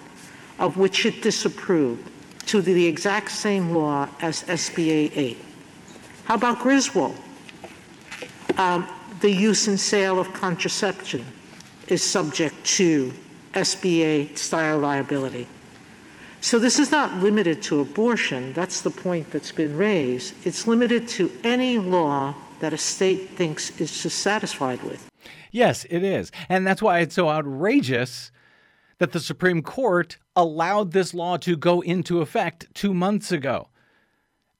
of 0.58 0.76
which 0.76 1.06
it 1.06 1.22
disapproved 1.22 2.10
to 2.46 2.60
the 2.62 2.86
exact 2.86 3.30
same 3.30 3.70
law 3.74 4.08
as 4.20 4.42
SB 4.44 5.10
8. 5.14 5.38
How 6.24 6.34
about 6.34 6.60
Griswold? 6.60 7.16
Um, 8.56 8.88
the 9.20 9.30
use 9.30 9.68
and 9.68 9.78
sale 9.78 10.18
of 10.18 10.32
contraception 10.32 11.24
is 11.88 12.02
subject 12.02 12.64
to 12.64 13.12
SBA 13.52 14.36
style 14.36 14.78
liability. 14.78 15.46
So 16.40 16.58
this 16.58 16.78
is 16.78 16.90
not 16.90 17.22
limited 17.22 17.62
to 17.62 17.80
abortion. 17.80 18.52
That's 18.52 18.80
the 18.82 18.90
point 18.90 19.30
that's 19.30 19.52
been 19.52 19.76
raised. 19.76 20.34
It's 20.46 20.66
limited 20.66 21.08
to 21.08 21.30
any 21.42 21.78
law 21.78 22.34
that 22.60 22.72
a 22.72 22.78
state 22.78 23.30
thinks 23.30 23.78
is 23.80 24.02
dissatisfied 24.02 24.82
with. 24.82 25.10
Yes, 25.50 25.84
it 25.90 26.02
is. 26.02 26.30
And 26.48 26.66
that's 26.66 26.82
why 26.82 27.00
it's 27.00 27.14
so 27.14 27.28
outrageous 27.28 28.30
that 28.98 29.12
the 29.12 29.20
Supreme 29.20 29.62
Court 29.62 30.18
allowed 30.36 30.92
this 30.92 31.14
law 31.14 31.36
to 31.38 31.56
go 31.56 31.80
into 31.80 32.20
effect 32.20 32.66
two 32.74 32.94
months 32.94 33.32
ago. 33.32 33.68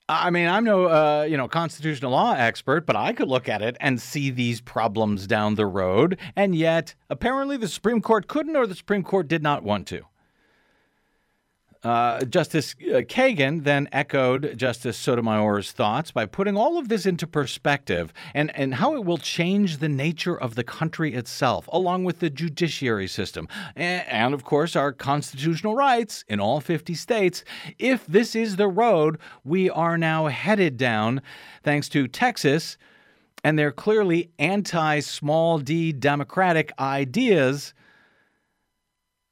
I 0.09 0.31
mean, 0.31 0.49
I'm 0.49 0.65
no, 0.65 0.85
uh, 0.85 1.27
you 1.29 1.37
know, 1.37 1.49
constitutional 1.49 2.13
law 2.13 2.33
expert, 2.33 2.87
but 2.87 2.95
I 2.95 3.13
could 3.13 3.29
look 3.29 3.49
at 3.49 3.61
it 3.61 3.77
and 3.81 4.01
see 4.01 4.31
these 4.31 4.61
problems 4.61 5.27
down 5.27 5.57
the 5.57 5.67
road. 5.67 6.17
And 6.37 6.55
yet, 6.55 6.95
apparently, 7.11 7.57
the 7.57 7.67
Supreme 7.67 8.01
Court 8.01 8.29
couldn't, 8.29 8.57
or 8.57 8.67
the 8.67 8.77
Supreme 8.77 9.03
Court 9.03 9.27
did 9.27 9.43
not 9.43 9.65
want 9.65 9.89
to. 9.89 10.03
Uh, 11.87 12.25
Justice 12.25 12.75
uh, 12.81 12.99
Kagan 13.03 13.63
then 13.63 13.89
echoed 13.93 14.59
Justice 14.59 14.97
Sotomayor's 14.97 15.71
thoughts 15.71 16.11
by 16.11 16.27
putting 16.27 16.57
all 16.57 16.79
of 16.79 16.89
this 16.89 17.07
into 17.07 17.29
perspective 17.29 18.13
and, 18.35 18.51
and 18.57 18.75
how 18.75 18.97
it 18.97 19.05
will 19.05 19.19
change 19.19 19.77
the 19.77 19.89
nature 19.89 20.37
of 20.37 20.57
the 20.57 20.65
country 20.65 21.15
itself, 21.15 21.69
along 21.71 22.03
with 22.03 22.19
the 22.19 22.29
judiciary 22.29 23.07
system, 23.07 23.47
and, 23.77 24.05
and 24.09 24.35
of 24.35 24.43
course, 24.43 24.75
our 24.75 24.93
constitutional 24.93 25.77
rights 25.77 26.25
in 26.27 26.41
all 26.41 26.61
50 26.61 26.93
states, 26.95 27.45
if 27.79 28.05
this 28.07 28.35
is 28.35 28.57
the 28.57 28.67
road 28.67 29.17
we 29.45 29.71
are 29.71 29.97
now 29.97 30.27
headed 30.27 30.77
down, 30.77 31.23
thanks 31.63 31.89
to 31.91 32.09
Texas 32.09 32.77
and 33.45 33.57
their 33.57 33.71
clearly 33.71 34.33
anti 34.41 34.99
small 34.99 35.61
d 35.61 35.93
democratic 35.93 36.73
ideas 36.81 37.75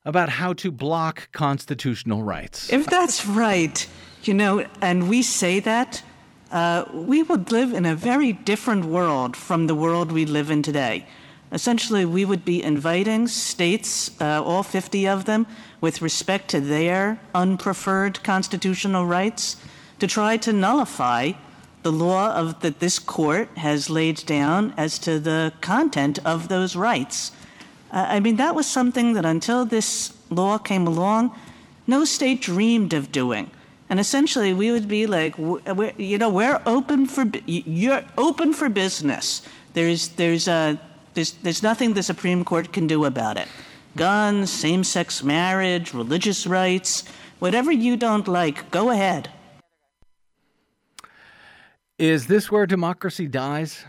about 0.05 0.29
how 0.29 0.53
to 0.53 0.71
block 0.71 1.29
constitutional 1.33 2.23
rights. 2.23 2.73
If 2.73 2.87
that's 2.87 3.27
right, 3.27 3.87
you 4.23 4.35
know, 4.35 4.67
and 4.81 5.09
we 5.09 5.23
say 5.23 5.61
that, 5.61 6.03
uh, 6.51 6.85
we 6.93 7.23
would 7.23 7.51
live 7.51 7.73
in 7.73 7.87
a 7.87 7.95
very 7.95 8.33
different 8.33 8.85
world 8.85 9.37
from 9.37 9.67
the 9.67 9.75
world 9.75 10.13
we 10.13 10.25
live 10.25 10.51
in 10.51 10.63
today. 10.63 11.07
Essentially, 11.53 12.05
we 12.05 12.25
would 12.25 12.45
be 12.45 12.63
inviting 12.63 13.29
states, 13.29 14.11
uh, 14.21 14.43
all 14.43 14.63
50 14.63 15.07
of 15.09 15.25
them, 15.25 15.47
with 15.81 16.03
respect 16.03 16.49
to 16.49 16.61
their 16.61 17.19
unpreferred 17.35 18.23
constitutional 18.23 19.07
rights, 19.07 19.57
to 20.01 20.07
try 20.07 20.37
to 20.37 20.53
nullify 20.53 21.33
the 21.83 21.93
law 21.93 22.35
of 22.35 22.61
that 22.61 22.81
this 22.81 22.99
court 22.99 23.49
has 23.59 23.91
laid 23.91 24.25
down 24.27 24.75
as 24.77 24.99
to 24.99 25.21
the 25.21 25.53
content 25.61 26.19
of 26.25 26.49
those 26.49 26.75
rights. 26.75 27.31
Uh, 27.95 28.07
I 28.09 28.19
mean, 28.19 28.37
that 28.37 28.57
was 28.57 28.67
something 28.67 29.13
that 29.13 29.25
until 29.25 29.65
this 29.65 30.13
law 30.29 30.59
came 30.59 30.85
along, 30.85 31.31
no 31.87 32.05
state 32.05 32.43
dreamed 32.43 32.93
of 32.93 33.13
doing. 33.13 33.53
And 33.89 34.01
essentially, 34.01 34.53
we 34.53 34.73
would 34.73 34.89
be 34.89 35.07
like, 35.07 35.39
you 35.39 36.19
know, 36.19 36.29
we're 36.29 36.61
open 36.67 37.07
for 37.07 37.25
you're 37.47 38.03
open 38.19 38.53
for 38.53 38.69
business. 38.69 39.43
There's 39.75 40.09
there's 40.09 40.49
a 40.49 40.81
there's 41.13 41.33
there's 41.45 41.63
nothing 41.63 41.95
the 41.95 42.03
Supreme 42.03 42.45
Court 42.45 42.73
can 42.73 42.89
do 42.89 43.05
about 43.05 43.37
it. 43.37 43.47
Guns, 43.95 44.51
same-sex 44.51 45.23
marriage, 45.23 45.95
religious 45.95 46.49
rights, 46.49 47.05
whatever 47.39 47.71
you 47.71 47.97
don't 47.97 48.27
like, 48.27 48.73
go 48.73 48.91
ahead. 48.91 49.31
Is 51.97 52.27
this 52.27 52.51
where 52.51 52.67
democracy 52.67 53.29
dies? 53.29 53.85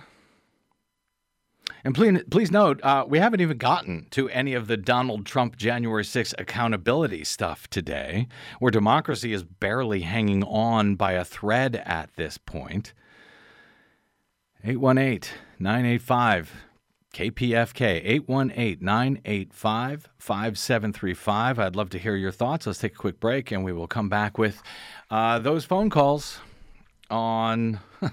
And 1.85 1.93
please, 1.93 2.23
please 2.31 2.51
note, 2.51 2.79
uh, 2.81 3.05
we 3.07 3.19
haven't 3.19 3.41
even 3.41 3.59
gotten 3.59 4.07
to 4.09 4.27
any 4.29 4.55
of 4.55 4.65
the 4.65 4.75
Donald 4.75 5.27
Trump 5.27 5.55
January 5.55 6.03
6 6.03 6.33
accountability 6.39 7.23
stuff 7.23 7.69
today, 7.69 8.27
where 8.57 8.71
democracy 8.71 9.33
is 9.33 9.43
barely 9.43 10.01
hanging 10.01 10.43
on 10.43 10.95
by 10.95 11.11
a 11.11 11.23
thread 11.23 11.75
at 11.85 12.09
this 12.15 12.39
point. 12.39 12.93
818 14.63 15.31
985 15.59 16.53
KPFK 17.13 18.01
818 18.03 18.77
985 18.81 20.09
5735. 20.17 21.59
I'd 21.59 21.75
love 21.75 21.91
to 21.91 21.99
hear 21.99 22.15
your 22.15 22.31
thoughts. 22.31 22.65
Let's 22.65 22.79
take 22.79 22.93
a 22.93 22.97
quick 22.97 23.19
break 23.19 23.51
and 23.51 23.63
we 23.63 23.73
will 23.73 23.85
come 23.85 24.09
back 24.09 24.39
with 24.39 24.59
uh, 25.11 25.37
those 25.37 25.65
phone 25.65 25.91
calls 25.91 26.39
on 27.11 27.79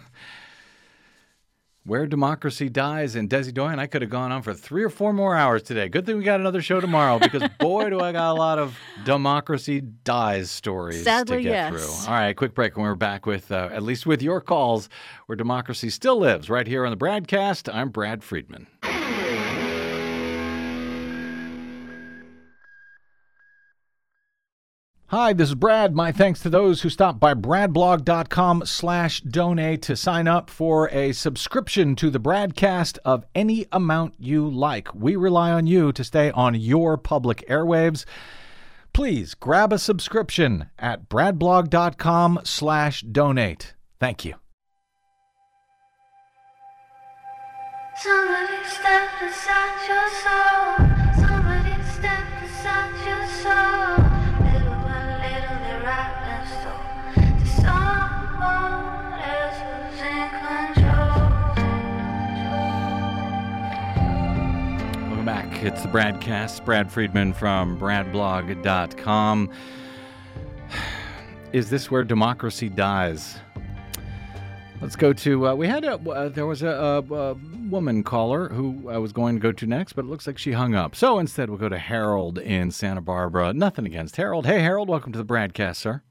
where 1.85 2.07
Democracy 2.07 2.69
Dies 2.69 3.17
and 3.17 3.29
Desi 3.29 3.53
Doyen. 3.53 3.79
I 3.79 3.87
could 3.87 4.03
have 4.03 4.11
gone 4.11 4.31
on 4.31 4.43
for 4.43 4.55
three 4.55 4.85
or 4.85 4.91
four 4.91 5.13
more 5.13 5.35
hours 5.35 5.63
today. 5.63 5.89
Good 5.89 6.07
thing 6.07 6.17
we 6.17 6.25
got 6.25 6.41
another 6.41 6.63
show 6.63 6.81
tomorrow 6.81 7.19
because 7.19 7.43
boy, 7.59 7.91
do 7.91 8.01
I 8.01 8.13
got 8.13 8.33
a 8.33 8.39
lot 8.39 8.59
of 8.59 8.79
Democracy 9.05 9.81
Dies 10.05 10.51
stories 10.51 11.03
Sadly, 11.03 11.39
to 11.39 11.43
get 11.43 11.51
yes. 11.51 11.71
through. 11.73 12.13
All 12.13 12.21
right, 12.21 12.37
quick 12.37 12.55
break, 12.55 12.77
and 12.77 12.85
we're 12.85 12.95
back 12.95 13.27
with 13.27 13.51
uh, 13.51 13.69
at 13.73 13.83
least 13.83 14.07
with 14.07 14.23
your 14.23 14.41
calls 14.41 14.89
where 15.27 15.37
democracy 15.37 15.91
still 15.91 16.19
lives 16.19 16.49
right 16.49 16.67
here 16.67 16.85
on 16.85 16.91
the 16.91 16.97
BradCast. 16.97 17.73
I'm 17.73 17.91
Brad 17.91 18.23
Friedman. 18.23 18.67
Hi, 25.13 25.35
this 25.35 25.51
is 25.51 25.55
Brad. 25.55 25.95
My 25.95 26.11
thanks 26.11 26.41
to 26.41 26.49
those 26.49 26.81
who 26.81 26.89
stopped 26.89 27.21
by 27.21 27.35
bradblog.com 27.35 28.63
slash 28.65 29.21
donate 29.21 29.83
to 29.83 29.95
sign 29.95 30.27
up 30.27 30.49
for 30.49 30.89
a 30.89 31.13
subscription 31.13 31.95
to 31.97 32.09
the 32.09 32.19
BradCast 32.19 32.97
of 33.05 33.27
any 33.35 33.67
amount 33.71 34.15
you 34.19 34.49
like. 34.49 34.95
We 34.95 35.17
rely 35.17 35.53
on 35.53 35.67
you 35.67 35.93
to 35.93 36.03
stay 36.03 36.31
on 36.31 36.55
your 36.55 36.97
public 36.97 37.47
airwaves. 37.47 38.07
Please 38.95 39.35
grab 39.35 39.71
a 39.71 39.79
subscription 39.79 40.71
at 40.79 41.11
bradblog.com 41.11 42.41
slash 42.45 43.03
donate. 43.03 43.75
Thank 44.01 44.25
you. 44.25 44.37
Somebody 47.99 48.65
step 48.65 49.11
inside 49.21 49.89
your 49.89 50.09
soul. 50.25 51.29
Somebody 51.29 51.83
step 51.83 52.25
inside 52.43 53.07
your 53.07 53.27
soul. 53.43 53.92
Back. 65.33 65.63
It's 65.63 65.81
the 65.81 65.89
BradCast. 65.89 66.63
Brad 66.63 66.93
Friedman 66.93 67.33
from 67.33 67.81
bradblog.com. 67.81 69.51
Is 71.55 71.71
this 71.71 71.91
where 71.91 72.05
democracy 72.05 72.69
dies? 72.69 73.39
Let's 74.83 74.95
go 74.95 75.15
to. 75.15 75.49
Uh, 75.49 75.55
we 75.55 75.67
had 75.67 75.87
a. 75.87 75.95
Uh, 75.95 76.29
there 76.29 76.45
was 76.45 76.63
a, 76.63 76.69
a, 76.69 77.15
a, 77.15 77.35
woman 77.71 78.03
caller 78.03 78.51
who 78.51 78.91
I 78.91 78.99
was 78.99 79.15
going 79.15 79.35
to 79.37 79.41
go 79.41 79.53
to 79.53 79.67
next, 79.67 79.95
but 79.95 80.05
it 80.05 80.09
looks 80.09 80.27
like 80.27 80.37
she 80.37 80.53
hung 80.53 80.75
up. 80.75 80.95
So 80.95 81.19
instead, 81.19 81.49
we'll 81.49 81.59
go 81.59 81.71
to 81.71 81.79
Harold 81.79 82.37
in 82.37 82.71
Santa 82.71 83.01
Barbara. 83.01 83.55
Nothing 83.55 83.87
against 83.87 84.17
Harold. 84.17 84.45
Hey, 84.45 84.61
Harold, 84.61 84.91
welcome 84.91 85.13
to 85.13 85.19
the 85.19 85.25
BradCast, 85.25 85.77
sir. 85.77 86.03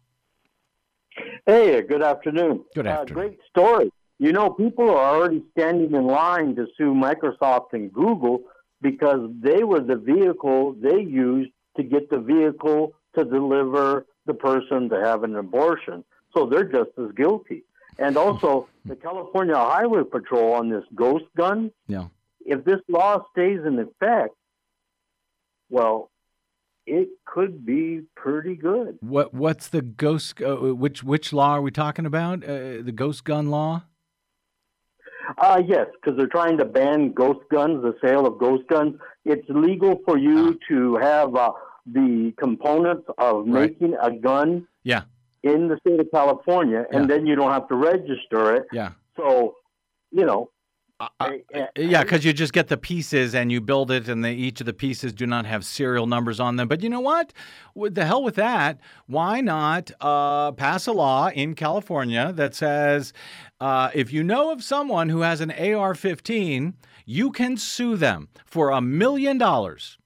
Hey, 1.45 1.79
good 1.83 2.01
afternoon. 2.01 2.65
Good 2.73 2.87
afternoon. 2.87 3.17
Uh, 3.19 3.27
great 3.27 3.39
story. 3.47 3.91
You 4.17 4.31
know, 4.31 4.49
people 4.49 4.89
are 4.89 5.15
already 5.15 5.43
standing 5.51 5.93
in 5.93 6.07
line 6.07 6.55
to 6.55 6.65
sue 6.75 6.95
Microsoft 6.95 7.73
and 7.73 7.93
Google 7.93 8.45
because 8.81 9.29
they 9.39 9.63
were 9.63 9.79
the 9.79 9.95
vehicle 9.95 10.73
they 10.73 11.01
used 11.01 11.51
to 11.77 11.83
get 11.83 12.09
the 12.09 12.19
vehicle 12.19 12.93
to 13.17 13.23
deliver 13.23 14.05
the 14.25 14.33
person 14.33 14.89
to 14.89 14.99
have 14.99 15.23
an 15.23 15.35
abortion. 15.35 16.03
So 16.33 16.45
they're 16.45 16.63
just 16.63 16.91
as 16.97 17.11
guilty. 17.15 17.63
And 17.99 18.17
also, 18.17 18.67
the 18.85 18.95
California 18.95 19.55
Highway 19.55 20.03
Patrol 20.09 20.53
on 20.53 20.69
this 20.69 20.83
ghost 20.95 21.25
gun. 21.35 21.71
Yeah. 21.87 22.07
If 22.45 22.63
this 22.63 22.79
law 22.87 23.25
stays 23.31 23.59
in 23.65 23.77
effect, 23.79 24.33
well, 25.69 26.09
it 26.87 27.09
could 27.25 27.65
be 27.65 28.01
pretty 28.15 28.55
good. 28.55 28.97
What 29.01 29.33
What's 29.33 29.67
the 29.67 29.81
ghost? 29.81 30.41
Uh, 30.41 30.55
which 30.73 31.03
which 31.03 31.31
law 31.31 31.51
are 31.51 31.61
we 31.61 31.71
talking 31.71 32.05
about? 32.05 32.43
Uh, 32.43 32.81
the 32.81 32.93
ghost 32.93 33.23
gun 33.23 33.49
law? 33.49 33.83
Uh, 35.37 35.61
yes, 35.65 35.87
because 35.93 36.17
they're 36.17 36.27
trying 36.27 36.57
to 36.57 36.65
ban 36.65 37.11
ghost 37.11 37.39
guns, 37.51 37.81
the 37.83 37.95
sale 38.03 38.25
of 38.25 38.37
ghost 38.37 38.67
guns. 38.67 38.95
It's 39.25 39.47
legal 39.49 40.01
for 40.05 40.17
you 40.17 40.49
uh 40.49 40.53
to 40.69 40.95
have 40.97 41.35
uh, 41.35 41.51
the 41.85 42.33
components 42.37 43.07
of 43.17 43.47
right. 43.47 43.71
making 43.71 43.95
a 44.01 44.11
gun 44.11 44.67
yeah. 44.83 45.03
in 45.43 45.67
the 45.67 45.77
state 45.79 45.99
of 45.99 46.07
California, 46.11 46.85
and 46.91 47.09
Yeah. 47.09 47.15
then 47.15 47.25
you 47.25 47.35
don't 47.35 47.51
have 47.51 47.67
to 47.69 47.75
register 47.75 48.55
it. 48.55 48.67
Yeah. 48.71 48.91
So, 49.17 49.55
you 50.11 50.25
know, 50.25 50.49
Yeah, 51.77 52.03
because 52.03 52.23
you 52.23 52.33
just 52.33 52.53
get 52.53 52.67
the 52.67 52.77
pieces 52.77 53.33
and 53.33 53.51
you 53.51 53.61
build 53.61 53.91
it, 53.91 54.07
and 54.07 54.23
they, 54.23 54.33
each 54.33 54.59
of 54.59 54.65
the 54.65 54.73
pieces 54.73 55.13
do 55.13 55.25
not 55.25 55.45
have 55.45 55.65
serial 55.65 56.07
numbers 56.07 56.39
on 56.39 56.55
them. 56.55 56.67
But 56.67 56.83
you 56.83 56.89
know 56.89 56.99
what? 56.99 57.33
With 57.73 57.95
the 57.95 58.05
hell 58.05 58.23
with 58.23 58.35
that. 58.35 58.79
Why 59.07 59.41
not 59.41 59.91
uh, 59.99 60.51
pass 60.51 60.87
a 60.87 60.91
law 60.91 61.29
in 61.29 61.55
California 61.55 62.31
that 62.33 62.53
says 62.55 63.13
uh, 63.59 63.89
if 63.93 64.13
you 64.13 64.23
know 64.23 64.51
of 64.51 64.63
someone 64.63 65.09
who 65.09 65.21
has 65.21 65.41
an 65.41 65.51
AR 65.51 65.95
15, 65.95 66.73
you 67.05 67.31
can 67.31 67.57
sue 67.57 67.95
them 67.95 68.29
for 68.45 68.69
a 68.69 68.81
million 68.81 69.37
dollars. 69.37 69.97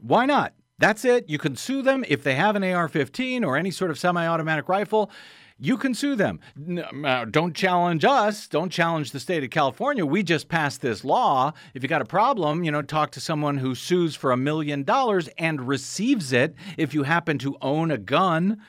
Why 0.00 0.26
not? 0.26 0.54
That's 0.78 1.04
it. 1.04 1.28
You 1.28 1.38
can 1.38 1.56
sue 1.56 1.82
them 1.82 2.04
if 2.08 2.22
they 2.22 2.34
have 2.34 2.56
an 2.56 2.64
AR 2.64 2.88
15 2.88 3.44
or 3.44 3.56
any 3.56 3.70
sort 3.70 3.90
of 3.90 3.98
semi 3.98 4.26
automatic 4.26 4.68
rifle. 4.68 5.10
You 5.58 5.76
can 5.76 5.94
sue 5.94 6.16
them. 6.16 6.40
N- 6.56 7.04
uh, 7.04 7.24
Don't 7.30 7.54
challenge 7.54 8.04
us. 8.04 8.48
Don't 8.48 8.70
challenge 8.70 9.12
the 9.12 9.20
state 9.20 9.44
of 9.44 9.50
California. 9.50 10.04
We 10.04 10.22
just 10.22 10.48
passed 10.48 10.80
this 10.80 11.04
law. 11.04 11.52
If 11.74 11.82
you 11.82 11.88
got 11.88 12.02
a 12.02 12.06
problem, 12.06 12.64
you 12.64 12.72
know, 12.72 12.82
talk 12.82 13.12
to 13.12 13.20
someone 13.20 13.58
who 13.58 13.74
sues 13.74 14.16
for 14.16 14.32
a 14.32 14.36
million 14.36 14.82
dollars 14.82 15.28
and 15.38 15.66
receives 15.68 16.32
it 16.32 16.54
if 16.76 16.92
you 16.92 17.04
happen 17.04 17.38
to 17.38 17.56
own 17.62 17.90
a 17.90 17.98
gun. 17.98 18.60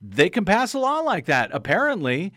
they 0.00 0.30
can 0.30 0.44
pass 0.46 0.72
a 0.72 0.78
law 0.78 1.00
like 1.00 1.26
that. 1.26 1.50
Apparently, 1.52 2.32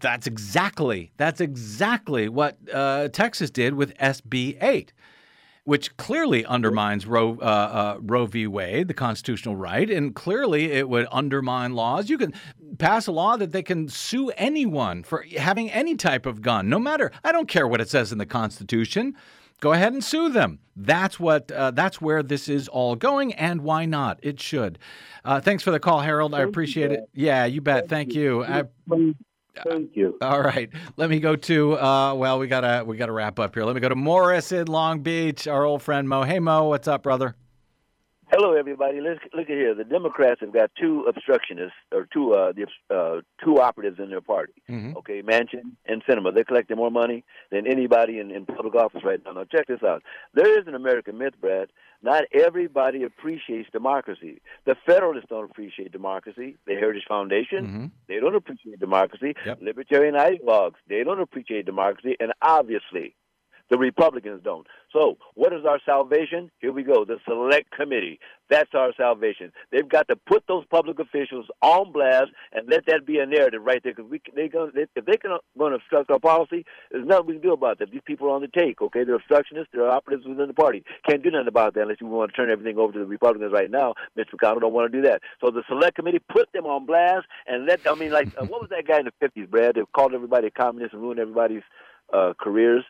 that's 0.00 0.26
exactly 0.26 1.12
that's 1.16 1.40
exactly 1.40 2.28
what 2.28 2.56
uh, 2.72 3.08
Texas 3.08 3.50
did 3.50 3.74
with 3.74 3.94
SB 3.98 4.62
8 4.62 4.92
which 5.66 5.96
clearly 5.96 6.46
undermines 6.46 7.06
Roe, 7.06 7.36
uh, 7.42 7.44
uh, 7.44 7.98
Roe 8.00 8.26
v. 8.26 8.46
Wade, 8.46 8.86
the 8.86 8.94
constitutional 8.94 9.56
right, 9.56 9.90
and 9.90 10.14
clearly 10.14 10.70
it 10.70 10.88
would 10.88 11.08
undermine 11.10 11.74
laws. 11.74 12.08
You 12.08 12.18
can 12.18 12.32
pass 12.78 13.08
a 13.08 13.12
law 13.12 13.36
that 13.36 13.50
they 13.50 13.64
can 13.64 13.88
sue 13.88 14.30
anyone 14.36 15.02
for 15.02 15.24
having 15.36 15.68
any 15.72 15.96
type 15.96 16.24
of 16.24 16.40
gun, 16.40 16.68
no 16.68 16.78
matter. 16.78 17.10
I 17.24 17.32
don't 17.32 17.48
care 17.48 17.66
what 17.66 17.80
it 17.80 17.88
says 17.88 18.12
in 18.12 18.18
the 18.18 18.26
Constitution. 18.26 19.16
Go 19.58 19.72
ahead 19.72 19.92
and 19.92 20.04
sue 20.04 20.28
them. 20.28 20.60
That's 20.76 21.18
what. 21.18 21.50
Uh, 21.50 21.72
that's 21.72 22.00
where 22.00 22.22
this 22.22 22.48
is 22.48 22.68
all 22.68 22.94
going, 22.94 23.34
and 23.34 23.62
why 23.62 23.86
not? 23.86 24.20
It 24.22 24.38
should. 24.38 24.78
Uh, 25.24 25.40
thanks 25.40 25.64
for 25.64 25.72
the 25.72 25.80
call, 25.80 26.00
Harold. 26.00 26.32
I 26.32 26.42
appreciate 26.42 26.92
it. 26.92 27.00
Yeah, 27.12 27.44
you 27.44 27.60
bet. 27.60 27.88
Thank, 27.88 28.14
you. 28.14 28.44
I, 28.44 28.64
Thank 29.64 29.96
you. 29.96 30.16
all 30.20 30.40
right, 30.42 30.68
let 30.96 31.10
me 31.10 31.20
go 31.20 31.36
to. 31.36 31.78
Uh, 31.78 32.14
well, 32.14 32.38
we 32.38 32.46
gotta 32.46 32.84
we 32.84 32.96
gotta 32.96 33.12
wrap 33.12 33.38
up 33.38 33.54
here. 33.54 33.64
Let 33.64 33.74
me 33.74 33.80
go 33.80 33.88
to 33.88 33.94
Morris 33.94 34.52
in 34.52 34.66
Long 34.66 35.00
Beach. 35.00 35.46
Our 35.46 35.64
old 35.64 35.82
friend 35.82 36.08
Mo. 36.08 36.22
Hey 36.22 36.38
Mo, 36.40 36.64
what's 36.68 36.88
up, 36.88 37.02
brother? 37.02 37.36
Hello, 38.28 38.54
everybody. 38.54 39.00
Let's 39.00 39.20
look 39.34 39.44
at 39.48 39.56
here. 39.56 39.72
The 39.72 39.84
Democrats 39.84 40.40
have 40.40 40.52
got 40.52 40.72
two 40.78 41.04
obstructionists 41.08 41.70
or 41.92 42.08
two 42.12 42.32
uh, 42.34 42.52
the, 42.52 42.66
uh, 42.94 43.20
two 43.42 43.60
operatives 43.60 44.00
in 44.00 44.10
their 44.10 44.20
party. 44.20 44.52
Mm-hmm. 44.68 44.96
Okay, 44.96 45.22
Manchin 45.22 45.76
and 45.86 46.04
Sinema. 46.04 46.34
They're 46.34 46.42
collecting 46.42 46.76
more 46.76 46.90
money 46.90 47.22
than 47.52 47.68
anybody 47.68 48.18
in, 48.18 48.32
in 48.32 48.44
public 48.44 48.74
office 48.74 49.02
right 49.04 49.20
now. 49.24 49.30
Now, 49.30 49.44
check 49.44 49.68
this 49.68 49.82
out. 49.84 50.02
There 50.34 50.58
is 50.58 50.66
an 50.66 50.74
American 50.74 51.18
myth, 51.18 51.34
Brad. 51.40 51.68
Not 52.02 52.24
everybody 52.32 53.04
appreciates 53.04 53.70
democracy. 53.70 54.42
The 54.64 54.74
Federalists 54.84 55.26
don't 55.28 55.48
appreciate 55.48 55.92
democracy. 55.92 56.56
The 56.66 56.74
Heritage 56.74 57.04
Foundation, 57.08 57.66
Mm-hmm. 57.66 57.86
they 58.08 58.18
don't 58.18 58.34
appreciate 58.34 58.80
democracy. 58.80 59.34
Yep. 59.46 59.58
Libertarian 59.62 60.14
ideologues, 60.16 60.74
they 60.88 61.04
don't 61.04 61.20
appreciate 61.20 61.64
democracy. 61.64 62.16
And 62.18 62.32
obviously, 62.42 63.14
the 63.70 63.78
Republicans 63.78 64.40
don't. 64.44 64.66
So, 64.92 65.18
what 65.34 65.52
is 65.52 65.64
our 65.68 65.80
salvation? 65.84 66.50
Here 66.60 66.72
we 66.72 66.82
go. 66.82 67.04
The 67.04 67.16
Select 67.28 67.70
Committee. 67.70 68.18
That's 68.48 68.70
our 68.74 68.92
salvation. 68.96 69.52
They've 69.72 69.88
got 69.88 70.06
to 70.08 70.14
put 70.14 70.44
those 70.46 70.64
public 70.70 71.00
officials 71.00 71.46
on 71.62 71.90
blast 71.90 72.30
and 72.52 72.68
let 72.68 72.86
that 72.86 73.04
be 73.04 73.18
a 73.18 73.26
narrative 73.26 73.62
right 73.64 73.82
there. 73.82 73.94
Because 73.94 74.70
they 74.74 74.86
if 74.94 75.04
they 75.04 75.16
can 75.16 75.36
going 75.58 75.72
to 75.72 75.76
obstruct 75.76 76.10
our 76.10 76.20
policy, 76.20 76.64
there's 76.90 77.06
nothing 77.06 77.26
we 77.26 77.32
can 77.34 77.42
do 77.42 77.52
about 77.52 77.80
that. 77.80 77.90
These 77.90 78.02
people 78.06 78.28
are 78.28 78.34
on 78.34 78.42
the 78.42 78.48
take. 78.48 78.80
Okay, 78.80 79.02
they're 79.02 79.16
obstructionists. 79.16 79.70
They're 79.72 79.90
operatives 79.90 80.26
within 80.26 80.46
the 80.46 80.54
party. 80.54 80.84
Can't 81.08 81.22
do 81.22 81.30
nothing 81.30 81.48
about 81.48 81.74
that 81.74 81.82
unless 81.82 82.00
you 82.00 82.06
want 82.06 82.30
to 82.30 82.36
turn 82.36 82.50
everything 82.50 82.78
over 82.78 82.92
to 82.92 83.00
the 83.00 83.06
Republicans 83.06 83.52
right 83.52 83.70
now. 83.70 83.94
Mr. 84.16 84.34
McConnell 84.34 84.60
don't 84.60 84.72
want 84.72 84.92
to 84.92 85.02
do 85.02 85.06
that. 85.08 85.22
So 85.40 85.50
the 85.50 85.62
Select 85.68 85.96
Committee 85.96 86.20
put 86.30 86.50
them 86.52 86.66
on 86.66 86.86
blast 86.86 87.26
and 87.46 87.66
let. 87.66 87.80
I 87.86 87.94
mean, 87.96 88.12
like 88.12 88.28
uh, 88.38 88.44
what 88.44 88.60
was 88.60 88.70
that 88.70 88.86
guy 88.86 89.00
in 89.00 89.06
the 89.06 89.12
fifties, 89.18 89.48
Brad? 89.50 89.74
They 89.74 89.82
called 89.92 90.14
everybody 90.14 90.46
a 90.46 90.50
communist 90.50 90.94
and 90.94 91.02
ruined 91.02 91.18
everybody's 91.18 91.62
uh, 92.12 92.32
careers 92.40 92.84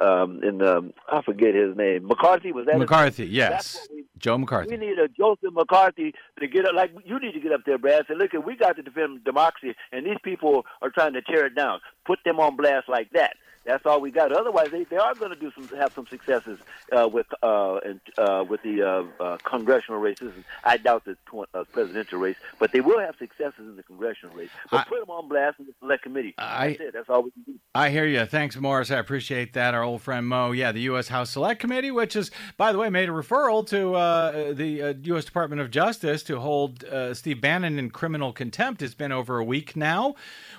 um, 0.00 0.42
in 0.42 0.62
um, 0.62 0.92
I 1.10 1.22
forget 1.22 1.54
his 1.54 1.76
name. 1.76 2.06
McCarthy 2.06 2.52
was 2.52 2.66
that? 2.66 2.78
McCarthy, 2.78 3.24
name? 3.24 3.32
yes, 3.32 3.88
we, 3.92 4.04
Joe 4.18 4.38
McCarthy. 4.38 4.70
we 4.70 4.86
need 4.86 4.98
a 4.98 5.08
Joseph 5.08 5.52
McCarthy 5.52 6.14
to 6.40 6.48
get 6.48 6.66
up. 6.66 6.74
Like 6.74 6.92
you 7.04 7.18
need 7.18 7.32
to 7.32 7.40
get 7.40 7.52
up 7.52 7.60
there, 7.66 7.78
Brad. 7.78 8.04
Say, 8.08 8.14
look, 8.14 8.34
at 8.34 8.46
we 8.46 8.56
got 8.56 8.76
to 8.76 8.82
defend 8.82 9.24
democracy, 9.24 9.74
and 9.92 10.06
these 10.06 10.18
people 10.22 10.64
are 10.80 10.90
trying 10.90 11.12
to 11.14 11.22
tear 11.22 11.46
it 11.46 11.54
down. 11.54 11.80
Put 12.06 12.20
them 12.24 12.40
on 12.40 12.56
blast 12.56 12.88
like 12.88 13.10
that. 13.10 13.34
That's 13.64 13.86
all 13.86 14.00
we 14.00 14.10
got. 14.10 14.32
Otherwise, 14.32 14.70
they, 14.72 14.84
they 14.84 14.96
are 14.96 15.14
going 15.14 15.30
to 15.32 15.38
do 15.38 15.52
some 15.54 15.68
have 15.78 15.92
some 15.92 16.06
successes 16.06 16.58
uh, 16.90 17.08
with 17.08 17.26
uh, 17.42 17.76
and, 17.84 18.00
uh, 18.18 18.44
with 18.48 18.62
the 18.62 18.82
uh, 18.82 19.22
uh, 19.22 19.36
congressional 19.44 20.00
races. 20.00 20.32
I 20.64 20.76
doubt 20.78 21.04
the 21.04 21.14
tw- 21.26 21.48
uh, 21.54 21.64
presidential 21.72 22.18
race, 22.18 22.36
but 22.58 22.72
they 22.72 22.80
will 22.80 22.98
have 22.98 23.16
successes 23.18 23.60
in 23.60 23.76
the 23.76 23.82
congressional 23.82 24.34
race. 24.34 24.50
But 24.70 24.80
I- 24.80 24.84
put 24.84 25.00
them 25.00 25.10
on 25.10 25.28
blast 25.28 25.60
in 25.60 25.66
the 25.66 25.74
select 25.80 26.02
committee. 26.02 26.34
I- 26.38 26.68
That's 26.70 26.80
it. 26.80 26.92
That's 26.92 27.08
all 27.08 27.22
we 27.22 27.30
can 27.30 27.42
do. 27.44 27.54
I 27.74 27.90
hear 27.90 28.04
you. 28.06 28.24
Thanks, 28.26 28.56
Morris. 28.56 28.90
I 28.90 28.98
appreciate 28.98 29.52
that. 29.54 29.74
Our 29.74 29.82
old 29.82 30.02
friend 30.02 30.26
Mo. 30.26 30.50
Yeah, 30.52 30.72
the 30.72 30.80
U.S. 30.82 31.08
House 31.08 31.30
Select 31.30 31.60
Committee, 31.60 31.90
which 31.90 32.16
is, 32.16 32.30
by 32.56 32.72
the 32.72 32.78
way, 32.78 32.90
made 32.90 33.08
a 33.08 33.12
referral 33.12 33.66
to 33.68 33.94
uh, 33.94 34.52
the 34.52 34.82
uh, 34.82 34.94
U.S. 35.04 35.24
Department 35.24 35.60
of 35.62 35.70
Justice 35.70 36.22
to 36.24 36.40
hold 36.40 36.84
uh, 36.84 37.14
Steve 37.14 37.40
Bannon 37.40 37.78
in 37.78 37.90
criminal 37.90 38.32
contempt. 38.32 38.82
It's 38.82 38.94
been 38.94 39.12
over 39.12 39.38
a 39.38 39.44
week 39.44 39.76
now. 39.76 40.14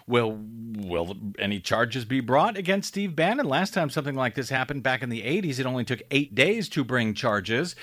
Will 0.08 0.40
will 0.76 1.16
any 1.40 1.60
charges 1.60 2.04
be 2.06 2.20
brought 2.20 2.58
against 2.58 2.93
Steve 2.94 3.16
Bannon? 3.16 3.48
Last 3.48 3.74
time 3.74 3.90
something 3.90 4.14
like 4.14 4.36
this 4.36 4.50
happened 4.50 4.84
back 4.84 5.02
in 5.02 5.10
the 5.10 5.24
80s, 5.24 5.58
it 5.58 5.66
only 5.66 5.84
took 5.84 6.04
eight 6.12 6.36
days 6.36 6.70
to 6.70 6.84
bring 6.84 7.16
charges. 7.16 7.76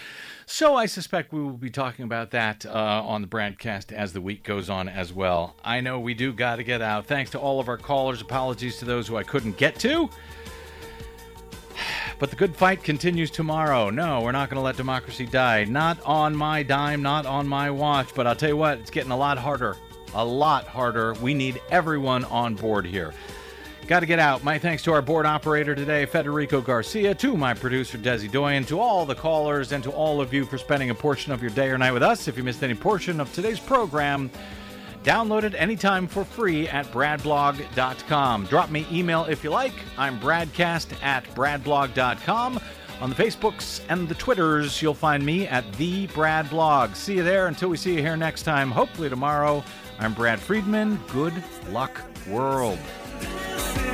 So 0.46 0.76
I 0.76 0.86
suspect 0.86 1.32
we 1.32 1.42
will 1.42 1.50
be 1.50 1.68
talking 1.68 2.04
about 2.04 2.30
that 2.30 2.64
uh, 2.64 2.70
on 2.70 3.20
the 3.20 3.26
BradCast 3.26 3.90
as 3.90 4.12
the 4.12 4.20
week 4.20 4.44
goes 4.44 4.70
on 4.70 4.88
as 4.88 5.12
well. 5.12 5.56
I 5.64 5.80
know 5.80 5.98
we 5.98 6.14
do 6.14 6.32
got 6.32 6.56
to 6.56 6.62
get 6.62 6.80
out. 6.80 7.06
Thanks 7.06 7.32
to 7.32 7.40
all 7.40 7.58
of 7.58 7.66
our 7.66 7.76
callers. 7.76 8.20
Apologies 8.20 8.78
to 8.78 8.84
those 8.84 9.08
who 9.08 9.16
I 9.16 9.24
couldn't 9.24 9.56
get 9.56 9.74
to. 9.80 10.08
But 12.20 12.30
the 12.30 12.36
good 12.36 12.54
fight 12.54 12.84
continues 12.84 13.32
tomorrow. 13.32 13.90
No, 13.90 14.20
we're 14.20 14.30
not 14.30 14.48
going 14.48 14.58
to 14.58 14.62
let 14.62 14.76
democracy 14.76 15.26
die. 15.26 15.64
Not 15.64 15.98
on 16.04 16.36
my 16.36 16.62
dime, 16.62 17.02
not 17.02 17.26
on 17.26 17.48
my 17.48 17.68
watch. 17.68 18.14
But 18.14 18.28
I'll 18.28 18.36
tell 18.36 18.50
you 18.50 18.58
what, 18.58 18.78
it's 18.78 18.90
getting 18.90 19.11
a 19.11 19.16
lot 19.16 19.38
harder. 19.38 19.76
A 20.14 20.24
lot 20.24 20.68
harder. 20.68 21.14
We 21.14 21.34
need 21.34 21.61
everyone 21.70 22.24
on 22.26 22.54
board 22.54 22.86
here. 22.86 23.12
Got 23.87 24.01
to 24.01 24.07
get 24.07 24.20
out. 24.20 24.45
My 24.45 24.57
thanks 24.57 24.85
to 24.85 24.93
our 24.93 25.03
board 25.03 25.26
operator 25.26 25.74
today, 25.74 26.07
Federico 26.07 26.61
Garcia, 26.61 27.14
to 27.16 27.37
my 27.37 27.55
producer, 27.55 27.99
Desi 27.99 28.31
Doyen, 28.31 28.64
to 28.66 28.78
all 28.78 29.05
the 29.05 29.16
callers, 29.16 29.72
and 29.72 29.83
to 29.83 29.91
all 29.91 30.20
of 30.20 30.33
you 30.33 30.45
for 30.45 30.59
spending 30.59 30.91
a 30.91 30.95
portion 30.95 31.33
of 31.33 31.43
your 31.43 31.51
day 31.51 31.68
or 31.68 31.78
night 31.78 31.91
with 31.91 32.03
us. 32.03 32.28
If 32.28 32.37
you 32.37 32.45
missed 32.45 32.62
any 32.62 32.74
portion 32.74 33.20
of 33.20 33.33
today's 33.33 33.59
program, 33.59 34.31
download 35.03 35.43
it 35.43 35.55
anytime 35.55 36.07
for 36.07 36.24
free 36.24 36.68
at 36.68 36.87
bradblog.com. 36.93 38.47
Drop 38.47 38.70
me 38.70 38.87
email 38.93 39.24
if 39.24 39.43
you 39.43 39.51
like. 39.51 39.74
I'm 39.99 40.20
bradcast 40.20 40.93
at 41.03 41.24
bradblog.com. 41.35 42.61
On 43.01 43.09
the 43.09 43.16
Facebooks 43.16 43.81
and 43.89 44.09
the 44.09 44.14
Twitters, 44.14 44.83
you'll 44.83 44.93
find 44.93 45.24
me 45.24 45.47
at 45.47 45.70
the 45.72 46.07
Brad 46.09 46.51
Blog. 46.51 46.95
See 46.95 47.14
you 47.14 47.24
there 47.24 47.47
until 47.47 47.70
we 47.70 47.78
see 47.78 47.95
you 47.95 48.03
here 48.03 48.16
next 48.16 48.43
time, 48.43 48.70
hopefully 48.70 49.09
tomorrow. 49.09 49.64
I'm 49.99 50.12
Brad 50.12 50.39
Friedman. 50.39 51.01
Good 51.09 51.33
luck, 51.70 51.99
world. 52.28 52.78
Sí. 53.20 53.89